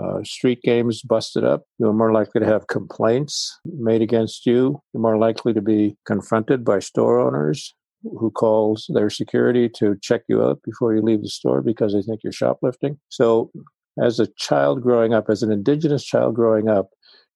uh, 0.00 0.22
street 0.22 0.62
games 0.62 1.02
busted 1.02 1.44
up. 1.44 1.64
You're 1.78 1.92
more 1.92 2.12
likely 2.12 2.40
to 2.40 2.46
have 2.46 2.68
complaints 2.68 3.58
made 3.64 4.02
against 4.02 4.46
you. 4.46 4.80
You're 4.92 5.02
more 5.02 5.18
likely 5.18 5.52
to 5.52 5.60
be 5.60 5.96
confronted 6.06 6.64
by 6.64 6.78
store 6.78 7.18
owners 7.18 7.74
who 8.02 8.30
calls 8.30 8.90
their 8.92 9.10
security 9.10 9.68
to 9.68 9.96
check 10.02 10.22
you 10.28 10.42
out 10.42 10.60
before 10.62 10.94
you 10.94 11.02
leave 11.02 11.22
the 11.22 11.28
store 11.28 11.62
because 11.62 11.92
they 11.92 12.02
think 12.02 12.20
you're 12.22 12.32
shoplifting. 12.32 12.98
So, 13.08 13.50
as 14.02 14.18
a 14.18 14.28
child 14.38 14.82
growing 14.82 15.12
up, 15.12 15.28
as 15.28 15.42
an 15.42 15.52
Indigenous 15.52 16.04
child 16.04 16.34
growing 16.34 16.68
up, 16.68 16.90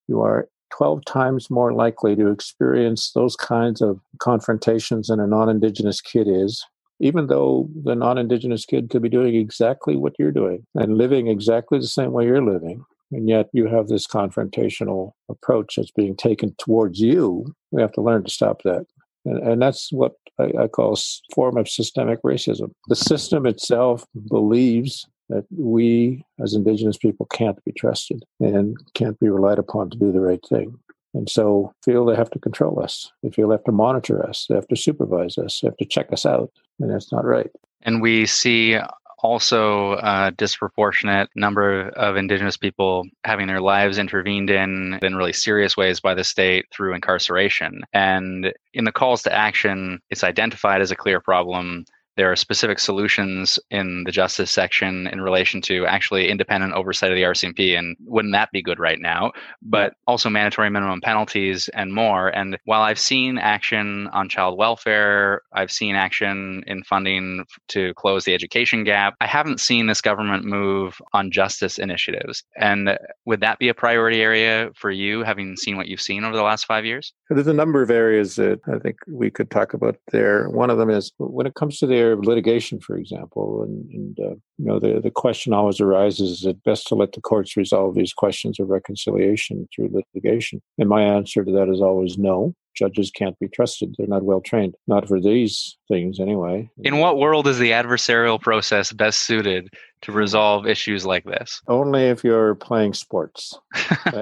you 0.09 0.21
are 0.21 0.49
12 0.77 1.05
times 1.05 1.51
more 1.51 1.73
likely 1.73 2.17
to 2.17 2.29
experience 2.29 3.13
those 3.15 3.37
kinds 3.37 3.81
of 3.81 4.01
confrontations 4.19 5.09
than 5.09 5.21
a 5.21 5.27
non 5.27 5.49
Indigenous 5.49 6.01
kid 6.01 6.27
is, 6.29 6.65
even 7.01 7.27
though 7.27 7.69
the 7.85 7.95
non 7.95 8.19
Indigenous 8.19 8.65
kid 8.65 8.91
could 8.91 9.03
be 9.03 9.09
doing 9.09 9.35
exactly 9.35 9.97
what 9.97 10.15
you're 10.19 10.33
doing 10.33 10.67
and 10.75 10.99
living 10.99 11.29
exactly 11.29 11.79
the 11.79 11.87
same 11.87 12.13
way 12.13 12.25
you're 12.25 12.45
living. 12.45 12.85
And 13.13 13.29
yet 13.29 13.49
you 13.53 13.67
have 13.69 13.89
this 13.89 14.07
confrontational 14.07 15.13
approach 15.29 15.75
that's 15.77 15.93
being 15.93 16.17
taken 16.17 16.55
towards 16.59 17.01
you. 17.01 17.55
We 17.71 17.81
have 17.81 17.93
to 17.93 18.01
learn 18.01 18.25
to 18.25 18.31
stop 18.31 18.63
that. 18.65 18.87
And, 19.25 19.39
and 19.47 19.63
that's 19.63 19.93
what 19.93 20.13
I, 20.39 20.51
I 20.63 20.69
call 20.69 20.95
a 20.95 21.35
form 21.35 21.57
of 21.57 21.69
systemic 21.69 22.23
racism. 22.23 22.73
The 22.89 22.97
system 22.97 23.47
itself 23.47 24.05
believes 24.29 25.07
that 25.31 25.45
we 25.57 26.25
as 26.43 26.55
indigenous 26.55 26.99
people 26.99 27.27
can't 27.27 27.63
be 27.65 27.73
trusted 27.73 28.23
and 28.41 28.77
can't 28.95 29.19
be 29.19 29.29
relied 29.29 29.59
upon 29.59 29.91
to 29.91 29.99
do 29.99 30.13
the 30.13 30.21
right 30.21 30.45
thing. 30.49 30.79
And 31.15 31.31
so 31.31 31.73
feel 31.85 32.05
they 32.05 32.17
have 32.17 32.31
to 32.31 32.39
control 32.41 32.83
us. 32.83 33.11
They 33.23 33.31
feel 33.31 33.49
they 33.49 33.55
have 33.55 33.65
to 33.65 33.73
monitor 33.73 34.27
us. 34.27 34.47
They 34.49 34.57
have 34.57 34.69
to 34.69 34.77
supervise 34.77 35.39
us. 35.39 35.61
They 35.61 35.69
have 35.69 35.77
to 35.77 35.85
check 35.85 36.13
us 36.13 36.27
out. 36.27 36.51
And 36.81 36.91
that's 36.91 37.13
not 37.13 37.25
right. 37.25 37.51
And 37.83 38.03
we 38.03 38.27
see 38.27 38.77
also 39.25 39.95
a 39.95 40.33
disproportionate 40.37 41.31
number 41.35 41.89
of 41.89 42.17
indigenous 42.17 42.59
people 42.59 43.07
having 43.25 43.47
their 43.47 43.61
lives 43.61 43.97
intervened 43.97 44.51
in 44.51 44.99
in 45.03 45.17
really 45.17 45.33
serious 45.33 45.79
ways 45.79 45.99
by 45.99 46.13
the 46.13 46.23
state 46.23 46.67
through 46.71 46.95
incarceration. 46.95 47.81
And 47.95 48.53
in 48.75 48.85
the 48.85 48.93
calls 48.93 49.23
to 49.23 49.33
action 49.33 50.01
it's 50.11 50.23
identified 50.23 50.83
as 50.83 50.91
a 50.91 50.97
clear 50.97 51.21
problem 51.21 51.87
there 52.17 52.31
are 52.31 52.37
specific 52.37 52.79
solutions 52.79 53.59
in 53.71 54.05
the 54.05 54.13
justice 54.13 54.51
section 54.51 55.07
in 55.09 55.21
relation 55.21 55.61
to 55.63 55.87
actually 55.87 56.29
independent 56.29 56.73
oversight 56.75 57.11
of 57.11 57.17
the 57.17 57.23
RCMP. 57.23 57.79
And 57.79 57.97
wouldn't 58.05 58.33
that 58.33 58.51
be 58.53 58.63
good 58.63 58.79
right 58.79 59.01
now? 59.01 59.33
But 59.63 59.95
also 60.07 60.31
mandatory 60.31 60.71
minimum 60.71 61.01
penalties 61.01 61.69
and 61.75 61.93
more. 61.93 62.29
And 62.29 62.59
while 62.65 62.83
I've 62.83 62.99
seen 62.99 63.39
action 63.39 64.09
on 64.09 64.29
child 64.29 64.59
welfare, 64.59 65.43
I've 65.53 65.73
seen 65.73 65.97
action 65.97 66.63
in 66.67 66.85
funding 66.85 67.45
to 67.69 67.95
close 67.95 68.25
the 68.25 68.35
education 68.35 68.85
gap, 68.85 69.15
I 69.21 69.27
haven't 69.27 69.61
seen 69.61 69.87
this 69.87 70.01
government 70.01 70.45
move 70.45 71.01
on 71.13 71.31
justice 71.31 71.79
initiatives. 71.79 72.45
And 72.57 72.97
would 73.27 73.41
that 73.41 73.59
be 73.59 73.69
a 73.69 73.75
priority 73.75 74.23
area 74.23 74.71
for 74.75 74.91
you, 74.91 75.23
having 75.23 75.57
seen 75.57 75.77
what 75.77 75.89
you've 75.89 76.01
seen 76.01 76.25
over 76.25 76.37
the 76.37 76.43
last 76.43 76.67
five 76.67 76.85
years? 76.85 77.13
There's 77.31 77.47
a 77.47 77.53
number 77.53 77.83
of 77.83 77.91
areas 77.91 78.37
that 78.37 78.61
I 78.73 78.79
think 78.79 78.97
we 79.09 79.31
could 79.31 79.51
talk 79.51 79.75
about 79.75 79.97
there. 80.13 80.49
One 80.49 80.71
of 80.71 80.79
them 80.79 80.91
is 80.91 81.13
when 81.19 81.47
it 81.47 81.55
comes 81.55 81.79
to 81.79 81.87
their 82.05 82.17
litigation, 82.17 82.81
for 82.81 82.97
example, 82.97 83.63
and, 83.63 83.91
and 83.91 84.21
uh, 84.21 84.35
you 84.59 84.67
know 84.67 84.79
the, 84.79 85.01
the 85.01 85.11
question 85.11 85.53
always 85.53 85.81
arises: 85.81 86.31
Is 86.31 86.47
it 86.47 86.63
best 86.63 86.87
to 86.89 86.95
let 86.95 87.13
the 87.13 87.21
courts 87.21 87.57
resolve 87.57 87.95
these 87.95 88.13
questions 88.13 88.61
of 88.61 88.69
reconciliation 88.69 89.67
through 89.75 89.91
litigation? 89.93 90.61
And 90.79 90.89
my 90.89 91.03
answer 91.03 91.45
to 91.45 91.53
that 91.53 91.69
is 91.69 91.81
always 91.81 92.19
no 92.19 92.55
judges 92.75 93.11
can't 93.11 93.39
be 93.39 93.49
trusted. 93.49 93.95
They're 93.97 94.07
not 94.07 94.25
well 94.25 94.41
trained. 94.41 94.75
Not 94.87 95.09
for 95.09 95.21
these 95.21 95.77
things, 95.89 96.21
anyway. 96.21 96.71
In 96.83 96.99
what 96.99 97.19
world 97.19 97.47
is 97.47 97.59
the 97.59 97.71
adversarial 97.71 98.41
process 98.41 98.93
best 98.93 99.21
suited 99.21 99.69
to 100.03 100.13
resolve 100.13 100.67
issues 100.67 101.07
like 101.07 101.25
this? 101.25 101.61
Only 101.69 102.05
if 102.05 102.25
you're 102.25 102.55
playing 102.55 102.95
sports. 102.95 103.59
you 104.13 104.21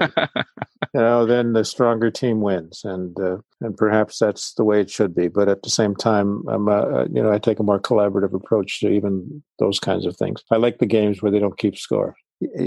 know, 0.93 1.25
then 1.25 1.53
the 1.53 1.65
stronger 1.65 2.09
team 2.09 2.41
wins, 2.41 2.81
and 2.83 3.19
uh, 3.19 3.37
and 3.61 3.75
perhaps 3.75 4.19
that's 4.19 4.53
the 4.53 4.63
way 4.63 4.79
it 4.79 4.89
should 4.89 5.15
be. 5.15 5.27
But 5.27 5.49
at 5.49 5.63
the 5.63 5.69
same 5.69 5.95
time, 5.95 6.43
I'm 6.47 6.69
uh, 6.69 7.05
you 7.05 7.21
know 7.21 7.31
I 7.31 7.39
take 7.39 7.59
a 7.59 7.63
more 7.63 7.79
collaborative 7.79 8.33
approach 8.33 8.79
to 8.81 8.89
even 8.89 9.43
those 9.59 9.79
kinds 9.79 10.05
of 10.05 10.15
things. 10.15 10.43
I 10.51 10.57
like 10.57 10.79
the 10.79 10.85
games 10.85 11.21
where 11.21 11.31
they 11.31 11.39
don't 11.39 11.57
keep 11.57 11.77
score 11.77 12.15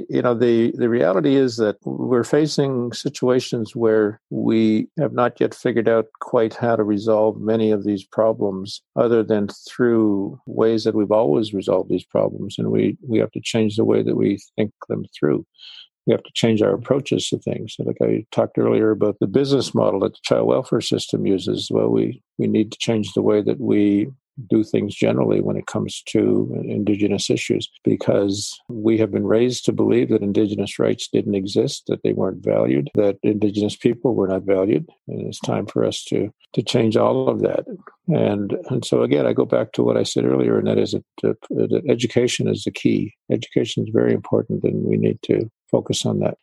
you 0.08 0.22
know 0.22 0.34
the 0.34 0.72
the 0.76 0.88
reality 0.88 1.36
is 1.36 1.56
that 1.56 1.76
we're 1.84 2.24
facing 2.24 2.92
situations 2.92 3.74
where 3.74 4.20
we 4.30 4.88
have 4.98 5.12
not 5.12 5.40
yet 5.40 5.54
figured 5.54 5.88
out 5.88 6.06
quite 6.20 6.54
how 6.54 6.76
to 6.76 6.82
resolve 6.84 7.40
many 7.40 7.70
of 7.70 7.84
these 7.84 8.04
problems 8.04 8.82
other 8.96 9.22
than 9.22 9.48
through 9.68 10.38
ways 10.46 10.84
that 10.84 10.94
we've 10.94 11.12
always 11.12 11.54
resolved 11.54 11.90
these 11.90 12.04
problems 12.04 12.56
and 12.58 12.70
we 12.70 12.96
we 13.06 13.18
have 13.18 13.30
to 13.32 13.40
change 13.42 13.76
the 13.76 13.84
way 13.84 14.02
that 14.02 14.16
we 14.16 14.38
think 14.56 14.72
them 14.88 15.04
through 15.18 15.44
we 16.06 16.12
have 16.12 16.22
to 16.22 16.32
change 16.34 16.62
our 16.62 16.72
approaches 16.72 17.28
to 17.28 17.38
things. 17.38 17.74
Like 17.78 17.96
I 18.00 18.24
talked 18.30 18.58
earlier 18.58 18.92
about 18.92 19.16
the 19.20 19.26
business 19.26 19.74
model 19.74 20.00
that 20.00 20.12
the 20.12 20.20
child 20.22 20.46
welfare 20.46 20.80
system 20.80 21.26
uses. 21.26 21.68
Well, 21.68 21.88
we, 21.88 22.22
we 22.38 22.46
need 22.46 22.70
to 22.70 22.78
change 22.78 23.12
the 23.12 23.22
way 23.22 23.42
that 23.42 23.58
we 23.58 24.08
do 24.48 24.62
things 24.62 24.94
generally 24.94 25.40
when 25.40 25.56
it 25.56 25.66
comes 25.66 26.02
to 26.06 26.62
indigenous 26.64 27.30
issues 27.30 27.70
because 27.84 28.58
we 28.68 28.98
have 28.98 29.10
been 29.10 29.26
raised 29.26 29.64
to 29.64 29.72
believe 29.72 30.08
that 30.08 30.22
indigenous 30.22 30.78
rights 30.78 31.08
didn't 31.12 31.34
exist 31.34 31.84
that 31.86 32.02
they 32.02 32.12
weren't 32.12 32.44
valued 32.44 32.90
that 32.94 33.18
indigenous 33.22 33.76
people 33.76 34.14
were 34.14 34.28
not 34.28 34.42
valued 34.42 34.88
and 35.08 35.26
it's 35.26 35.40
time 35.40 35.66
for 35.66 35.84
us 35.84 36.04
to 36.04 36.32
to 36.52 36.62
change 36.62 36.96
all 36.96 37.28
of 37.28 37.40
that. 37.40 37.64
And 38.08 38.56
and 38.70 38.84
so 38.84 39.02
again 39.02 39.26
i 39.26 39.32
go 39.32 39.44
back 39.44 39.72
to 39.72 39.82
what 39.82 39.96
i 39.96 40.02
said 40.02 40.24
earlier 40.24 40.58
and 40.58 40.66
that 40.66 40.78
is 40.78 40.92
that, 41.22 41.36
that 41.50 41.82
education 41.88 42.48
is 42.48 42.64
the 42.64 42.70
key. 42.70 43.14
Education 43.30 43.84
is 43.84 43.90
very 43.92 44.12
important 44.12 44.62
and 44.64 44.84
we 44.84 44.96
need 44.96 45.18
to 45.22 45.50
focus 45.70 46.06
on 46.06 46.20
that 46.20 46.38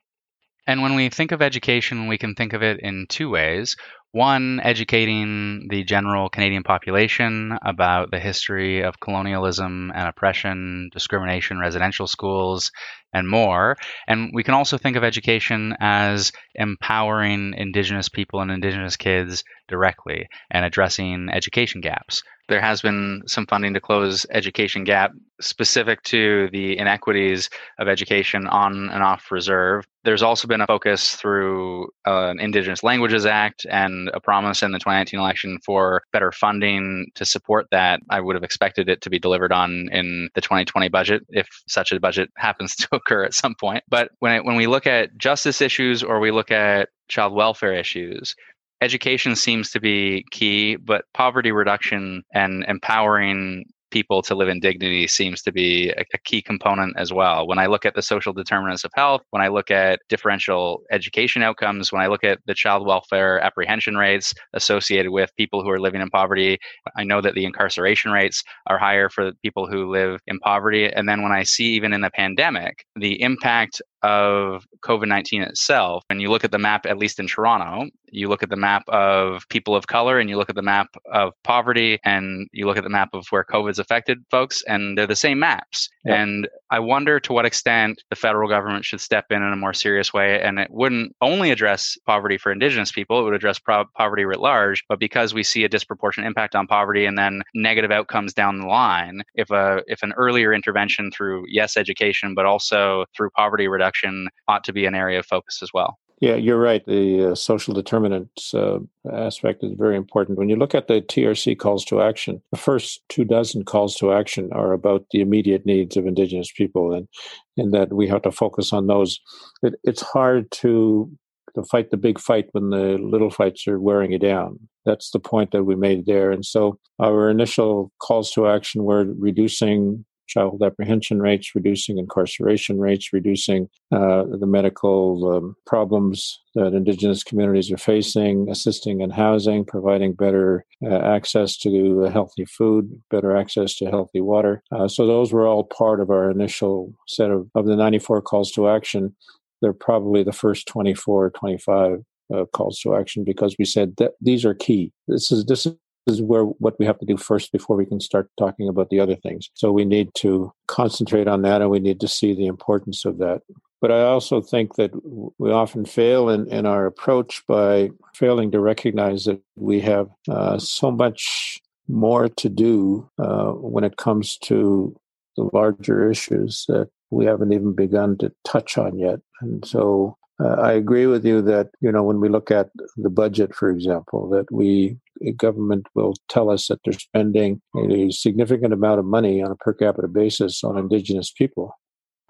and 0.65 0.82
when 0.82 0.95
we 0.95 1.10
think 1.10 1.32
of 1.32 1.41
education, 1.41 2.08
we 2.08 2.17
can 2.17 2.36
think 2.36 2.54
of 2.54 2.63
it 2.63 2.80
in 2.80 3.06
two 3.10 3.30
ways. 3.30 3.76
One, 4.12 4.60
educating 4.63 5.67
the 5.69 5.84
general 5.84 6.30
Canadian 6.30 6.62
population 6.62 7.58
about 7.63 8.12
the 8.12 8.19
history 8.19 8.82
of 8.82 8.99
colonialism 8.99 9.91
and 9.95 10.08
oppression, 10.08 10.89
discrimination, 10.93 11.58
residential 11.58 12.06
schools, 12.06 12.71
and 13.12 13.28
more. 13.28 13.76
And 14.08 14.30
we 14.32 14.43
can 14.43 14.54
also 14.54 14.78
think 14.78 14.95
of 14.95 15.04
education 15.04 15.76
as 15.80 16.32
empowering 16.54 17.56
Indigenous 17.58 18.08
people 18.08 18.41
and 18.41 18.52
Indigenous 18.52 18.97
kids 18.97 19.43
directly 19.67 20.28
and 20.52 20.63
addressing 20.63 21.30
education 21.30 21.82
gaps 21.82 22.21
there 22.49 22.62
has 22.62 22.82
been 22.82 23.21
some 23.25 23.45
funding 23.47 23.73
to 23.73 23.79
close 23.79 24.25
education 24.32 24.84
gap 24.84 25.12
specific 25.41 26.01
to 26.03 26.49
the 26.51 26.77
inequities 26.77 27.49
of 27.79 27.88
education 27.88 28.47
on 28.47 28.89
and 28.89 29.03
off 29.03 29.32
reserve. 29.32 29.86
There's 30.03 30.21
also 30.21 30.47
been 30.47 30.62
a 30.62 30.67
focus 30.67 31.15
through 31.15 31.86
uh, 32.06 32.27
an 32.29 32.39
Indigenous 32.39 32.84
Languages 32.84 33.25
Act 33.25 33.65
and 33.69 34.10
a 34.13 34.19
promise 34.19 34.62
in 34.62 34.71
the 34.71 34.79
2019 34.79 35.19
election 35.19 35.60
for 35.65 36.03
better 36.12 36.32
funding 36.32 37.08
to 37.15 37.25
support 37.25 37.67
that. 37.71 38.01
I 38.10 38.19
would 38.19 38.36
have 38.36 38.43
expected 38.43 38.89
it 38.89 39.01
to 39.01 39.10
be 39.10 39.19
delivered 39.19 39.53
on 39.53 39.89
in 39.91 40.29
the 40.36 40.41
2020 40.41 40.89
budget 40.89 41.23
if 41.29 41.47
such 41.67 41.91
a 41.91 41.99
budget 41.99 42.29
happens 42.38 42.75
to 42.75 42.88
occur 42.91 43.23
at 43.23 43.34
some 43.34 43.56
point. 43.56 43.84
But 43.89 44.10
when 44.19 44.34
it, 44.34 44.45
when 44.45 44.56
we 44.56 44.67
look 44.67 44.88
at 44.88 45.17
justice 45.17 45.62
issues 45.62 46.03
or 46.03 46.19
we 46.19 46.32
look 46.32 46.51
at 46.51 46.89
child 47.08 47.34
welfare 47.34 47.73
issues, 47.73 48.36
education 48.81 49.36
seems 49.36 49.71
to 49.71 49.79
be 49.79 50.25
key, 50.31 50.75
but 50.75 51.05
poverty 51.13 51.51
reduction 51.51 52.23
and 52.33 52.63
empowering 52.67 53.65
people 53.93 54.23
to 54.23 54.34
live 54.34 54.49
in 54.49 54.60
dignity 54.60 55.08
seems 55.08 55.43
to 55.43 55.51
be 55.51 55.89
a, 55.91 56.03
a, 56.15 56.17
key 56.17 56.41
component 56.41 56.97
as 56.97 57.13
well. 57.13 57.45
When 57.45 57.60
I 57.60 57.67
look 57.67 57.86
at 57.86 57.93
the 57.93 58.01
social 58.01 58.34
determinants 58.34 58.84
of 58.84 58.91
health, 58.95 59.21
when 59.29 59.43
I 59.43 59.49
look 59.49 59.69
at 59.69 59.99
differential 60.10 60.82
education 60.91 61.43
outcomes, 61.43 61.91
when 61.91 62.01
I 62.01 62.08
look 62.08 62.23
at 62.23 62.39
the 62.47 62.56
child 62.56 62.88
welfare 62.88 63.39
apprehension 63.39 63.95
rates 63.95 64.34
associated 64.53 65.12
with 65.12 65.36
people 65.38 65.62
who 65.63 65.69
are 65.69 65.79
living 65.79 66.01
in 66.01 66.10
poverty, 66.10 66.58
I 66.97 67.03
know 67.03 67.21
that 67.21 67.36
the 67.36 67.45
incarceration 67.45 68.12
rates 68.12 68.43
are 68.65 68.79
higher 68.79 69.10
for 69.10 69.32
people 69.43 69.67
who 69.67 69.91
live 69.91 70.19
in 70.25 70.39
poverty. 70.39 70.91
And 70.91 71.08
then 71.08 71.21
when 71.21 71.32
I 71.32 71.43
see 71.43 71.67
even 71.75 71.93
in 71.93 72.01
the 72.01 72.10
pandemic, 72.10 72.86
the 72.95 73.21
impact 73.21 73.79
of 74.01 74.65
COVID 74.84 75.08
19 75.08 75.43
itself, 75.43 76.03
and 76.10 76.21
you 76.21 76.29
look 76.29 76.43
at 76.43 76.51
the 76.51 76.60
map, 76.60 76.86
at 76.86 76.97
least 76.97 77.19
in 77.19 77.27
Toronto, 77.27 77.89
you 78.13 78.29
look 78.29 78.43
at 78.43 78.49
the 78.49 78.56
map 78.56 78.84
of 78.89 79.47
people 79.49 79.75
of 79.75 79.88
color 79.88 80.19
and 80.19 80.29
you 80.29 80.38
look 80.38 80.49
at 80.49 80.56
the 80.56 80.62
map 80.62 80.88
of 81.12 81.34
poverty 81.43 81.99
and 82.03 82.47
you 82.51 82.65
look 82.65 82.77
at 82.77 82.84
the 82.84 82.89
map 82.89 83.10
of 83.13 83.25
where 83.29 83.43
COVID's 83.43 83.79
affected 83.83 84.17
folks, 84.31 84.63
and 84.67 84.97
they're 84.97 85.07
the 85.07 85.15
same 85.15 85.39
maps. 85.39 85.89
Yeah. 86.05 86.21
And 86.21 86.47
I 86.71 86.79
wonder 86.79 87.19
to 87.19 87.33
what 87.33 87.45
extent 87.45 88.01
the 88.09 88.15
federal 88.15 88.49
government 88.49 88.85
should 88.85 89.01
step 89.01 89.25
in 89.29 89.43
in 89.43 89.53
a 89.53 89.57
more 89.57 89.73
serious 89.73 90.13
way. 90.13 90.41
And 90.41 90.59
it 90.59 90.69
wouldn't 90.71 91.15
only 91.21 91.51
address 91.51 91.97
poverty 92.05 92.37
for 92.37 92.51
Indigenous 92.51 92.91
people, 92.91 93.19
it 93.19 93.23
would 93.23 93.33
address 93.33 93.59
pro- 93.59 93.85
poverty 93.95 94.25
writ 94.25 94.39
large. 94.39 94.83
But 94.89 94.99
because 94.99 95.33
we 95.33 95.43
see 95.43 95.63
a 95.63 95.69
disproportionate 95.69 96.27
impact 96.27 96.55
on 96.55 96.67
poverty 96.67 97.05
and 97.05 97.17
then 97.17 97.43
negative 97.53 97.91
outcomes 97.91 98.33
down 98.33 98.59
the 98.59 98.67
line, 98.67 99.21
if, 99.35 99.49
a, 99.51 99.83
if 99.87 100.01
an 100.03 100.13
earlier 100.13 100.53
intervention 100.53 101.11
through, 101.11 101.45
yes, 101.47 101.77
education, 101.77 102.33
but 102.33 102.45
also 102.45 103.05
through 103.15 103.29
poverty 103.37 103.67
reduction, 103.67 104.27
ought 104.47 104.63
to 104.63 104.73
be 104.73 104.85
an 104.85 104.95
area 104.95 105.19
of 105.19 105.25
focus 105.25 105.59
as 105.61 105.69
well. 105.73 105.97
Yeah, 106.23 106.36
you're 106.36 106.57
right. 106.57 106.86
The 106.86 107.31
uh, 107.31 107.36
social 107.36 107.73
determinants 107.73 108.53
uh, 108.53 108.79
aspect 109.12 109.62
is 109.62 109.73
very 109.77 109.97
important. 109.97 110.38
When 110.38 110.47
you 110.47 110.55
look 110.55 110.73
at 110.73 110.88
the 110.88 111.01
TRC 111.01 111.59
calls 111.59 111.83
to 111.83 112.01
action, 112.01 112.41
the 112.49 112.57
first 112.57 113.01
two 113.09 113.25
dozen 113.25 113.65
calls 113.65 113.97
to 113.97 114.13
action 114.13 114.47
are 114.53 114.71
about 114.71 115.05
the 115.12 115.19
immediate 115.19 115.65
needs 115.65 115.97
of 115.97 116.07
Indigenous 116.07 116.49
people, 116.49 116.93
and 116.93 117.09
and 117.57 117.73
that 117.73 117.91
we 117.91 118.07
have 118.07 118.21
to 118.21 118.31
focus 118.31 118.71
on 118.71 118.88
those. 118.88 119.19
It, 119.63 119.73
it's 119.83 120.01
hard 120.01 120.49
to 120.62 121.12
to 121.55 121.63
fight 121.63 121.91
the 121.91 121.97
big 121.97 122.17
fight 122.21 122.47
when 122.53 122.69
the 122.69 122.97
little 123.01 123.29
fights 123.29 123.67
are 123.67 123.81
wearing 123.81 124.13
you 124.13 124.19
down. 124.19 124.57
That's 124.86 125.12
the 125.12 125.19
point 125.19 125.51
that 125.51 125.65
we 125.65 125.75
made 125.75 126.05
there. 126.05 126.31
And 126.31 126.45
so 126.45 126.79
our 127.01 127.29
initial 127.29 127.91
calls 128.01 128.31
to 128.31 128.47
action 128.47 128.86
were 128.86 129.07
reducing 129.19 130.05
child 130.33 130.63
apprehension 130.63 131.21
rates, 131.21 131.51
reducing 131.53 131.97
incarceration 131.97 132.79
rates, 132.79 133.13
reducing 133.13 133.69
uh, 133.91 134.23
the 134.39 134.47
medical 134.47 135.31
um, 135.31 135.55
problems 135.65 136.39
that 136.55 136.73
Indigenous 136.73 137.23
communities 137.23 137.71
are 137.71 137.77
facing, 137.77 138.49
assisting 138.49 139.01
in 139.01 139.09
housing, 139.09 139.65
providing 139.65 140.13
better 140.13 140.65
uh, 140.83 140.95
access 140.95 141.57
to 141.57 142.01
healthy 142.11 142.45
food, 142.45 143.01
better 143.11 143.35
access 143.35 143.75
to 143.75 143.89
healthy 143.89 144.21
water. 144.21 144.63
Uh, 144.71 144.87
so 144.87 145.05
those 145.05 145.31
were 145.31 145.47
all 145.47 145.63
part 145.63 145.99
of 145.99 146.09
our 146.09 146.31
initial 146.31 146.93
set 147.07 147.29
of, 147.29 147.47
of 147.55 147.65
the 147.65 147.75
94 147.75 148.21
calls 148.21 148.51
to 148.51 148.67
action. 148.67 149.15
They're 149.61 149.73
probably 149.73 150.23
the 150.23 150.33
first 150.33 150.67
24 150.67 151.25
or 151.25 151.29
25 151.29 151.99
uh, 152.33 152.45
calls 152.53 152.79
to 152.79 152.95
action 152.95 153.23
because 153.23 153.55
we 153.59 153.65
said 153.65 153.95
that 153.97 154.13
these 154.21 154.45
are 154.45 154.53
key. 154.53 154.91
This 155.07 155.31
is 155.31 155.45
this 155.45 155.67
is 156.07 156.21
where 156.21 156.43
what 156.43 156.77
we 156.79 156.85
have 156.85 156.99
to 156.99 157.05
do 157.05 157.17
first 157.17 157.51
before 157.51 157.75
we 157.75 157.85
can 157.85 157.99
start 157.99 158.29
talking 158.37 158.67
about 158.67 158.89
the 158.89 158.99
other 158.99 159.15
things. 159.15 159.49
So 159.53 159.71
we 159.71 159.85
need 159.85 160.13
to 160.15 160.51
concentrate 160.67 161.27
on 161.27 161.41
that 161.43 161.61
and 161.61 161.69
we 161.69 161.79
need 161.79 161.99
to 162.01 162.07
see 162.07 162.33
the 162.33 162.47
importance 162.47 163.05
of 163.05 163.17
that. 163.19 163.41
But 163.81 163.91
I 163.91 164.03
also 164.03 164.41
think 164.41 164.75
that 164.75 164.91
we 165.37 165.51
often 165.51 165.85
fail 165.85 166.29
in, 166.29 166.47
in 166.47 166.65
our 166.65 166.85
approach 166.85 167.43
by 167.47 167.89
failing 168.15 168.51
to 168.51 168.61
recognize 168.61 169.25
that 169.25 169.41
we 169.57 169.81
have 169.81 170.09
uh, 170.29 170.57
so 170.57 170.89
much 170.89 171.59
more 171.89 172.29
to 172.29 172.47
do 172.47 173.09
uh, 173.19 173.51
when 173.51 173.83
it 173.83 173.97
comes 173.97 174.37
to 174.37 174.95
the 175.35 175.49
larger 175.51 176.09
issues 176.09 176.65
that 176.69 176.89
we 177.09 177.25
haven't 177.25 177.51
even 177.51 177.73
begun 177.73 178.17
to 178.19 178.31
touch 178.45 178.77
on 178.77 178.97
yet. 178.97 179.19
And 179.41 179.65
so 179.65 180.17
uh, 180.39 180.55
I 180.61 180.73
agree 180.73 181.05
with 181.05 181.25
you 181.25 181.41
that 181.43 181.69
you 181.81 181.91
know 181.91 182.03
when 182.03 182.19
we 182.19 182.29
look 182.29 182.51
at 182.51 182.69
the 182.97 183.09
budget, 183.09 183.53
for 183.53 183.69
example, 183.69 184.29
that 184.29 184.51
we 184.51 184.97
government 185.37 185.87
will 185.95 186.15
tell 186.27 186.49
us 186.49 186.67
that 186.67 186.79
they're 186.83 186.93
spending 186.93 187.61
a 187.77 188.11
significant 188.11 188.73
amount 188.73 188.99
of 188.99 189.05
money 189.05 189.41
on 189.41 189.51
a 189.51 189.55
per 189.55 189.73
capita 189.73 190.07
basis 190.07 190.63
on 190.63 190.77
Indigenous 190.77 191.31
people. 191.31 191.77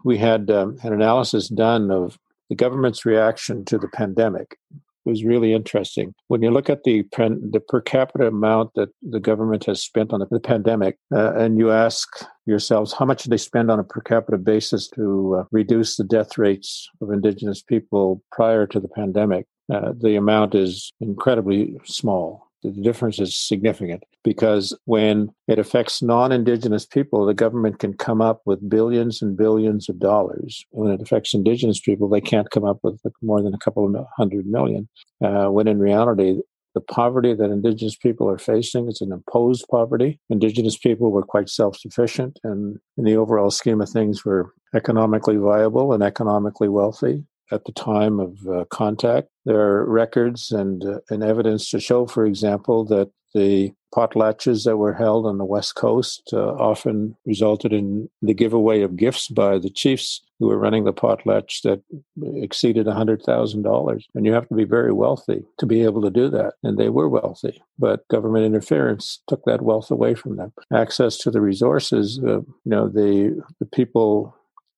We 0.04 0.18
had 0.18 0.52
um, 0.52 0.78
an 0.84 0.94
analysis 0.94 1.48
done 1.48 1.90
of 1.92 2.20
the 2.50 2.56
government's 2.56 3.06
reaction 3.06 3.64
to 3.66 3.78
the 3.78 3.88
pandemic 3.88 4.58
was 5.06 5.24
really 5.24 5.54
interesting. 5.54 6.14
When 6.28 6.42
you 6.42 6.52
look 6.52 6.70
at 6.70 6.84
the 6.84 7.04
the 7.12 7.62
per 7.68 7.82
capita 7.82 8.28
amount 8.28 8.72
that 8.76 8.90
the 9.02 9.20
government 9.20 9.66
has 9.66 9.82
spent 9.82 10.14
on 10.14 10.20
the, 10.20 10.28
the 10.30 10.40
pandemic, 10.40 10.98
uh, 11.14 11.34
and 11.36 11.58
you 11.58 11.72
ask 11.72 12.08
yourselves 12.46 12.94
how 12.94 13.06
much 13.06 13.26
they 13.26 13.38
spend 13.38 13.72
on 13.72 13.80
a 13.80 13.84
per 13.84 14.02
capita 14.02 14.38
basis 14.38 14.88
to 14.90 15.38
uh, 15.40 15.44
reduce 15.52 15.98
the 15.98 16.04
death 16.04 16.38
rates 16.38 16.90
of 17.02 17.12
Indigenous 17.12 17.62
people 17.62 18.22
prior 18.32 18.66
to 18.68 18.80
the 18.80 18.88
pandemic, 18.90 19.46
uh, 19.74 19.94
the 19.98 20.16
amount 20.16 20.56
is 20.56 20.92
incredibly 21.00 21.76
small 21.86 22.50
the 22.64 22.82
difference 22.82 23.20
is 23.20 23.38
significant 23.38 24.04
because 24.24 24.78
when 24.86 25.30
it 25.48 25.60
affects 25.60 26.02
non 26.02 26.32
Indigenous 26.32 26.86
people, 26.86 27.26
the 27.26 27.34
government 27.34 27.80
can 27.80 27.94
come 27.94 28.22
up 28.22 28.42
with 28.46 28.70
billions 28.70 29.22
and 29.22 29.38
billions 29.38 29.90
of 29.90 30.00
dollars. 30.00 30.66
When 30.72 30.92
it 30.92 31.02
affects 31.02 31.34
Indigenous 31.34 31.80
people, 31.80 32.10
they 32.10 32.22
can't 32.22 32.50
come 32.50 32.64
up 32.64 32.80
with 32.84 33.02
more 33.22 33.42
than 33.42 33.54
a 33.54 33.60
couple 33.60 33.86
of 33.86 34.06
hundred 34.18 34.46
million. 34.46 34.88
Uh, 35.24 35.48
when 35.48 35.68
in 35.68 35.80
reality, 35.80 36.40
the 36.74 36.82
poverty 36.82 37.36
that 37.36 37.52
Indigenous 37.52 37.96
people 37.96 38.30
are 38.30 38.40
facing 38.40 38.88
is 38.88 39.02
an 39.02 39.12
imposed 39.12 39.66
poverty. 39.70 40.20
Indigenous 40.30 40.78
people 40.78 41.12
were 41.12 41.24
quite 41.24 41.50
self 41.50 41.78
sufficient, 41.78 42.40
and 42.44 42.80
in 42.98 43.04
the 43.04 43.16
overall 43.16 43.52
scheme 43.52 43.82
of 43.82 43.90
things, 43.90 44.26
were 44.26 44.54
economically 44.74 45.38
viable 45.38 45.94
and 45.94 46.02
economically 46.02 46.70
wealthy 46.70 47.24
at 47.54 47.66
the 47.66 47.72
time 47.72 48.20
of 48.20 48.48
uh, 48.48 48.66
contact. 48.70 49.30
There 49.46 49.60
are 49.60 49.86
records 49.86 50.52
and, 50.52 50.84
uh, 50.84 51.00
and 51.10 51.24
evidence 51.24 51.70
to 51.70 51.80
show, 51.80 52.08
for 52.08 52.26
example, 52.26 52.86
that 52.86 53.12
the 53.34 53.74
potlatches 53.94 54.64
that 54.66 54.78
were 54.78 54.94
held 54.94 55.26
on 55.26 55.38
the 55.38 55.46
West 55.46 55.76
Coast 55.76 56.30
uh, 56.34 56.54
often 56.54 57.16
resulted 57.26 57.72
in 57.72 58.10
the 58.22 58.34
giveaway 58.34 58.82
of 58.82 58.98
gifts 58.98 59.28
by 59.28 59.60
the 59.60 59.70
chiefs 59.70 60.22
who 60.40 60.48
were 60.48 60.58
running 60.58 60.84
the 60.84 60.94
potlatch 60.94 61.62
that 61.62 61.82
exceeded 62.36 62.88
$100,000. 62.88 64.04
And 64.16 64.26
you 64.26 64.34
have 64.34 64.48
to 64.50 64.56
be 64.56 64.64
very 64.64 64.92
wealthy 64.92 65.44
to 65.60 65.66
be 65.66 65.84
able 65.84 66.02
to 66.02 66.10
do 66.10 66.30
that. 66.30 66.54
And 66.64 66.78
they 66.78 66.90
were 66.90 67.08
wealthy, 67.08 67.62
but 67.78 68.08
government 68.08 68.46
interference 68.46 69.22
took 69.28 69.46
that 69.46 69.62
wealth 69.62 69.92
away 69.92 70.16
from 70.16 70.38
them. 70.38 70.54
Access 70.74 71.18
to 71.20 71.32
the 71.32 71.42
resources, 71.42 72.20
uh, 72.20 72.40
you 72.40 72.46
know, 72.66 72.88
the, 72.88 73.42
the 73.60 73.68
people 73.68 74.36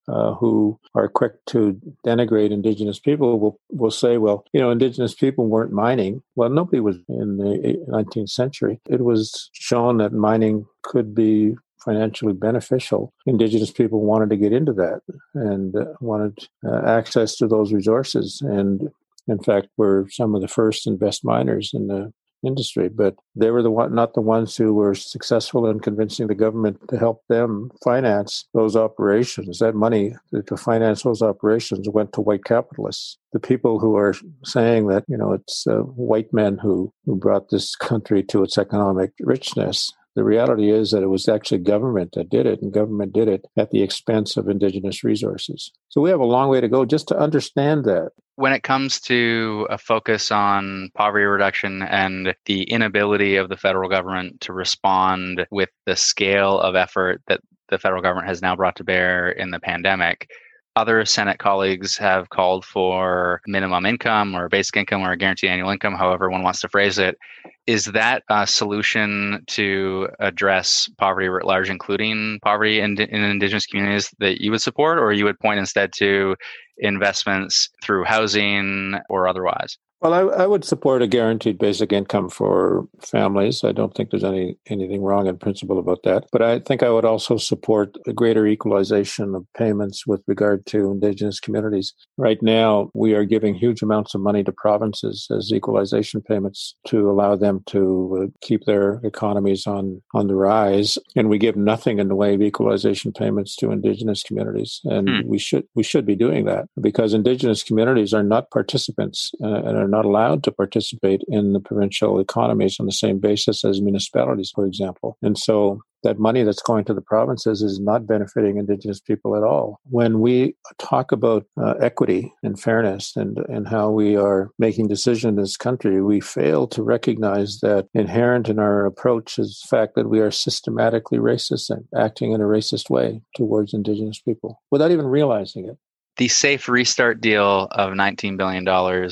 uh, 0.08 0.34
who 0.36 0.80
are 0.94 1.08
quick 1.08 1.44
to 1.46 1.80
denigrate 2.06 2.52
indigenous 2.52 3.00
people 3.00 3.40
will, 3.40 3.60
will 3.70 3.92
say, 3.92 4.18
well, 4.18 4.46
you 4.54 4.60
know, 4.60 4.72
indigenous 4.72 5.14
people 5.14 5.48
weren't 5.48 5.72
mining. 5.72 6.22
Well, 6.36 6.50
nobody 6.50 6.80
was 6.80 6.98
in 7.10 7.38
the 7.38 7.86
19th 7.90 8.30
century. 8.30 8.80
It 8.90 9.02
was 9.02 9.50
shown 9.54 9.98
that 9.98 10.14
mining 10.14 10.66
could 10.84 11.16
be 11.16 11.56
financially 11.84 12.34
beneficial. 12.34 13.14
Indigenous 13.26 13.72
people 13.72 14.02
wanted 14.02 14.30
to 14.32 14.38
get 14.38 14.52
into 14.52 14.74
that 14.74 15.02
and 15.36 15.76
uh, 15.76 15.86
wanted 16.02 16.48
uh, 16.66 16.82
access 16.86 17.36
to 17.38 17.48
those 17.48 17.72
resources. 17.72 18.42
And 18.42 18.90
in 19.28 19.40
fact, 19.40 19.68
were 19.78 20.08
some 20.12 20.36
of 20.36 20.42
the 20.42 20.48
first 20.48 20.88
and 20.88 21.00
best 21.00 21.24
miners 21.24 21.72
in 21.74 21.88
the 21.88 22.12
industry, 22.46 22.90
but 22.90 23.16
they 23.36 23.52
were 23.52 23.62
the 23.62 23.72
one, 23.72 23.94
not 23.94 24.14
the 24.14 24.22
ones 24.22 24.56
who 24.56 24.74
were 24.74 24.96
successful 24.96 25.68
in 25.68 25.80
convincing 25.80 26.28
the 26.28 26.36
government 26.36 26.80
to 26.90 26.98
help 26.98 27.24
them 27.30 27.72
finance 27.84 28.46
those 28.54 28.76
operations. 28.76 29.60
That 29.60 29.76
money 29.76 30.16
to 30.46 30.58
finance 30.58 31.04
those 31.04 31.22
operations 31.22 31.90
went 31.90 32.14
to 32.14 32.22
white 32.22 32.46
capitalists. 32.46 33.18
The 33.34 33.40
people 33.40 33.80
who 33.80 33.96
are 33.96 34.14
saying 34.44 34.88
that 34.88 35.04
you 35.08 35.18
know 35.18 35.34
it's 35.34 35.68
uh, 35.68 35.80
white 35.80 36.34
men 36.34 36.58
who 36.58 36.94
who 37.06 37.16
brought 37.16 37.50
this 37.50 37.76
country 37.76 38.24
to 38.24 38.44
its 38.44 38.58
economic 38.58 39.12
richness 39.20 39.92
the 40.16 40.24
reality 40.24 40.72
is 40.72 40.92
that 40.92 41.04
it 41.04 41.08
was 41.08 41.28
actually 41.28 41.60
government 41.60 42.14
that 42.14 42.30
did 42.30 42.46
it, 42.46 42.62
and 42.62 42.72
government 42.72 43.14
did 43.14 43.28
it 43.28 43.46
at 43.58 43.72
the 43.72 43.84
expense 43.84 44.38
of 44.38 44.48
indigenous 44.48 45.04
resources. 45.04 45.72
So 45.90 46.02
we 46.02 46.10
have 46.10 46.22
a 46.22 46.26
long 46.26 46.50
way 46.50 46.62
to 46.62 46.70
go 46.70 46.86
just 46.86 47.08
to 47.10 47.18
understand 47.18 47.84
that. 47.86 48.12
When 48.36 48.54
it 48.54 48.64
comes 48.64 49.00
to 49.02 49.68
a 49.70 49.78
focus 49.78 50.32
on 50.32 50.90
poverty 50.94 51.26
reduction 51.26 51.82
and 51.84 52.36
the 52.46 52.64
inability 52.64 53.36
of 53.36 53.50
the 53.50 53.58
federal 53.58 53.90
government 53.90 54.42
to 54.42 54.54
respond 54.54 55.46
with 55.52 55.70
the 55.86 55.96
scale 55.96 56.60
of 56.60 56.76
effort 56.76 57.22
that 57.28 57.42
the 57.70 57.80
federal 57.80 58.02
government 58.02 58.28
has 58.28 58.42
now 58.42 58.56
brought 58.56 58.76
to 58.78 58.84
bear 58.84 59.30
in 59.30 59.52
the 59.52 59.60
pandemic, 59.60 60.30
other 60.76 61.06
Senate 61.06 61.40
colleagues 61.40 61.98
have 61.98 62.30
called 62.30 62.66
for 62.66 63.42
minimum 63.48 63.86
income 63.86 64.36
or 64.36 64.50
basic 64.50 64.76
income 64.76 65.02
or 65.02 65.12
a 65.12 65.18
guaranteed 65.18 65.50
annual 65.50 65.70
income, 65.70 65.96
however 65.96 66.30
one 66.30 66.44
wants 66.44 66.62
to 66.62 66.70
phrase 66.70 66.98
it. 66.98 67.18
Is 67.66 67.86
that 67.86 68.24
a 68.30 68.46
solution 68.46 69.44
to 69.48 70.10
address 70.20 70.90
poverty 70.98 71.30
writ 71.30 71.46
large, 71.46 71.70
including 71.70 72.40
poverty 72.44 72.80
in, 72.80 73.00
in 73.00 73.24
indigenous 73.24 73.66
communities, 73.66 74.14
that 74.20 74.42
you 74.42 74.52
would 74.52 74.62
support, 74.62 75.00
or 75.00 75.14
you 75.14 75.26
would 75.26 75.40
point 75.40 75.60
instead 75.60 75.92
to 75.94 76.36
investments 76.78 77.70
through 77.84 78.04
housing 78.04 78.96
or 79.10 79.28
otherwise? 79.28 79.78
Well, 80.06 80.14
I, 80.14 80.44
I, 80.44 80.46
would 80.46 80.64
support 80.64 81.02
a 81.02 81.08
guaranteed 81.08 81.58
basic 81.58 81.92
income 81.92 82.30
for 82.30 82.88
families. 83.00 83.64
I 83.64 83.72
don't 83.72 83.92
think 83.96 84.12
there's 84.12 84.24
any 84.24 84.56
anything 84.68 85.02
wrong 85.02 85.26
in 85.26 85.40
principle 85.40 85.80
about 85.80 86.04
that. 86.04 86.26
But 86.32 86.44
I 86.44 86.60
think 86.60 86.84
I 86.84 86.92
would 86.92 87.06
also 87.06 87.38
support 87.38 87.98
a 88.06 88.14
greater 88.14 88.46
equalization 88.46 89.34
of 89.34 89.48
payments 89.58 90.06
with 90.06 90.22
regard 90.28 90.68
to 90.68 90.92
Indigenous 90.92 91.40
communities. 91.40 91.96
Right 92.18 92.38
now, 92.44 92.92
we 92.94 93.16
are 93.16 93.26
giving 93.26 93.56
huge 93.56 93.82
amounts 93.82 94.14
of 94.14 94.22
money 94.22 94.44
to 94.44 94.52
provinces 94.52 95.26
as 95.36 95.52
equalization 95.52 96.22
payments 96.22 96.76
to 96.90 97.10
allow 97.10 97.36
them 97.36 97.64
to 97.70 98.26
uh, 98.26 98.38
keep 98.42 98.66
their 98.66 99.02
economies 99.04 99.66
on 99.66 100.04
on 100.14 100.28
the 100.28 100.36
rise, 100.36 101.00
and 101.16 101.30
we 101.30 101.40
give 101.40 101.56
nothing 101.56 101.98
in 101.98 102.10
the 102.10 102.16
way 102.16 102.36
of 102.36 102.44
equalization 102.44 103.12
payments 103.12 103.56
to 103.56 103.72
Indigenous 103.72 104.22
communities. 104.22 104.82
And 104.84 105.10
hmm. 105.10 105.28
we 105.28 105.40
should 105.40 105.68
we 105.74 105.82
should 105.82 106.06
be 106.06 106.16
doing 106.16 106.46
that 106.46 106.70
because 106.80 107.16
Indigenous 107.16 107.64
communities 107.64 108.14
are 108.14 108.22
not 108.22 108.52
participants 108.52 109.32
uh, 109.44 109.64
and 109.64 109.76
are 109.76 109.95
not 109.96 110.06
allowed 110.06 110.44
to 110.44 110.52
participate 110.52 111.22
in 111.28 111.54
the 111.54 111.60
provincial 111.60 112.20
economies 112.20 112.78
on 112.80 112.86
the 112.86 112.92
same 112.92 113.20
basis 113.20 113.64
as 113.64 113.82
municipalities, 113.82 114.52
for 114.54 114.66
example. 114.66 115.18
And 115.22 115.38
so 115.38 115.82
that 116.04 116.20
money 116.20 116.44
that's 116.44 116.62
going 116.62 116.86
to 116.86 116.94
the 116.94 117.02
provinces 117.02 117.62
is 117.62 117.80
not 117.80 118.06
benefiting 118.06 118.58
Indigenous 118.58 119.00
people 119.00 119.36
at 119.36 119.44
all. 119.44 119.80
When 119.90 120.20
we 120.20 120.56
talk 120.78 121.12
about 121.12 121.46
uh, 121.60 121.74
equity 121.82 122.34
and 122.44 122.60
fairness 122.60 123.14
and, 123.16 123.40
and 123.50 123.68
how 123.68 123.90
we 123.90 124.16
are 124.16 124.52
making 124.60 124.88
decisions 124.88 125.32
in 125.32 125.36
this 125.36 125.58
country, 125.58 126.02
we 126.02 126.20
fail 126.22 126.68
to 126.68 126.84
recognize 126.84 127.60
that 127.62 127.88
inherent 127.94 128.50
in 128.50 128.60
our 128.60 128.86
approach 128.86 129.40
is 129.40 129.60
the 129.62 129.76
fact 129.76 129.96
that 129.96 130.10
we 130.10 130.20
are 130.20 130.32
systematically 130.32 131.18
racist 131.18 131.70
and 131.70 131.86
acting 131.98 132.34
in 132.34 132.42
a 132.42 132.46
racist 132.46 132.90
way 132.90 133.22
towards 133.36 133.74
Indigenous 133.74 134.22
people 134.22 134.62
without 134.72 134.92
even 134.92 135.08
realizing 135.08 135.66
it 135.66 135.78
the 136.18 136.28
safe 136.28 136.70
restart 136.70 137.22
deal 137.22 137.68
of 137.72 137.94
$19 137.94 138.38
billion 138.38 138.64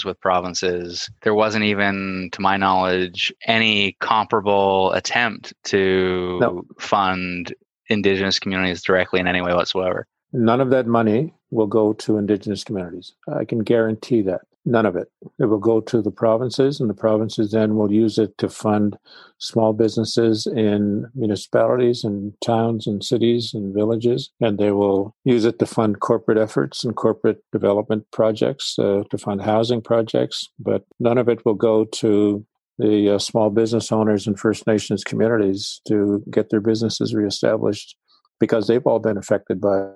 with 0.06 0.20
provinces, 0.20 1.10
there 1.22 1.34
wasn't 1.34 1.66
even, 1.66 2.30
to 2.32 2.42
my 2.42 2.58
knowledge, 2.58 3.34
any 3.46 3.98
comparable 4.00 4.92
attempt 4.94 5.54
to 5.66 6.39
no. 6.39 6.63
fund 6.80 7.54
indigenous 7.89 8.39
communities 8.39 8.82
directly 8.82 9.20
in 9.20 9.28
any 9.28 9.42
way 9.42 9.54
whatsoever. 9.54 10.08
None 10.32 10.62
of 10.62 10.70
that 10.72 10.88
money 10.88 11.34
will 11.52 11.68
go 11.68 11.94
to 11.94 12.18
indigenous 12.18 12.63
communities. 12.63 13.13
I 13.28 13.46
can 13.46 13.60
guarantee 13.60 14.22
that. 14.24 14.42
None 14.65 14.86
of 14.86 14.95
it. 14.95 15.10
It 15.39 15.45
will 15.45 15.60
go 15.60 15.82
to 15.82 16.02
the 16.02 16.12
provinces, 16.12 16.80
and 16.80 16.89
the 16.89 16.93
provinces 16.93 17.52
then 17.52 17.76
will 17.76 17.91
use 17.91 18.17
it 18.17 18.38
to 18.38 18.47
fund 18.47 18.97
small 19.38 19.73
businesses 19.73 20.47
in 20.47 21.06
municipalities 21.15 22.04
and 22.06 22.34
towns 22.41 22.88
and 22.88 23.04
cities 23.04 23.54
and 23.54 23.73
villages. 23.73 24.32
And 24.39 24.58
they 24.58 24.71
will 24.71 25.15
use 25.26 25.43
it 25.43 25.60
to 25.60 25.65
fund 25.65 25.99
corporate 25.99 26.38
efforts 26.38 26.84
and 26.86 26.95
corporate 26.95 27.43
development 27.52 28.06
projects, 28.12 28.80
uh, 28.80 29.04
to 29.10 29.17
fund 29.17 29.41
housing 29.41 29.82
projects. 29.82 30.49
But 30.60 30.86
none 30.99 31.17
of 31.17 31.28
it 31.28 31.45
will 31.45 31.56
go 31.56 31.84
to 31.86 32.45
the 32.80 33.15
uh, 33.15 33.19
small 33.19 33.49
business 33.49 33.91
owners 33.91 34.28
and 34.28 34.39
First 34.39 34.65
Nations 34.65 35.04
communities 35.04 35.82
to 35.88 36.23
get 36.32 36.49
their 36.49 36.62
businesses 36.62 37.13
reestablished 37.13 37.95
because 38.39 38.67
they've 38.67 38.86
all 38.86 38.99
been 38.99 39.17
affected 39.17 39.62
by 39.62 39.91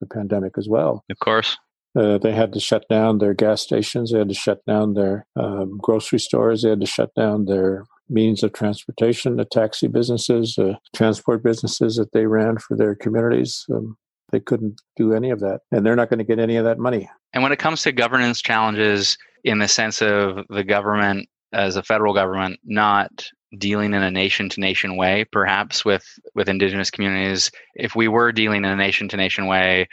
the 0.00 0.06
pandemic 0.12 0.58
as 0.58 0.68
well. 0.68 1.04
Of 1.10 1.18
course. 1.18 1.56
Uh, 1.98 2.18
they 2.18 2.32
had 2.32 2.52
to 2.52 2.60
shut 2.60 2.84
down 2.88 3.18
their 3.18 3.34
gas 3.34 3.60
stations. 3.60 4.12
They 4.12 4.18
had 4.18 4.28
to 4.28 4.34
shut 4.34 4.64
down 4.66 4.94
their 4.94 5.26
um, 5.36 5.78
grocery 5.82 6.18
stores. 6.18 6.62
They 6.62 6.70
had 6.70 6.80
to 6.80 6.86
shut 6.86 7.14
down 7.14 7.44
their 7.44 7.84
means 8.08 8.42
of 8.42 8.52
transportation, 8.52 9.36
the 9.36 9.44
taxi 9.44 9.88
businesses, 9.88 10.56
uh, 10.58 10.74
transport 10.94 11.42
businesses 11.42 11.96
that 11.96 12.12
they 12.12 12.26
ran 12.26 12.58
for 12.58 12.76
their 12.76 12.94
communities. 12.94 13.64
Um, 13.72 13.96
they 14.30 14.40
couldn't 14.40 14.80
do 14.96 15.12
any 15.12 15.30
of 15.30 15.40
that, 15.40 15.60
and 15.70 15.84
they're 15.84 15.96
not 15.96 16.08
going 16.08 16.18
to 16.18 16.24
get 16.24 16.38
any 16.38 16.56
of 16.56 16.64
that 16.64 16.78
money. 16.78 17.10
And 17.34 17.42
when 17.42 17.52
it 17.52 17.58
comes 17.58 17.82
to 17.82 17.92
governance 17.92 18.40
challenges, 18.40 19.18
in 19.44 19.58
the 19.58 19.68
sense 19.68 20.00
of 20.00 20.46
the 20.48 20.64
government 20.64 21.28
as 21.52 21.76
a 21.76 21.82
federal 21.82 22.14
government 22.14 22.60
not 22.64 23.26
dealing 23.58 23.92
in 23.92 24.02
a 24.02 24.10
nation 24.10 24.48
to 24.48 24.60
nation 24.60 24.96
way, 24.96 25.24
perhaps 25.30 25.84
with 25.84 26.04
with 26.34 26.48
indigenous 26.48 26.90
communities, 26.90 27.50
if 27.74 27.94
we 27.94 28.08
were 28.08 28.32
dealing 28.32 28.64
in 28.64 28.70
a 28.70 28.76
nation 28.76 29.08
to 29.08 29.16
nation 29.16 29.46
way, 29.46 29.88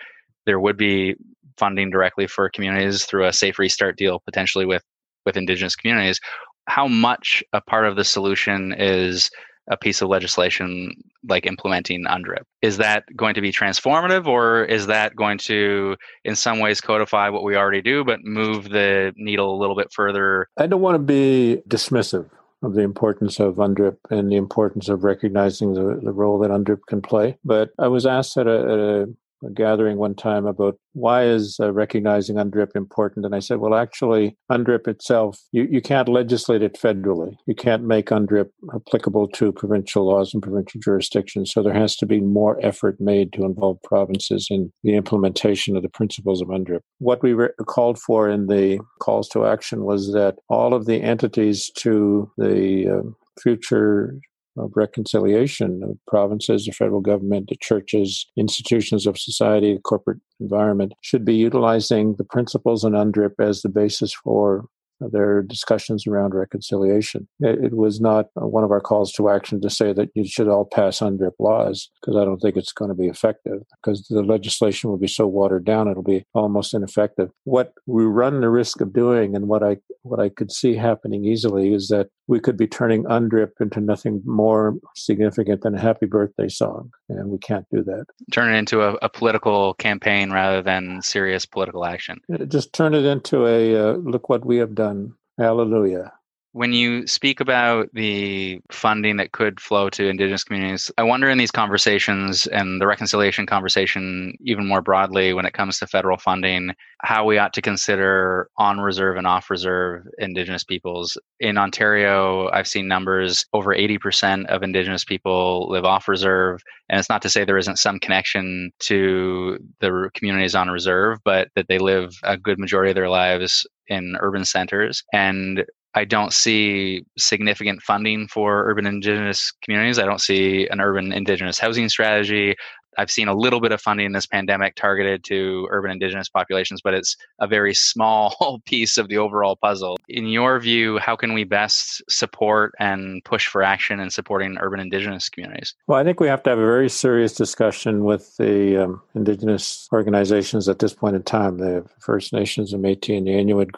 there 0.45 0.59
would 0.59 0.77
be 0.77 1.15
funding 1.59 1.89
directly 1.89 2.25
for 2.25 2.49
communities 2.49 3.05
through 3.05 3.27
a 3.27 3.33
safe 3.33 3.59
restart 3.59 3.97
deal, 3.97 4.21
potentially 4.25 4.65
with 4.65 4.83
with 5.25 5.37
indigenous 5.37 5.75
communities. 5.75 6.19
How 6.67 6.87
much 6.87 7.43
a 7.53 7.61
part 7.61 7.85
of 7.85 7.95
the 7.95 8.03
solution 8.03 8.73
is 8.77 9.29
a 9.69 9.77
piece 9.77 10.01
of 10.01 10.09
legislation 10.09 10.91
like 11.27 11.45
implementing 11.45 12.05
UNDRIP. 12.05 12.43
Is 12.61 12.77
that 12.77 13.03
going 13.15 13.35
to 13.35 13.41
be 13.41 13.51
transformative 13.51 14.25
or 14.25 14.65
is 14.65 14.87
that 14.87 15.15
going 15.15 15.37
to, 15.39 15.95
in 16.23 16.35
some 16.35 16.59
ways, 16.59 16.81
codify 16.81 17.29
what 17.29 17.43
we 17.43 17.55
already 17.55 17.81
do, 17.81 18.03
but 18.03 18.23
move 18.23 18.69
the 18.69 19.13
needle 19.15 19.55
a 19.55 19.59
little 19.59 19.75
bit 19.75 19.91
further? 19.93 20.47
I 20.57 20.65
don't 20.65 20.81
want 20.81 20.95
to 20.95 20.99
be 20.99 21.61
dismissive 21.67 22.29
of 22.63 22.73
the 22.73 22.81
importance 22.81 23.39
of 23.39 23.55
UNDRIP 23.55 23.97
and 24.09 24.31
the 24.31 24.35
importance 24.35 24.89
of 24.89 25.03
recognizing 25.03 25.73
the, 25.73 25.99
the 26.03 26.11
role 26.11 26.39
that 26.39 26.49
UNDRIP 26.49 26.79
can 26.87 27.01
play. 27.01 27.37
But 27.45 27.69
I 27.77 27.87
was 27.87 28.05
asked 28.05 28.37
at 28.37 28.47
a, 28.47 28.59
at 28.59 28.79
a 28.79 29.01
a 29.03 29.07
gathering 29.53 29.97
one 29.97 30.15
time 30.15 30.45
about 30.45 30.77
why 30.93 31.23
is 31.23 31.57
uh, 31.59 31.71
recognizing 31.71 32.35
UNDRIP 32.35 32.75
important? 32.75 33.25
And 33.25 33.35
I 33.35 33.39
said, 33.39 33.59
well, 33.59 33.75
actually, 33.75 34.37
UNDRIP 34.51 34.87
itself, 34.87 35.39
you, 35.51 35.67
you 35.69 35.81
can't 35.81 36.09
legislate 36.09 36.61
it 36.61 36.73
federally. 36.73 37.35
You 37.45 37.55
can't 37.55 37.83
make 37.83 38.07
UNDRIP 38.07 38.49
applicable 38.73 39.29
to 39.29 39.51
provincial 39.51 40.05
laws 40.05 40.33
and 40.33 40.43
provincial 40.43 40.81
jurisdictions. 40.81 41.51
So 41.51 41.63
there 41.63 41.73
has 41.73 41.95
to 41.97 42.05
be 42.05 42.19
more 42.19 42.59
effort 42.65 42.99
made 42.99 43.33
to 43.33 43.45
involve 43.45 43.81
provinces 43.83 44.47
in 44.49 44.71
the 44.83 44.95
implementation 44.95 45.75
of 45.75 45.83
the 45.83 45.89
principles 45.89 46.41
of 46.41 46.49
UNDRIP. 46.49 46.81
What 46.99 47.23
we 47.23 47.33
re- 47.33 47.49
called 47.65 47.99
for 47.99 48.29
in 48.29 48.47
the 48.47 48.79
calls 48.99 49.29
to 49.29 49.45
action 49.45 49.83
was 49.83 50.11
that 50.13 50.35
all 50.49 50.73
of 50.73 50.85
the 50.85 51.01
entities 51.01 51.71
to 51.77 52.29
the 52.37 52.89
uh, 52.89 53.09
future 53.41 54.19
of 54.59 54.71
reconciliation 54.75 55.81
of 55.83 55.97
provinces, 56.07 56.65
the 56.65 56.71
federal 56.71 57.01
government, 57.01 57.49
the 57.49 57.55
churches, 57.61 58.27
institutions 58.37 59.07
of 59.07 59.17
society, 59.17 59.73
the 59.73 59.81
corporate 59.81 60.19
environment 60.39 60.93
should 61.01 61.25
be 61.25 61.35
utilizing 61.35 62.15
the 62.15 62.23
principles 62.23 62.83
in 62.83 62.93
UNDRIP 62.93 63.33
as 63.39 63.61
the 63.61 63.69
basis 63.69 64.13
for 64.13 64.65
their 64.99 65.41
discussions 65.41 66.05
around 66.07 66.33
reconciliation. 66.33 67.27
It, 67.39 67.65
it, 67.65 67.73
was 67.79 68.01
not 68.01 68.27
one 68.33 68.63
of 68.63 68.71
our 68.71 68.81
calls 68.81 69.13
to 69.13 69.29
action 69.29 69.61
to 69.61 69.69
say 69.69 69.93
that 69.93 70.09
you 70.15 70.27
should 70.27 70.47
all 70.47 70.65
pass 70.65 70.99
UNDRIP 70.99 71.33
laws, 71.39 71.89
because 72.01 72.17
I 72.17 72.25
don't 72.25 72.39
think 72.39 72.57
it's 72.57 72.73
going 72.73 72.89
to 72.89 72.95
be 72.95 73.07
effective, 73.07 73.61
because 73.81 74.05
the 74.09 74.23
legislation 74.23 74.89
will 74.89 74.97
be 74.97 75.07
so 75.07 75.27
watered 75.27 75.65
down 75.65 75.87
it'll 75.87 76.03
be 76.03 76.25
almost 76.33 76.73
ineffective. 76.73 77.29
What 77.45 77.73
we 77.85 78.03
run 78.03 78.41
the 78.41 78.49
risk 78.49 78.81
of 78.81 78.93
doing, 78.93 79.35
and 79.35 79.47
what 79.47 79.63
I 79.63 79.77
what 80.03 80.19
I 80.19 80.29
could 80.29 80.51
see 80.51 80.75
happening 80.75 81.25
easily, 81.25 81.73
is 81.73 81.87
that 81.89 82.07
we 82.27 82.39
could 82.39 82.57
be 82.57 82.67
turning 82.67 83.03
UNDRIP 83.05 83.51
into 83.59 83.81
nothing 83.81 84.21
more 84.25 84.75
significant 84.95 85.61
than 85.61 85.75
a 85.75 85.81
happy 85.81 86.05
birthday 86.05 86.47
song, 86.47 86.91
and 87.09 87.29
we 87.29 87.37
can't 87.39 87.65
do 87.73 87.83
that. 87.83 88.05
Turn 88.31 88.53
it 88.53 88.57
into 88.57 88.81
a, 88.81 88.93
a 89.01 89.09
political 89.09 89.73
campaign 89.75 90.31
rather 90.31 90.61
than 90.61 91.01
serious 91.01 91.45
political 91.45 91.85
action. 91.85 92.19
Just 92.47 92.73
turn 92.73 92.93
it 92.93 93.05
into 93.05 93.47
a 93.47 93.75
uh, 93.75 93.93
look 93.93 94.29
what 94.29 94.45
we 94.45 94.57
have 94.57 94.75
done. 94.75 94.88
Hallelujah. 95.37 96.18
When 96.53 96.73
you 96.73 97.05
speak 97.05 97.41
about 97.41 97.89
the 97.93 98.59
funding 98.71 99.17
that 99.17 99.33
could 99.33 99.59
flow 99.59 99.87
to 99.91 100.09
Indigenous 100.09 100.43
communities, 100.43 100.89
I 100.97 101.03
wonder 101.03 101.29
in 101.29 101.37
these 101.37 101.51
conversations 101.51 102.47
and 102.47 102.81
the 102.81 102.87
reconciliation 102.87 103.45
conversation, 103.45 104.33
even 104.43 104.65
more 104.67 104.81
broadly, 104.81 105.31
when 105.31 105.45
it 105.45 105.53
comes 105.53 105.77
to 105.77 105.85
federal 105.85 106.17
funding, 106.17 106.71
how 107.01 107.23
we 107.23 107.37
ought 107.37 107.53
to 107.53 107.61
consider 107.61 108.49
on 108.57 108.79
reserve 108.79 109.17
and 109.17 109.27
off 109.27 109.51
reserve 109.51 110.07
Indigenous 110.17 110.63
peoples. 110.63 111.19
In 111.39 111.59
Ontario, 111.59 112.49
I've 112.49 112.67
seen 112.67 112.87
numbers 112.87 113.45
over 113.53 113.75
80% 113.75 114.47
of 114.47 114.63
Indigenous 114.63 115.05
people 115.05 115.69
live 115.69 115.85
off 115.85 116.07
reserve. 116.07 116.63
And 116.89 116.99
it's 116.99 117.09
not 117.09 117.21
to 117.21 117.29
say 117.29 117.45
there 117.45 117.59
isn't 117.59 117.77
some 117.77 117.99
connection 117.99 118.71
to 118.79 119.59
the 119.81 120.09
communities 120.15 120.55
on 120.55 120.69
reserve, 120.69 121.19
but 121.23 121.49
that 121.55 121.67
they 121.67 121.77
live 121.77 122.11
a 122.23 122.37
good 122.37 122.57
majority 122.57 122.89
of 122.89 122.95
their 122.95 123.09
lives 123.09 123.67
in 123.87 124.17
urban 124.19 124.45
centers. 124.45 125.03
And 125.13 125.63
I 125.95 126.05
don't 126.05 126.33
see 126.33 127.03
significant 127.17 127.81
funding 127.81 128.27
for 128.27 128.69
urban 128.69 128.85
indigenous 128.85 129.51
communities. 129.63 129.99
I 129.99 130.05
don't 130.05 130.21
see 130.21 130.67
an 130.67 130.81
urban 130.81 131.11
indigenous 131.11 131.57
housing 131.57 131.89
strategy. 131.89 132.55
I've 132.97 133.09
seen 133.09 133.29
a 133.29 133.33
little 133.33 133.61
bit 133.61 133.71
of 133.71 133.81
funding 133.81 134.07
in 134.07 134.11
this 134.11 134.25
pandemic 134.25 134.75
targeted 134.75 135.23
to 135.25 135.67
urban 135.71 135.91
indigenous 135.91 136.27
populations, 136.27 136.81
but 136.81 136.93
it's 136.93 137.15
a 137.39 137.47
very 137.47 137.73
small 137.89 138.61
piece 138.65 138.97
of 138.97 139.07
the 139.07 139.17
overall 139.17 139.55
puzzle. 139.55 139.97
In 140.09 140.27
your 140.27 140.59
view, 140.59 140.97
how 140.97 141.15
can 141.15 141.33
we 141.33 141.43
best 141.43 142.03
support 142.09 142.73
and 142.79 143.23
push 143.23 143.47
for 143.47 143.63
action 143.63 143.99
in 143.99 144.09
supporting 144.09 144.57
urban 144.59 144.79
indigenous 144.79 145.29
communities? 145.29 145.73
Well, 145.87 145.97
I 145.97 146.03
think 146.03 146.19
we 146.19 146.27
have 146.27 146.43
to 146.43 146.49
have 146.49 146.59
a 146.59 146.65
very 146.65 146.89
serious 146.89 147.33
discussion 147.33 148.03
with 148.03 148.35
the 148.37 148.83
um, 148.83 149.01
indigenous 149.15 149.87
organizations 149.93 150.67
at 150.67 150.79
this 150.79 150.93
point 150.93 151.15
in 151.15 151.23
time, 151.23 151.57
the 151.57 151.85
First 151.99 152.33
Nations 152.33 152.73
and 152.73 152.83
Métis 152.83 153.17
and 153.17 153.27
the 153.27 153.31
Inuit 153.31 153.69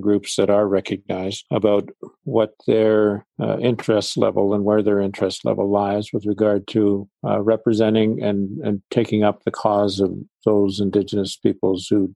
groups 0.00 0.36
that 0.36 0.50
are 0.50 0.66
recognized 0.66 1.44
about 1.50 1.88
what 2.24 2.54
their 2.66 3.26
uh, 3.40 3.58
interest 3.58 4.16
level 4.16 4.54
and 4.54 4.64
where 4.64 4.82
their 4.82 5.00
interest 5.00 5.44
level 5.44 5.70
lies 5.70 6.10
with 6.12 6.26
regard 6.26 6.66
to 6.68 7.08
uh, 7.24 7.40
representing 7.40 8.22
and, 8.22 8.58
and 8.60 8.82
taking 8.90 9.24
up 9.24 9.42
the 9.42 9.50
cause 9.50 10.00
of 10.00 10.14
those 10.44 10.80
indigenous 10.80 11.36
peoples 11.36 11.86
who 11.88 12.14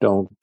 don't 0.00 0.36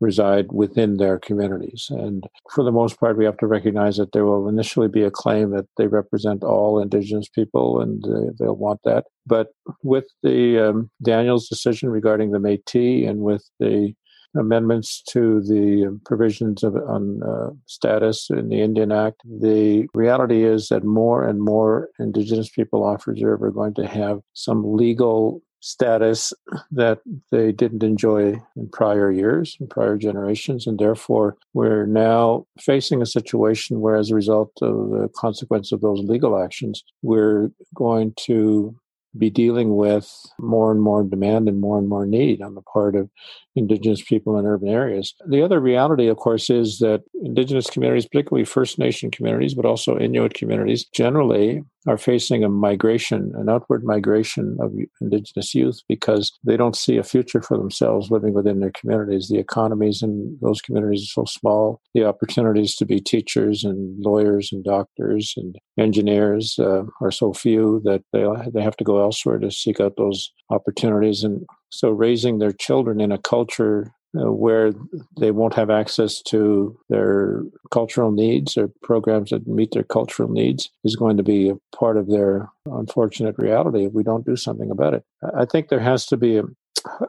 reside 0.00 0.52
within 0.52 0.98
their 0.98 1.18
communities. 1.18 1.86
And 1.90 2.24
for 2.52 2.62
the 2.62 2.72
most 2.72 3.00
part, 3.00 3.16
we 3.16 3.24
have 3.24 3.38
to 3.38 3.46
recognize 3.46 3.96
that 3.96 4.12
there 4.12 4.26
will 4.26 4.48
initially 4.48 4.88
be 4.88 5.02
a 5.02 5.10
claim 5.10 5.50
that 5.50 5.66
they 5.78 5.86
represent 5.86 6.44
all 6.44 6.80
Indigenous 6.80 7.28
people 7.28 7.80
and 7.80 8.04
uh, 8.04 8.32
they'll 8.38 8.56
want 8.56 8.80
that. 8.84 9.06
But 9.26 9.48
with 9.82 10.04
the 10.22 10.68
um, 10.68 10.90
Daniels 11.02 11.48
decision 11.48 11.88
regarding 11.88 12.32
the 12.32 12.40
Metis 12.40 13.08
and 13.08 13.20
with 13.20 13.48
the 13.58 13.94
amendments 14.38 15.02
to 15.10 15.40
the 15.42 15.98
provisions 16.04 16.62
of, 16.62 16.76
on 16.76 17.22
uh, 17.22 17.50
status 17.66 18.28
in 18.30 18.48
the 18.48 18.60
Indian 18.60 18.92
Act. 18.92 19.20
The 19.24 19.88
reality 19.94 20.44
is 20.44 20.68
that 20.68 20.84
more 20.84 21.26
and 21.26 21.40
more 21.40 21.88
Indigenous 21.98 22.48
people 22.50 22.84
off 22.84 23.06
reserve 23.06 23.42
are 23.42 23.50
going 23.50 23.74
to 23.74 23.86
have 23.86 24.20
some 24.34 24.76
legal 24.76 25.42
status 25.60 26.32
that 26.70 27.00
they 27.32 27.50
didn't 27.50 27.82
enjoy 27.82 28.40
in 28.56 28.68
prior 28.72 29.10
years, 29.10 29.56
in 29.58 29.66
prior 29.66 29.96
generations, 29.96 30.66
and 30.66 30.78
therefore 30.78 31.36
we're 31.54 31.86
now 31.86 32.46
facing 32.60 33.02
a 33.02 33.06
situation 33.06 33.80
where, 33.80 33.96
as 33.96 34.10
a 34.10 34.14
result 34.14 34.52
of 34.62 34.90
the 34.90 35.08
consequence 35.16 35.72
of 35.72 35.80
those 35.80 36.00
legal 36.00 36.40
actions, 36.40 36.84
we're 37.02 37.50
going 37.74 38.12
to 38.16 38.76
be 39.18 39.30
dealing 39.30 39.76
with 39.76 40.10
more 40.38 40.70
and 40.70 40.80
more 40.80 41.02
demand 41.02 41.48
and 41.48 41.60
more 41.60 41.78
and 41.78 41.88
more 41.88 42.06
need 42.06 42.42
on 42.42 42.54
the 42.54 42.62
part 42.62 42.96
of 42.96 43.10
Indigenous 43.54 44.02
people 44.02 44.38
in 44.38 44.46
urban 44.46 44.68
areas. 44.68 45.14
The 45.28 45.42
other 45.42 45.60
reality, 45.60 46.08
of 46.08 46.16
course, 46.16 46.50
is 46.50 46.78
that 46.78 47.02
Indigenous 47.22 47.70
communities, 47.70 48.06
particularly 48.06 48.44
First 48.44 48.78
Nation 48.78 49.10
communities, 49.10 49.54
but 49.54 49.64
also 49.64 49.98
Inuit 49.98 50.34
communities, 50.34 50.84
generally 50.84 51.62
are 51.86 51.98
facing 51.98 52.44
a 52.44 52.48
migration, 52.48 53.32
an 53.36 53.48
outward 53.48 53.84
migration 53.84 54.56
of 54.60 54.72
Indigenous 55.00 55.54
youth 55.54 55.80
because 55.88 56.32
they 56.44 56.56
don't 56.56 56.76
see 56.76 56.96
a 56.96 57.02
future 57.02 57.40
for 57.40 57.56
themselves 57.56 58.10
living 58.10 58.34
within 58.34 58.60
their 58.60 58.72
communities. 58.72 59.28
The 59.28 59.38
economies 59.38 60.02
in 60.02 60.38
those 60.40 60.60
communities 60.60 61.02
are 61.04 61.24
so 61.24 61.24
small. 61.26 61.80
The 61.94 62.04
opportunities 62.04 62.74
to 62.76 62.86
be 62.86 63.00
teachers 63.00 63.64
and 63.64 64.02
lawyers 64.02 64.50
and 64.52 64.64
doctors 64.64 65.34
and 65.36 65.56
engineers 65.78 66.58
uh, 66.58 66.82
are 67.00 67.10
so 67.10 67.32
few 67.32 67.80
that 67.84 68.02
they, 68.12 68.24
they 68.52 68.62
have 68.62 68.76
to 68.78 68.84
go 68.84 69.00
elsewhere 69.00 69.38
to 69.38 69.50
seek 69.50 69.80
out 69.80 69.94
those 69.96 70.32
opportunities. 70.50 71.24
And 71.24 71.44
so 71.70 71.90
raising 71.90 72.38
their 72.38 72.52
children 72.52 73.00
in 73.00 73.12
a 73.12 73.18
culture 73.18 73.92
where 74.24 74.72
they 75.18 75.30
won't 75.30 75.54
have 75.54 75.70
access 75.70 76.22
to 76.22 76.78
their 76.88 77.42
cultural 77.70 78.10
needs 78.10 78.56
or 78.56 78.70
programs 78.82 79.30
that 79.30 79.46
meet 79.46 79.72
their 79.72 79.84
cultural 79.84 80.28
needs 80.28 80.70
is 80.84 80.96
going 80.96 81.16
to 81.16 81.22
be 81.22 81.48
a 81.48 81.76
part 81.76 81.96
of 81.96 82.08
their 82.08 82.48
unfortunate 82.66 83.34
reality 83.38 83.84
if 83.84 83.92
we 83.92 84.02
don't 84.02 84.26
do 84.26 84.36
something 84.36 84.70
about 84.70 84.94
it. 84.94 85.04
I 85.34 85.44
think 85.44 85.68
there 85.68 85.80
has 85.80 86.06
to 86.06 86.16
be 86.16 86.38
a, 86.38 86.44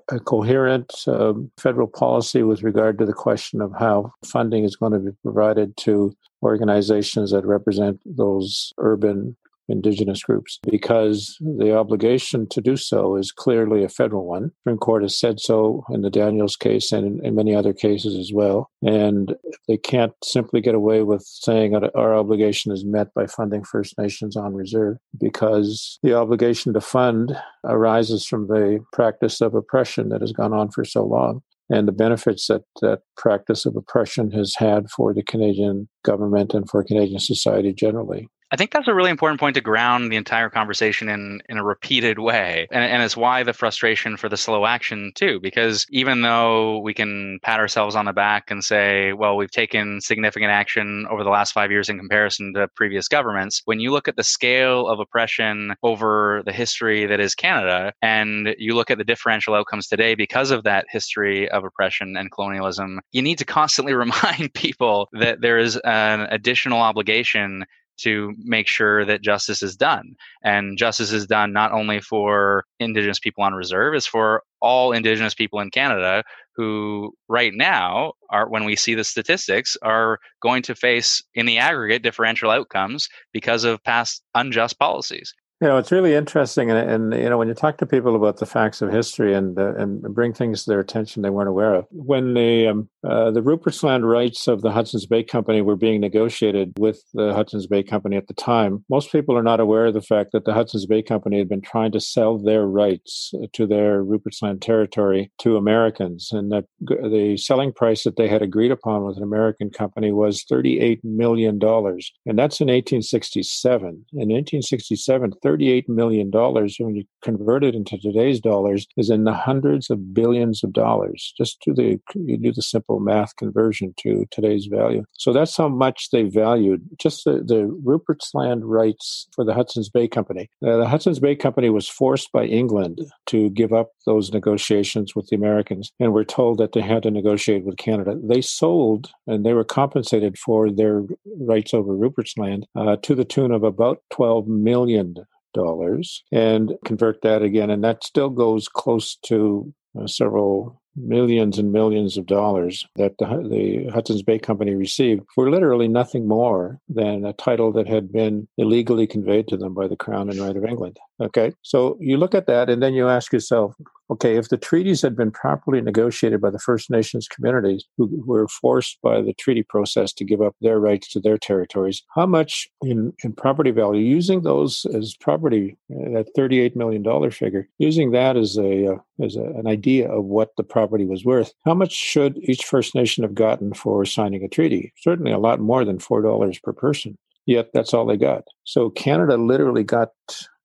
a 0.10 0.20
coherent 0.20 0.93
uh, 1.08 1.34
federal 1.58 1.88
policy 1.88 2.43
with 2.43 2.63
regard 2.63 2.98
to 3.00 3.06
the 3.06 3.13
question 3.13 3.62
of 3.62 3.72
how 3.78 4.12
funding 4.26 4.63
is 4.63 4.76
going 4.76 4.93
to 4.93 5.00
be 5.00 5.12
provided 5.24 5.76
to 5.78 6.13
organizations 6.43 7.32
that 7.32 7.46
represent 7.46 8.00
those 8.06 8.74
urban 8.78 9.36
indigenous 9.69 10.23
groups 10.23 10.60
because 10.69 11.38
the 11.39 11.75
obligation 11.75 12.47
to 12.49 12.62
do 12.62 12.77
so 12.77 13.15
is 13.15 13.32
clearly 13.32 13.84
a 13.84 13.89
federal 13.89 14.25
one. 14.25 14.51
Supreme 14.60 14.77
Court 14.77 15.01
has 15.03 15.17
said 15.17 15.39
so 15.39 15.84
in 15.89 16.01
the 16.01 16.10
Daniels 16.10 16.56
case 16.56 16.91
and 16.91 17.06
in, 17.06 17.25
in, 17.25 17.36
many 17.36 17.56
other 17.56 17.73
cases 17.73 18.17
as 18.17 18.32
well. 18.34 18.69
And 18.82 19.36
they 19.67 19.77
can't 19.77 20.13
simply 20.23 20.60
get 20.60 20.75
away 20.75 21.03
with 21.03 21.23
saying 21.23 21.73
that 21.73 21.91
our 21.95 22.15
obligation 22.15 22.71
is 22.71 22.84
met 22.84 23.13
by 23.13 23.27
funding 23.27 23.63
First 23.63 23.97
Nations 23.97 24.36
on 24.36 24.53
reserve 24.53 24.97
because 25.19 25.99
the 26.01 26.15
obligation 26.15 26.73
to 26.73 26.82
fund 26.82 27.38
arises 27.63 28.25
from 28.25 28.47
the 28.47 28.80
practice 28.93 29.41
of 29.41 29.53
oppression 29.53 30.10
that 30.10 30.21
has 30.21 30.32
gone 30.32 30.53
on 30.53 30.71
for 30.71 30.84
so 30.84 31.06
long 31.06 31.41
and 31.69 31.88
the 31.88 31.91
benefits 31.91 32.47
that 32.47 32.63
that 32.82 33.01
practice 33.15 33.65
of 33.65 33.75
oppression 33.75 34.32
has 34.32 34.56
had 34.56 34.89
for 34.89 35.13
the 35.13 35.23
Canadian 35.23 35.88
government 36.03 36.53
and 36.53 36.69
for 36.69 36.84
Canadian 36.84 37.19
society 37.19 37.73
generally. 37.73 38.27
I 38.49 38.55
think 38.55 38.71
that's 38.71 38.88
a 38.88 38.93
really 38.93 39.10
important 39.10 39.41
point 39.41 39.55
to 39.55 39.62
ground 39.62 40.10
the 40.10 40.15
entire 40.15 40.49
conversation 40.49 41.10
in, 41.10 41.41
in 41.49 41.57
a 41.57 41.63
repeated 41.63 42.17
way. 42.17 42.67
And, 42.71 42.81
and 42.81 43.03
it's 43.03 43.17
why 43.17 43.43
the 43.43 43.51
frustration 43.51 44.15
for 44.15 44.29
the 44.29 44.38
slow 44.38 44.65
action, 44.65 45.12
too, 45.15 45.41
because 45.41 45.86
even 45.89 46.21
though 46.21 46.79
we 46.79 46.93
can 46.93 47.39
pat 47.43 47.60
ourselves 47.60 47.93
on 47.93 48.05
the 48.05 48.13
back 48.13 48.49
and 48.49 48.63
say, 48.63 49.12
well, 49.12 49.36
we've 49.36 49.51
taken 49.51 49.99
significant 49.99 50.49
action 50.49 51.05
over 51.12 51.26
the 51.26 51.30
last 51.30 51.51
five 51.51 51.72
years 51.72 51.89
in 51.89 51.97
comparison 51.97 52.53
to 52.53 52.69
previous 52.69 53.09
governments, 53.09 53.61
when 53.65 53.82
you 53.82 53.91
look 53.91 54.07
at 54.07 54.15
the 54.15 54.24
scale 54.24 54.88
of 54.88 55.01
oppression 55.01 55.76
over 55.84 56.41
the 56.45 56.53
history 56.53 57.05
that 57.05 57.19
is 57.19 57.36
Canada, 57.36 57.91
and 58.01 58.55
you 58.57 58.76
look 58.76 58.89
at 58.89 58.97
the 58.97 59.03
differential 59.03 59.55
outcomes 59.55 59.88
today 59.88 60.15
because 60.15 60.51
of 60.51 60.63
that 60.63 60.86
history 60.89 61.49
of 61.49 61.65
oppression 61.65 62.15
and 62.15 62.32
colonialism, 62.32 63.01
you 63.11 63.22
need 63.22 63.38
to 63.39 63.45
constantly 63.45 63.93
remind 64.07 64.53
people 64.53 65.09
that 65.11 65.41
there 65.41 65.57
is 65.57 65.76
an 65.84 66.22
additional 66.32 66.80
obligation 66.80 67.65
to 67.98 68.34
make 68.43 68.68
sure 68.68 69.06
that 69.06 69.22
justice 69.22 69.62
is 69.64 69.76
done. 69.76 70.16
And 70.43 70.78
justice 70.78 71.12
is 71.12 71.28
done 71.28 71.54
not 71.54 71.72
only 71.72 72.00
for 72.00 72.66
Indigenous 72.80 73.20
people 73.20 73.43
on 73.43 73.54
reserve, 73.54 73.93
it's 73.93 74.08
for 74.08 74.43
all 74.62 74.91
Indigenous 74.91 75.34
people 75.34 75.60
in 75.60 75.70
Canada 75.70 76.24
who, 76.56 77.14
right 77.28 77.54
now, 77.54 78.14
are 78.32 78.50
when 78.50 78.66
we 78.66 78.76
see 78.76 78.95
the 78.95 79.04
statistics, 79.04 79.78
are 79.84 80.20
going 80.41 80.64
to 80.64 80.76
face, 80.76 81.24
in 81.36 81.45
the 81.45 81.60
aggregate, 81.60 82.02
differential 82.02 82.50
outcomes 82.50 83.08
because 83.32 83.64
of 83.64 83.84
past 83.84 84.24
unjust 84.34 84.80
policies. 84.80 85.34
You 85.62 85.68
know, 85.68 85.78
it's 85.78 85.91
really 85.91 86.14
interesting, 86.14 86.70
and, 86.70 86.89
and 86.89 87.20
you 87.20 87.30
know, 87.30 87.38
when 87.38 87.48
you 87.48 87.56
talk 87.56 87.78
to 87.78 87.88
people 87.88 88.16
about 88.16 88.38
the 88.38 88.45
facts 88.45 88.84
of 88.84 88.91
history 88.91 89.34
and 89.34 89.58
uh, 89.58 89.74
and 89.76 90.04
bring 90.14 90.32
things 90.32 90.64
to 90.64 90.70
their 90.70 90.80
attention 90.80 91.24
they 91.24 91.32
weren't 91.32 91.50
aware 91.50 91.74
of, 91.74 91.88
when 91.89 92.36
the 92.36 92.68
um, 92.68 92.89
uh, 93.10 93.32
the 93.32 93.41
Rupert's 93.41 93.84
Land 93.84 94.08
rights 94.08 94.47
of 94.47 94.62
the 94.62 94.72
Hudson's 94.72 95.05
Bay 95.05 95.24
Company 95.24 95.62
were 95.62 95.76
being 95.76 96.01
negotiated 96.01 96.74
with 96.78 97.01
the 97.14 97.34
Hudson's 97.34 97.68
Bay 97.68 97.84
Company 97.84 98.18
at 98.18 98.28
the 98.28 98.34
time, 98.34 98.84
most 98.89 99.12
people 99.12 99.38
are 99.38 99.43
not 99.43 99.60
aware 99.60 99.88
of 99.88 99.93
the 99.93 100.01
fact 100.01 100.32
that 100.34 100.45
the 100.45 100.53
Hudson's 100.53 100.86
Bay 100.86 101.01
Company 101.01 101.38
had 101.38 101.49
been 101.49 101.62
trying 101.62 101.91
to 101.93 101.99
sell 101.99 102.38
their 102.38 102.66
rights 102.66 103.32
to 103.53 103.66
their 103.66 104.03
Rupert's 104.03 104.41
Land 104.41 104.62
territory 104.62 105.32
to 105.39 105.58
Americans, 105.58 106.30
and 106.32 106.51
that 106.51 106.66
the 106.82 107.38
selling 107.38 107.72
price 107.72 108.03
that 108.03 108.18
they 108.18 108.28
had 108.28 108.41
agreed 108.41 108.72
upon 108.72 109.05
with 109.05 109.18
an 109.18 109.24
American 109.24 109.70
company 109.70 110.12
was 110.12 110.43
thirty 110.43 110.80
eight 110.80 110.99
million 111.03 111.60
dollars, 111.60 112.12
and 112.26 112.38
that's 112.38 112.62
in 112.62 112.70
eighteen 112.70 113.01
sixty 113.01 113.43
seven. 113.43 114.05
In 114.14 114.32
eighteen 114.32 114.62
sixty 114.62 114.95
seven. 114.95 115.32
$38 115.43 115.88
million, 115.88 116.30
when 116.32 116.95
you 116.95 117.03
convert 117.24 117.64
it 117.64 117.76
into 117.76 117.97
today's 117.97 118.39
dollars, 118.39 118.86
is 118.97 119.10
in 119.10 119.24
the 119.24 119.34
hundreds 119.34 119.89
of 119.89 120.14
billions 120.14 120.64
of 120.64 120.74
dollars. 120.74 121.34
Just 121.38 121.62
do 121.66 121.74
the, 121.74 121.99
you 122.16 122.38
do 122.38 122.51
the 122.51 122.62
simple 122.62 122.97
math 123.00 123.36
conversion 123.36 123.93
to 123.98 124.26
today's 124.32 124.68
value. 124.68 125.04
So 125.14 125.34
that's 125.34 125.56
how 125.56 125.70
much 125.70 126.10
they 126.12 126.24
valued 126.24 126.82
just 127.00 127.24
the, 127.26 127.43
the 127.45 127.66
Rupert's 127.84 128.32
Land 128.34 128.66
rights 128.66 129.28
for 129.34 129.43
the 129.43 129.54
Hudson's 129.54 129.89
Bay 129.89 130.08
Company. 130.08 130.50
Uh, 130.66 130.78
the 130.78 130.88
Hudson's 130.88 131.20
Bay 131.20 131.36
Company 131.36 131.70
was 131.70 131.88
forced 131.88 132.32
by 132.32 132.45
England 132.45 133.00
to 133.28 133.50
give 133.52 133.74
up 133.74 133.91
those 134.06 134.32
negotiations 134.32 135.16
with 135.16 135.28
the 135.28 135.36
Americans 135.36 135.91
and 136.00 136.14
were 136.14 136.26
told 136.26 136.58
that 136.58 136.74
they 136.74 136.82
had 136.82 137.04
to 137.04 137.12
negotiate 137.12 137.66
with 137.66 137.78
Canada. 137.78 138.16
They 138.22 138.41
sold 138.41 139.12
and 139.26 139.45
they 139.45 139.54
were 139.54 139.64
compensated 139.64 140.38
for 140.38 140.72
their 140.72 141.04
rights 141.39 141.74
over 141.74 141.95
Rupert's 141.95 142.38
Land 142.38 142.68
uh, 142.76 142.98
to 143.04 143.16
the 143.16 143.26
tune 143.26 143.52
of 143.52 143.64
about 143.64 144.02
12 144.12 144.48
million 144.48 145.16
dollars 145.54 146.24
and 146.32 146.74
convert 146.86 147.22
that 147.24 147.41
again 147.41 147.70
and 147.70 147.84
that 147.84 148.04
still 148.04 148.30
goes 148.30 148.68
close 148.68 149.16
to 149.24 149.74
uh, 150.00 150.06
several 150.06 150.82
millions 150.98 151.58
and 151.58 151.72
millions 151.72 152.18
of 152.18 152.26
dollars 152.26 152.88
that 152.95 153.18
the, 153.20 153.26
the, 153.26 153.91
Hudson's 153.91 154.24
Bay 154.24 154.39
Company 154.39 154.74
received 154.76 155.24
for 155.34 155.50
literally 155.50 155.88
nothing 155.88 156.28
more 156.28 156.80
than 156.89 157.24
a 157.24 157.34
title 157.34 157.72
that 157.74 157.88
had 157.88 158.12
been 158.12 158.48
illegally 158.58 159.08
conveyed 159.08 159.48
to 159.50 159.58
them 159.58 159.74
by 159.74 159.88
the 159.88 159.95
Crown 159.95 160.30
and 160.30 160.39
Right 160.39 160.56
of 160.56 160.66
England. 160.66 161.00
Okay, 161.22 161.54
so 161.62 161.98
you 162.00 162.18
look 162.18 162.36
at 162.36 162.48
that 162.48 162.70
and 162.70 162.82
then 162.82 162.93
you 162.93 163.08
ask 163.08 163.32
yourself, 163.32 163.76
okay, 164.10 164.38
if 164.38 164.49
the 164.49 164.58
treaties 164.58 165.01
had 165.01 165.16
been 165.16 165.32
properly 165.32 165.82
negotiated 165.82 166.41
by 166.41 166.49
the 166.49 166.60
First 166.60 166.89
Nations 166.89 167.28
communities 167.28 167.86
who 167.97 168.10
were 168.26 168.47
forced 168.47 168.99
by 169.01 169.22
the 169.22 169.34
treaty 169.34 169.64
process 169.64 170.14
to 170.14 170.26
give 170.26 170.41
up 170.41 170.55
their 170.62 170.80
rights 170.80 171.10
to 171.10 171.20
their 171.20 171.38
territories, 171.38 172.03
how 172.16 172.26
much 172.26 172.70
in, 172.82 173.14
in 173.24 173.34
property 173.34 173.72
value, 173.72 174.01
using 174.01 174.41
those 174.41 174.86
as 174.93 175.16
property, 175.20 175.78
uh, 175.91 176.12
that 176.12 176.28
$38 176.38 176.76
million 176.76 177.32
figure, 177.32 177.68
using 177.78 178.12
that 178.12 178.38
as 178.38 178.58
a, 178.58 178.93
uh, 178.93 178.97
as 179.24 179.36
a, 179.36 179.43
an 179.43 179.68
idea 179.68 180.10
of 180.10 180.26
what 180.26 180.51
the 180.58 180.64
property 180.64 181.05
was 181.05 181.26
worth, 181.26 181.53
how 181.66 181.74
much 181.74 181.91
should 181.91 182.38
each 182.43 182.64
First 182.64 182.95
Nation 182.95 183.24
have 183.24 183.36
gotten 183.36 183.74
for 183.74 184.05
signing 184.05 184.43
a 184.43 184.47
treaty? 184.47 184.93
Certainly 184.97 185.32
a 185.32 185.39
lot 185.39 185.60
more 185.60 185.84
than 185.84 185.97
$4 185.97 186.64
per 186.64 186.74
person. 186.74 187.18
Yet 187.48 187.70
that's 187.74 187.93
all 187.93 188.06
they 188.06 188.18
got. 188.18 188.43
So 188.66 188.91
Canada 188.91 189.38
literally 189.38 189.84
got 189.84 190.10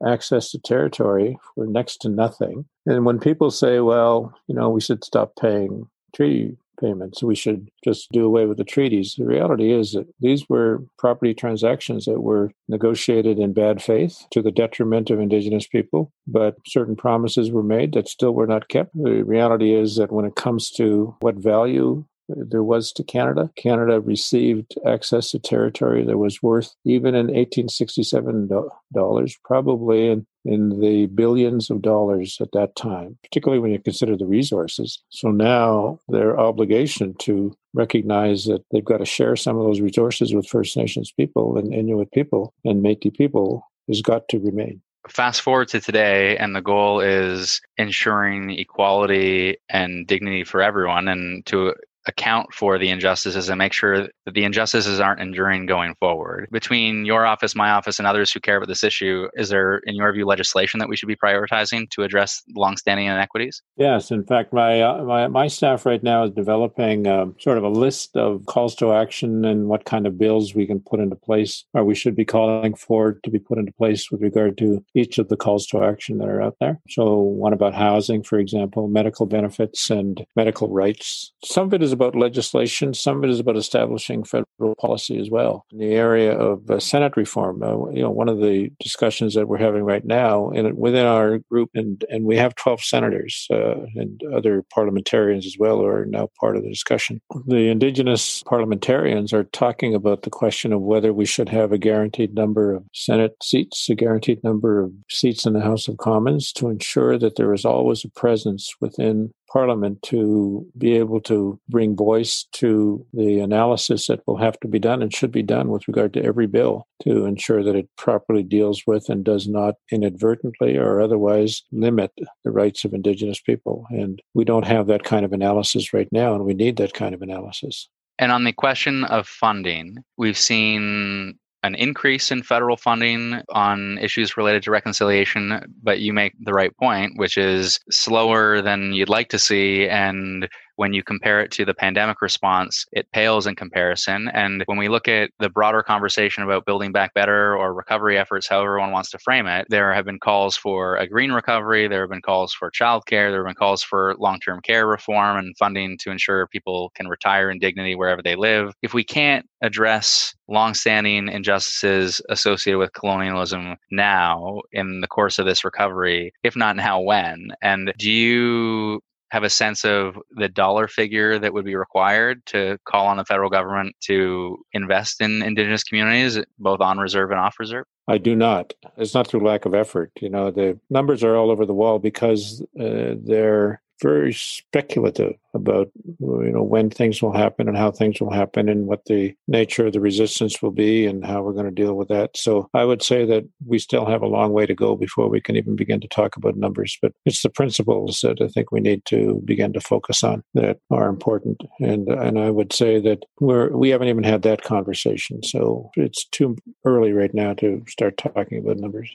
access 0.07 0.51
to 0.51 0.59
territory 0.59 1.39
for 1.55 1.65
next 1.67 1.99
to 1.99 2.09
nothing. 2.09 2.67
And 2.85 3.07
when 3.07 3.21
people 3.21 3.51
say, 3.51 3.81
well, 3.81 4.35
you 4.49 4.55
know, 4.55 4.69
we 4.69 4.81
should 4.81 5.05
stop 5.05 5.33
paying 5.41 5.89
treaty 6.15 6.59
payments, 6.81 7.23
we 7.23 7.37
should 7.37 7.69
just 7.85 8.11
do 8.11 8.25
away 8.25 8.47
with 8.47 8.59
the 8.59 8.65
treaties, 8.65 9.15
the 9.17 9.25
reality 9.25 9.73
is 9.73 9.93
that 9.93 10.07
these 10.21 10.49
were 10.49 10.85
property 10.99 11.33
transactions 11.33 12.07
that 12.07 12.21
were 12.21 12.51
negotiated 12.69 13.39
in 13.39 13.53
bad 13.53 13.81
faith 13.81 14.27
to 14.33 14.43
the 14.43 14.51
detriment 14.51 15.09
of 15.09 15.21
Indigenous 15.21 15.67
people, 15.67 16.13
but 16.27 16.57
certain 16.67 16.97
promises 16.97 17.53
were 17.53 17.63
made 17.63 17.95
that 17.95 18.09
still 18.09 18.33
were 18.33 18.49
not 18.49 18.69
kept. 18.69 18.91
The 18.95 19.23
reality 19.23 19.73
is 19.73 19.97
that 19.97 20.11
when 20.11 20.25
it 20.25 20.35
comes 20.35 20.71
to 20.73 21.15
what 21.21 21.37
value 21.37 22.05
there 22.37 22.63
was 22.63 22.93
to 22.93 23.05
Canada. 23.05 23.51
Canada 23.57 24.01
received 24.01 24.75
access 24.87 25.31
to 25.31 25.39
territory 25.39 26.05
that 26.05 26.19
was 26.19 26.43
worth, 26.43 26.75
even 26.85 27.15
in 27.15 27.27
1867 27.27 28.49
dollars, 28.93 29.37
probably 29.45 30.09
in, 30.09 30.27
in 30.45 30.81
the 30.81 31.07
billions 31.07 31.71
of 31.71 31.83
dollars 31.83 32.39
at 32.41 32.53
that 32.53 32.75
time, 32.77 33.19
particularly 33.23 33.61
when 33.61 33.73
you 33.73 33.79
consider 33.79 34.17
the 34.17 34.27
resources. 34.27 35.03
So 35.11 35.31
now 35.31 35.99
their 36.09 36.39
obligation 36.39 37.15
to 37.21 37.55
recognize 37.75 38.45
that 38.45 38.65
they've 38.71 38.85
got 38.85 38.99
to 38.99 39.05
share 39.05 39.37
some 39.37 39.57
of 39.57 39.65
those 39.65 39.81
resources 39.81 40.35
with 40.35 40.49
First 40.49 40.77
Nations 40.77 41.13
people 41.13 41.57
and 41.57 41.73
Inuit 41.73 42.13
people 42.13 42.53
and 42.65 42.85
Métis 42.85 43.17
people 43.17 43.67
has 43.89 44.03
got 44.03 44.29
to 44.29 44.39
remain 44.39 44.83
fast 45.09 45.41
forward 45.41 45.69
to 45.69 45.81
today 45.81 46.37
and 46.37 46.55
the 46.55 46.61
goal 46.61 47.01
is 47.01 47.61
ensuring 47.77 48.51
equality 48.51 49.57
and 49.69 50.07
dignity 50.07 50.45
for 50.45 50.63
everyone 50.63 51.09
and 51.09 51.45
to 51.47 51.75
account 52.07 52.53
for 52.53 52.79
the 52.79 52.89
injustices 52.89 53.49
and 53.49 53.59
make 53.59 53.73
sure 53.73 54.03
that 54.03 54.35
the 54.35 54.45
injustices 54.45 55.01
aren't 55.01 55.21
enduring 55.21 55.67
going 55.67 55.95
forward. 56.01 56.49
Between 56.51 57.05
your 57.05 57.27
office, 57.27 57.55
my 57.55 57.71
office, 57.71 57.99
and 57.99 58.07
others 58.07 58.33
who 58.33 58.41
care 58.41 58.57
about 58.57 58.69
this 58.69 58.85
issue, 58.85 59.29
is 59.35 59.49
there, 59.49 59.79
in 59.85 59.95
your 59.95 60.13
view, 60.13 60.27
legislation 60.27 60.79
that 60.81 60.89
we 60.89 60.97
should 60.97 61.09
be 61.09 61.17
prioritizing 61.17 61.89
to 61.91 62.03
address 62.03 62.43
longstanding 62.57 63.07
inequities? 63.07 63.63
Yes. 63.77 64.11
In 64.11 64.25
fact, 64.25 64.53
my 64.53 64.83
uh, 64.83 65.03
my, 65.05 65.29
my 65.29 65.47
staff 65.47 65.87
right 65.87 66.03
now 66.03 66.25
is 66.25 66.31
developing 66.31 67.07
um, 67.07 67.35
sort 67.39 67.59
of 67.59 67.65
a 67.65 67.69
list 67.69 68.17
of 68.17 68.45
calls 68.47 68.75
to 68.77 68.93
action 68.93 69.45
and 69.45 69.69
what 69.69 69.85
kind 69.85 70.07
of 70.07 70.19
bills 70.19 70.55
we 70.55 70.67
can 70.67 70.81
put 70.81 71.01
into 71.01 71.17
place 71.17 71.65
or 71.75 71.85
we 71.85 71.95
should 71.95 72.15
be 72.15 72.25
calling 72.25 72.75
for 72.75 73.19
to 73.25 73.31
be 73.31 73.39
put 73.39 73.59
into 73.59 73.73
place 73.73 74.11
with 74.11 74.23
regard 74.23 74.59
to 74.59 74.85
each 74.95 75.19
of 75.19 75.29
the 75.29 75.37
calls 75.37 75.67
to 75.67 75.83
action 75.83 76.19
that 76.19 76.29
are 76.29 76.43
out 76.43 76.57
there. 76.61 76.81
So, 76.89 77.19
one 77.19 77.53
about 77.53 77.75
housing, 77.75 78.23
for 78.23 78.39
example, 78.39 78.89
medical 78.89 79.27
benefits 79.27 79.91
and 79.91 80.25
medical 80.37 80.69
rights. 80.69 81.33
Some 81.45 81.67
of 81.67 81.75
it 81.75 81.83
is 81.83 81.92
is 81.93 81.95
about 81.95 82.17
legislation, 82.17 82.95
some 82.95 83.19
of 83.19 83.25
it 83.25 83.31
is 83.31 83.41
about 83.41 83.57
establishing 83.57 84.25
federal 84.25 84.75
policy 84.81 85.21
as 85.21 85.31
well. 85.31 85.67
In 85.73 85.79
the 85.79 85.95
area 85.95 86.33
of 86.33 86.71
uh, 86.71 86.81
Senate 86.81 87.17
reform, 87.17 87.63
uh, 87.63 87.91
you 87.91 88.03
know, 88.03 88.11
one 88.11 88.29
of 88.29 88.39
the 88.39 88.71
discussions 88.81 89.35
that 89.35 89.47
we're 89.47 89.59
having 89.59 89.83
right 89.83 90.05
now 90.05 90.51
in, 90.51 90.75
within 90.77 91.05
our 91.05 91.39
group, 91.51 91.71
and, 91.75 92.05
and 92.09 92.25
we 92.25 92.37
have 92.37 92.55
12 92.55 92.83
senators 92.83 93.47
uh, 93.51 93.83
and 93.95 94.23
other 94.35 94.65
parliamentarians 94.75 95.47
as 95.47 95.57
well 95.59 95.85
are 95.85 96.07
now 96.07 96.29
part 96.41 96.57
of 96.57 96.63
the 96.63 96.71
discussion. 96.71 97.21
The 97.47 97.69
indigenous 97.69 98.43
parliamentarians 98.45 99.33
are 99.33 99.45
talking 99.45 99.95
about 99.95 100.23
the 100.23 100.31
question 100.31 100.73
of 100.73 100.81
whether 100.81 101.13
we 101.13 101.27
should 101.27 101.51
have 101.51 101.73
a 101.73 101.79
guaranteed 101.79 102.35
number 102.35 102.73
of 102.75 102.85
Senate 102.95 103.37
seats, 103.43 103.89
a 103.91 103.95
guaranteed 103.95 104.43
number 104.43 104.83
of 104.83 104.93
seats 105.11 105.45
in 105.45 105.53
the 105.53 105.61
House 105.61 105.89
of 105.89 105.99
Commons 105.99 106.53
to 106.53 106.69
ensure 106.69 107.19
that 107.19 107.37
there 107.37 107.53
is 107.53 107.65
always 107.65 108.05
a 108.05 108.09
presence 108.09 108.73
within 108.81 109.31
Parliament 109.53 110.01
to 110.03 110.67
be 110.79 110.97
able 110.97 111.21
to 111.21 111.61
bring 111.69 111.95
voice 111.95 112.47
to 112.53 113.05
the 113.13 113.41
analysis 113.41 114.07
that 114.07 114.27
will 114.27 114.39
have 114.39 114.59
to 114.61 114.69
be 114.69 114.79
done 114.79 115.03
and 115.03 115.15
should 115.15 115.33
be 115.33 115.43
done 115.43 115.69
with 115.69 115.87
regard 115.87 116.15
to 116.15 116.25
every 116.25 116.47
bill 116.47 116.87
to 117.03 117.27
ensure 117.27 117.63
that 117.63 117.77
it 117.77 117.89
properly 117.99 118.43
deals 118.43 118.83
with 118.87 119.09
and 119.09 119.25
does 119.25 119.47
not 119.47 119.75
inadvertently 119.91 120.77
or 120.77 121.01
otherwise 121.01 121.63
limit 121.73 122.13
the 122.45 122.51
rights 122.51 122.85
of 122.85 122.95
Indigenous 122.95 123.41
people. 123.41 123.87
And 123.91 124.23
we 124.35 124.45
don't 124.45 124.67
have 124.67 124.87
that 124.87 125.05
kind 125.05 125.25
of 125.25 125.33
analysis 125.33 125.93
right 125.93 126.09
now, 126.13 126.35
and 126.35 126.45
we 126.45 126.55
need 126.55 126.77
that 126.77 126.95
kind 126.95 127.15
of 127.15 127.21
analysis. 127.23 127.89
And 128.19 128.31
on 128.31 128.45
the 128.45 128.53
question 128.53 129.05
of 129.05 129.27
funding, 129.27 129.99
we've 130.17 130.39
seen 130.39 131.39
an 131.63 131.75
increase 131.77 132.31
in 132.31 132.43
federal 132.43 132.77
funding 132.77 133.41
on 133.51 133.99
issues 133.99 134.37
related 134.37 134.63
to 134.65 134.71
reconciliation, 134.71 135.61
but 135.83 136.01
you 136.01 136.13
make 136.13 136.35
the 136.41 136.53
right 136.53 136.77
point, 136.77 137.13
which 137.17 137.37
is 137.37 137.79
slower 137.91 138.61
than 138.61 138.93
you'd 138.93 139.09
like 139.09 139.29
to 139.29 139.39
see. 139.39 139.89
And 139.89 140.49
when 140.83 140.93
you 140.93 141.05
compare 141.05 141.41
it 141.41 141.53
to 141.53 141.65
the 141.65 141.73
pandemic 141.73 142.21
response, 142.21 142.85
it 142.91 143.07
pales 143.13 143.47
in 143.47 143.55
comparison. 143.55 144.29
And 144.35 144.65
when 144.67 144.79
we 144.79 144.89
look 144.89 145.07
at 145.07 145.31
the 145.39 145.49
broader 145.49 145.81
conversation 145.81 146.43
about 146.43 146.67
building 146.67 146.91
back 146.91 147.15
better 147.15 147.57
or 147.57 147.73
recovery 147.73 148.19
efforts, 148.19 148.49
however 148.49 148.81
one 148.81 148.91
wants 148.91 149.09
to 149.11 149.19
frame 149.21 149.47
it, 149.47 149.65
there 149.71 149.95
have 149.95 150.05
been 150.05 150.19
calls 150.19 150.57
for 150.57 150.97
a 150.97 151.07
green 151.07 151.31
recovery, 151.31 151.87
there 151.87 152.01
have 152.01 152.11
been 152.11 152.21
calls 152.21 152.53
for 152.53 152.69
childcare, 152.69 153.31
there 153.31 153.45
have 153.45 153.47
been 153.47 153.55
calls 153.55 153.85
for 153.85 154.17
long 154.19 154.41
term 154.41 154.61
care 154.61 154.89
reform 154.89 155.37
and 155.37 155.57
funding 155.57 155.97
to 155.99 156.11
ensure 156.11 156.49
people 156.49 156.91
can 156.97 157.07
retire 157.07 157.49
in 157.49 157.61
dignity 157.61 157.95
wherever 157.95 158.21
they 158.21 158.35
live. 158.35 158.75
If 158.83 158.93
we 158.93 159.05
can't 159.05 159.47
address 159.63 160.35
longstanding 160.49 161.29
injustices 161.29 162.21
associated 162.29 162.81
with 162.81 162.93
colonialism 162.93 163.77
now 163.93 164.63
in 164.73 165.01
the 165.01 165.07
course 165.07 165.39
of 165.39 165.47
this 165.47 165.65
recovery, 165.65 166.33
if 166.43 166.57
not 166.57 166.75
now, 166.75 167.01
when? 167.01 167.53
And 167.63 167.93
do 167.99 168.11
you 168.11 169.01
have 169.33 169.45
a 169.45 169.51
sense 169.51 169.83
of 169.83 170.19
the 170.33 170.49
dollar 170.49 170.87
figure 170.87 171.39
that 171.39 171.55
would 171.55 171.65
be 171.65 171.75
required 171.75 172.45
to 172.45 172.77
call 172.85 173.07
on 173.07 173.17
the 173.17 173.25
federal 173.25 173.49
government 173.49 173.97
to 174.03 174.63
invest 174.75 175.23
in 175.23 175.43
indigenous 175.43 175.83
communities, 175.83 176.39
both 176.59 176.83
on 176.83 176.99
reserve 176.99 177.31
and 177.31 177.41
off 177.41 177.59
reserve? 177.59 177.87
I 178.07 178.19
do 178.19 178.37
not. 178.37 178.75
It's 178.99 179.15
not 179.15 179.27
through 179.27 179.41
lack 179.41 179.65
of 179.65 179.75
effort. 179.75 180.13
You 180.21 180.29
know, 180.29 180.51
the 180.51 180.79
numbers 180.91 181.25
are 181.25 181.35
all 181.35 181.51
over 181.51 181.65
the 181.65 181.73
wall 181.73 181.99
because 181.99 182.61
uh, 182.79 183.15
they're 183.25 183.81
very 184.03 184.33
speculative 184.33 185.35
about 185.55 185.91
you 186.19 186.51
know 186.53 186.63
when 186.63 186.91
things 186.91 187.23
will 187.23 187.33
happen 187.33 187.69
and 187.69 187.77
how 187.77 187.91
things 187.91 188.21
will 188.21 188.33
happen 188.33 188.69
and 188.69 188.87
what 188.87 189.05
the 189.05 189.35
nature 189.47 189.87
of 189.87 189.93
the 189.93 190.01
resistance 190.01 190.61
will 190.61 190.71
be 190.71 191.07
and 191.07 191.25
how 191.25 191.43
we're 191.43 191.53
going 191.53 191.67
to 191.67 191.71
deal 191.71 191.95
with 191.95 192.09
that. 192.09 192.37
So 192.37 192.69
I 192.75 192.85
would 192.85 193.03
say 193.03 193.25
that 193.27 193.45
we 193.67 193.79
still 193.79 194.07
have 194.07 194.23
a 194.23 194.27
long 194.27 194.53
way 194.53 194.67
to 194.67 194.75
go 194.75 194.97
before 194.97 195.29
we 195.29 195.41
can 195.41 195.57
even 195.57 195.77
begin 195.77 196.01
to 196.01 196.09
talk 196.09 196.37
about 196.37 196.57
numbers. 196.57 196.99
But 197.01 197.13
it's 197.25 197.43
the 197.43 197.51
principles 197.51 198.21
that 198.23 198.41
I 198.41 198.49
think 198.49 198.73
we 198.73 198.81
need 198.81 199.05
to 199.07 199.41
begin 199.45 199.73
to 199.75 199.81
focus 199.81 200.25
on 200.25 200.43
that 200.55 200.79
are 200.91 201.09
important. 201.09 201.61
And 201.81 202.09
and 202.09 202.39
I 202.39 202.51
would 202.51 202.73
say 202.73 203.01
that 203.01 203.25
we're 203.41 203.71
we 203.77 203.91
haven't 203.91 204.09
even 204.09 204.25
had 204.25 204.43
that 204.43 204.63
conversation. 204.63 205.43
So 205.43 205.91
it's 205.97 206.25
too 206.27 206.57
early 206.85 207.13
right 207.13 207.35
now 207.35 207.55
to 207.55 207.85
start 207.89 208.17
talking 208.17 208.59
about 208.59 208.79
numbers. 208.79 209.13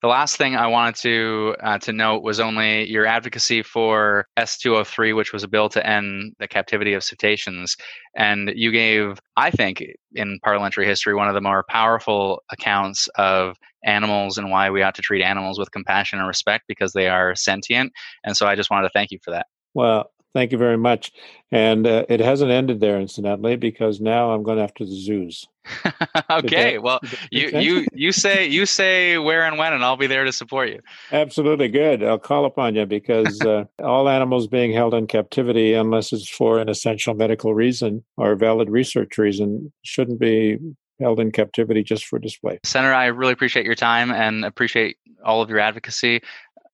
The 0.00 0.08
last 0.08 0.36
thing 0.36 0.54
I 0.54 0.68
wanted 0.68 0.94
to 0.96 1.56
uh, 1.60 1.78
to 1.78 1.92
note 1.92 2.22
was 2.22 2.38
only 2.38 2.88
your 2.88 3.04
advocacy 3.04 3.62
for 3.62 4.26
S203, 4.38 5.16
which 5.16 5.32
was 5.32 5.42
a 5.42 5.48
bill 5.48 5.68
to 5.70 5.84
end 5.84 6.34
the 6.38 6.46
captivity 6.46 6.92
of 6.92 7.02
cetaceans. 7.02 7.76
And 8.16 8.52
you 8.54 8.70
gave, 8.70 9.18
I 9.36 9.50
think, 9.50 9.84
in 10.14 10.38
parliamentary 10.44 10.86
history, 10.86 11.14
one 11.14 11.26
of 11.26 11.34
the 11.34 11.40
more 11.40 11.64
powerful 11.68 12.42
accounts 12.50 13.08
of 13.16 13.56
animals 13.84 14.38
and 14.38 14.50
why 14.50 14.70
we 14.70 14.82
ought 14.82 14.94
to 14.94 15.02
treat 15.02 15.22
animals 15.22 15.58
with 15.58 15.72
compassion 15.72 16.20
and 16.20 16.28
respect 16.28 16.64
because 16.68 16.92
they 16.92 17.08
are 17.08 17.34
sentient. 17.34 17.92
And 18.24 18.36
so 18.36 18.46
I 18.46 18.54
just 18.54 18.70
wanted 18.70 18.86
to 18.86 18.92
thank 18.92 19.10
you 19.10 19.18
for 19.24 19.32
that. 19.32 19.46
Well, 19.74 20.12
Thank 20.34 20.52
you 20.52 20.58
very 20.58 20.76
much. 20.76 21.12
And 21.50 21.86
uh, 21.86 22.04
it 22.08 22.20
hasn't 22.20 22.50
ended 22.50 22.80
there, 22.80 23.00
incidentally, 23.00 23.56
because 23.56 24.00
now 24.00 24.32
I'm 24.32 24.42
going 24.42 24.58
after 24.58 24.84
the 24.84 24.94
zoos. 24.94 25.46
okay, 26.30 26.74
that, 26.74 26.82
well, 26.82 27.00
you 27.30 27.48
you 27.48 27.86
you 27.92 28.12
say 28.12 28.46
you 28.46 28.64
say 28.64 29.18
where 29.18 29.44
and 29.44 29.58
when, 29.58 29.72
and 29.72 29.84
I'll 29.84 29.96
be 29.96 30.06
there 30.06 30.24
to 30.24 30.32
support 30.32 30.70
you. 30.70 30.80
Absolutely 31.12 31.68
good. 31.68 32.02
I'll 32.02 32.18
call 32.18 32.44
upon 32.44 32.74
you 32.74 32.86
because 32.86 33.40
uh, 33.42 33.64
all 33.82 34.08
animals 34.08 34.46
being 34.46 34.72
held 34.72 34.94
in 34.94 35.06
captivity, 35.06 35.74
unless 35.74 36.12
it's 36.12 36.28
for 36.28 36.58
an 36.58 36.68
essential 36.68 37.14
medical 37.14 37.54
reason 37.54 38.04
or 38.16 38.34
valid 38.34 38.70
research 38.70 39.18
reason, 39.18 39.72
shouldn't 39.82 40.20
be 40.20 40.58
held 41.00 41.20
in 41.20 41.30
captivity 41.32 41.82
just 41.82 42.06
for 42.06 42.18
display. 42.18 42.58
Senator, 42.64 42.94
I 42.94 43.06
really 43.06 43.32
appreciate 43.32 43.64
your 43.64 43.74
time 43.74 44.10
and 44.10 44.44
appreciate 44.44 44.96
all 45.24 45.42
of 45.42 45.50
your 45.50 45.58
advocacy 45.58 46.22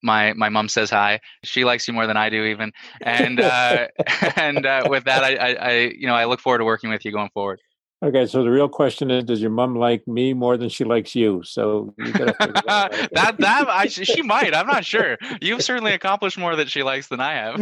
my 0.05 0.33
my 0.35 0.49
mom 0.49 0.69
says 0.69 0.91
hi. 0.91 1.21
She 1.43 1.65
likes 1.65 1.89
you 1.89 1.95
more 1.95 2.07
than 2.07 2.17
I 2.17 2.29
do, 2.31 2.45
even. 2.45 2.73
And 3.01 3.41
uh, 3.41 3.89
and 4.37 4.65
uh, 4.65 4.87
with 4.89 5.05
that, 5.05 5.25
I, 5.25 5.35
I, 5.35 5.53
I, 5.55 5.73
you 5.97 6.07
know 6.07 6.15
I 6.15 6.27
look 6.27 6.41
forward 6.41 6.59
to 6.59 6.65
working 6.65 6.91
with 6.91 7.05
you 7.05 7.11
going 7.13 7.31
forward. 7.31 7.61
Okay, 8.03 8.27
so 8.27 8.43
the 8.43 8.51
real 8.51 8.69
question 8.69 9.11
is: 9.11 9.25
Does 9.25 9.41
your 9.41 9.51
mom 9.51 9.77
like 9.77 10.07
me 10.07 10.35
more 10.35 10.59
than 10.59 10.69
she 10.69 10.85
likes 10.85 11.15
you? 11.15 11.43
So 11.43 11.95
you 11.99 12.13
that 12.13 13.09
that, 13.13 13.37
that 13.39 13.69
I, 13.69 13.87
she 13.87 14.21
might. 14.21 14.55
I'm 14.55 14.67
not 14.67 14.85
sure. 14.85 15.17
You've 15.41 15.63
certainly 15.63 15.93
accomplished 15.93 16.37
more 16.37 16.55
that 16.55 16.69
she 16.69 16.83
likes 16.83 17.09
than 17.09 17.21
I 17.21 17.33
have. 17.33 17.61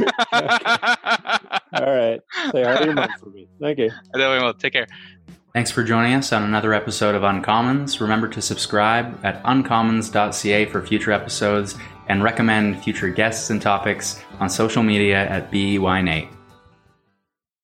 All 1.73 1.95
right, 1.95 2.21
say 2.51 2.65
hi 2.65 2.77
to 2.77 2.85
your 2.85 2.95
mom 2.95 3.09
for 3.21 3.31
me. 3.31 3.47
Thank 3.61 3.79
you. 3.79 3.91
I 4.15 4.19
definitely 4.19 4.45
will. 4.45 4.55
Take 4.55 4.73
care. 4.73 4.87
Thanks 5.53 5.71
for 5.71 5.85
joining 5.85 6.15
us 6.15 6.33
on 6.33 6.45
another 6.45 6.73
episode 6.73 7.15
of 7.15 7.21
Uncommons. 7.21 8.01
Remember 8.01 8.27
to 8.27 8.41
subscribe 8.41 9.21
at 9.23 9.43
uncommons.ca 9.43 10.65
for 10.65 10.81
future 10.81 11.13
episodes 11.13 11.77
and 12.09 12.23
recommend 12.23 12.83
future 12.83 13.09
guests 13.09 13.51
and 13.51 13.61
topics 13.61 14.23
on 14.41 14.51
social 14.51 14.83
media 14.83 15.27
at 15.29 15.51
BEYNate. 15.51 16.29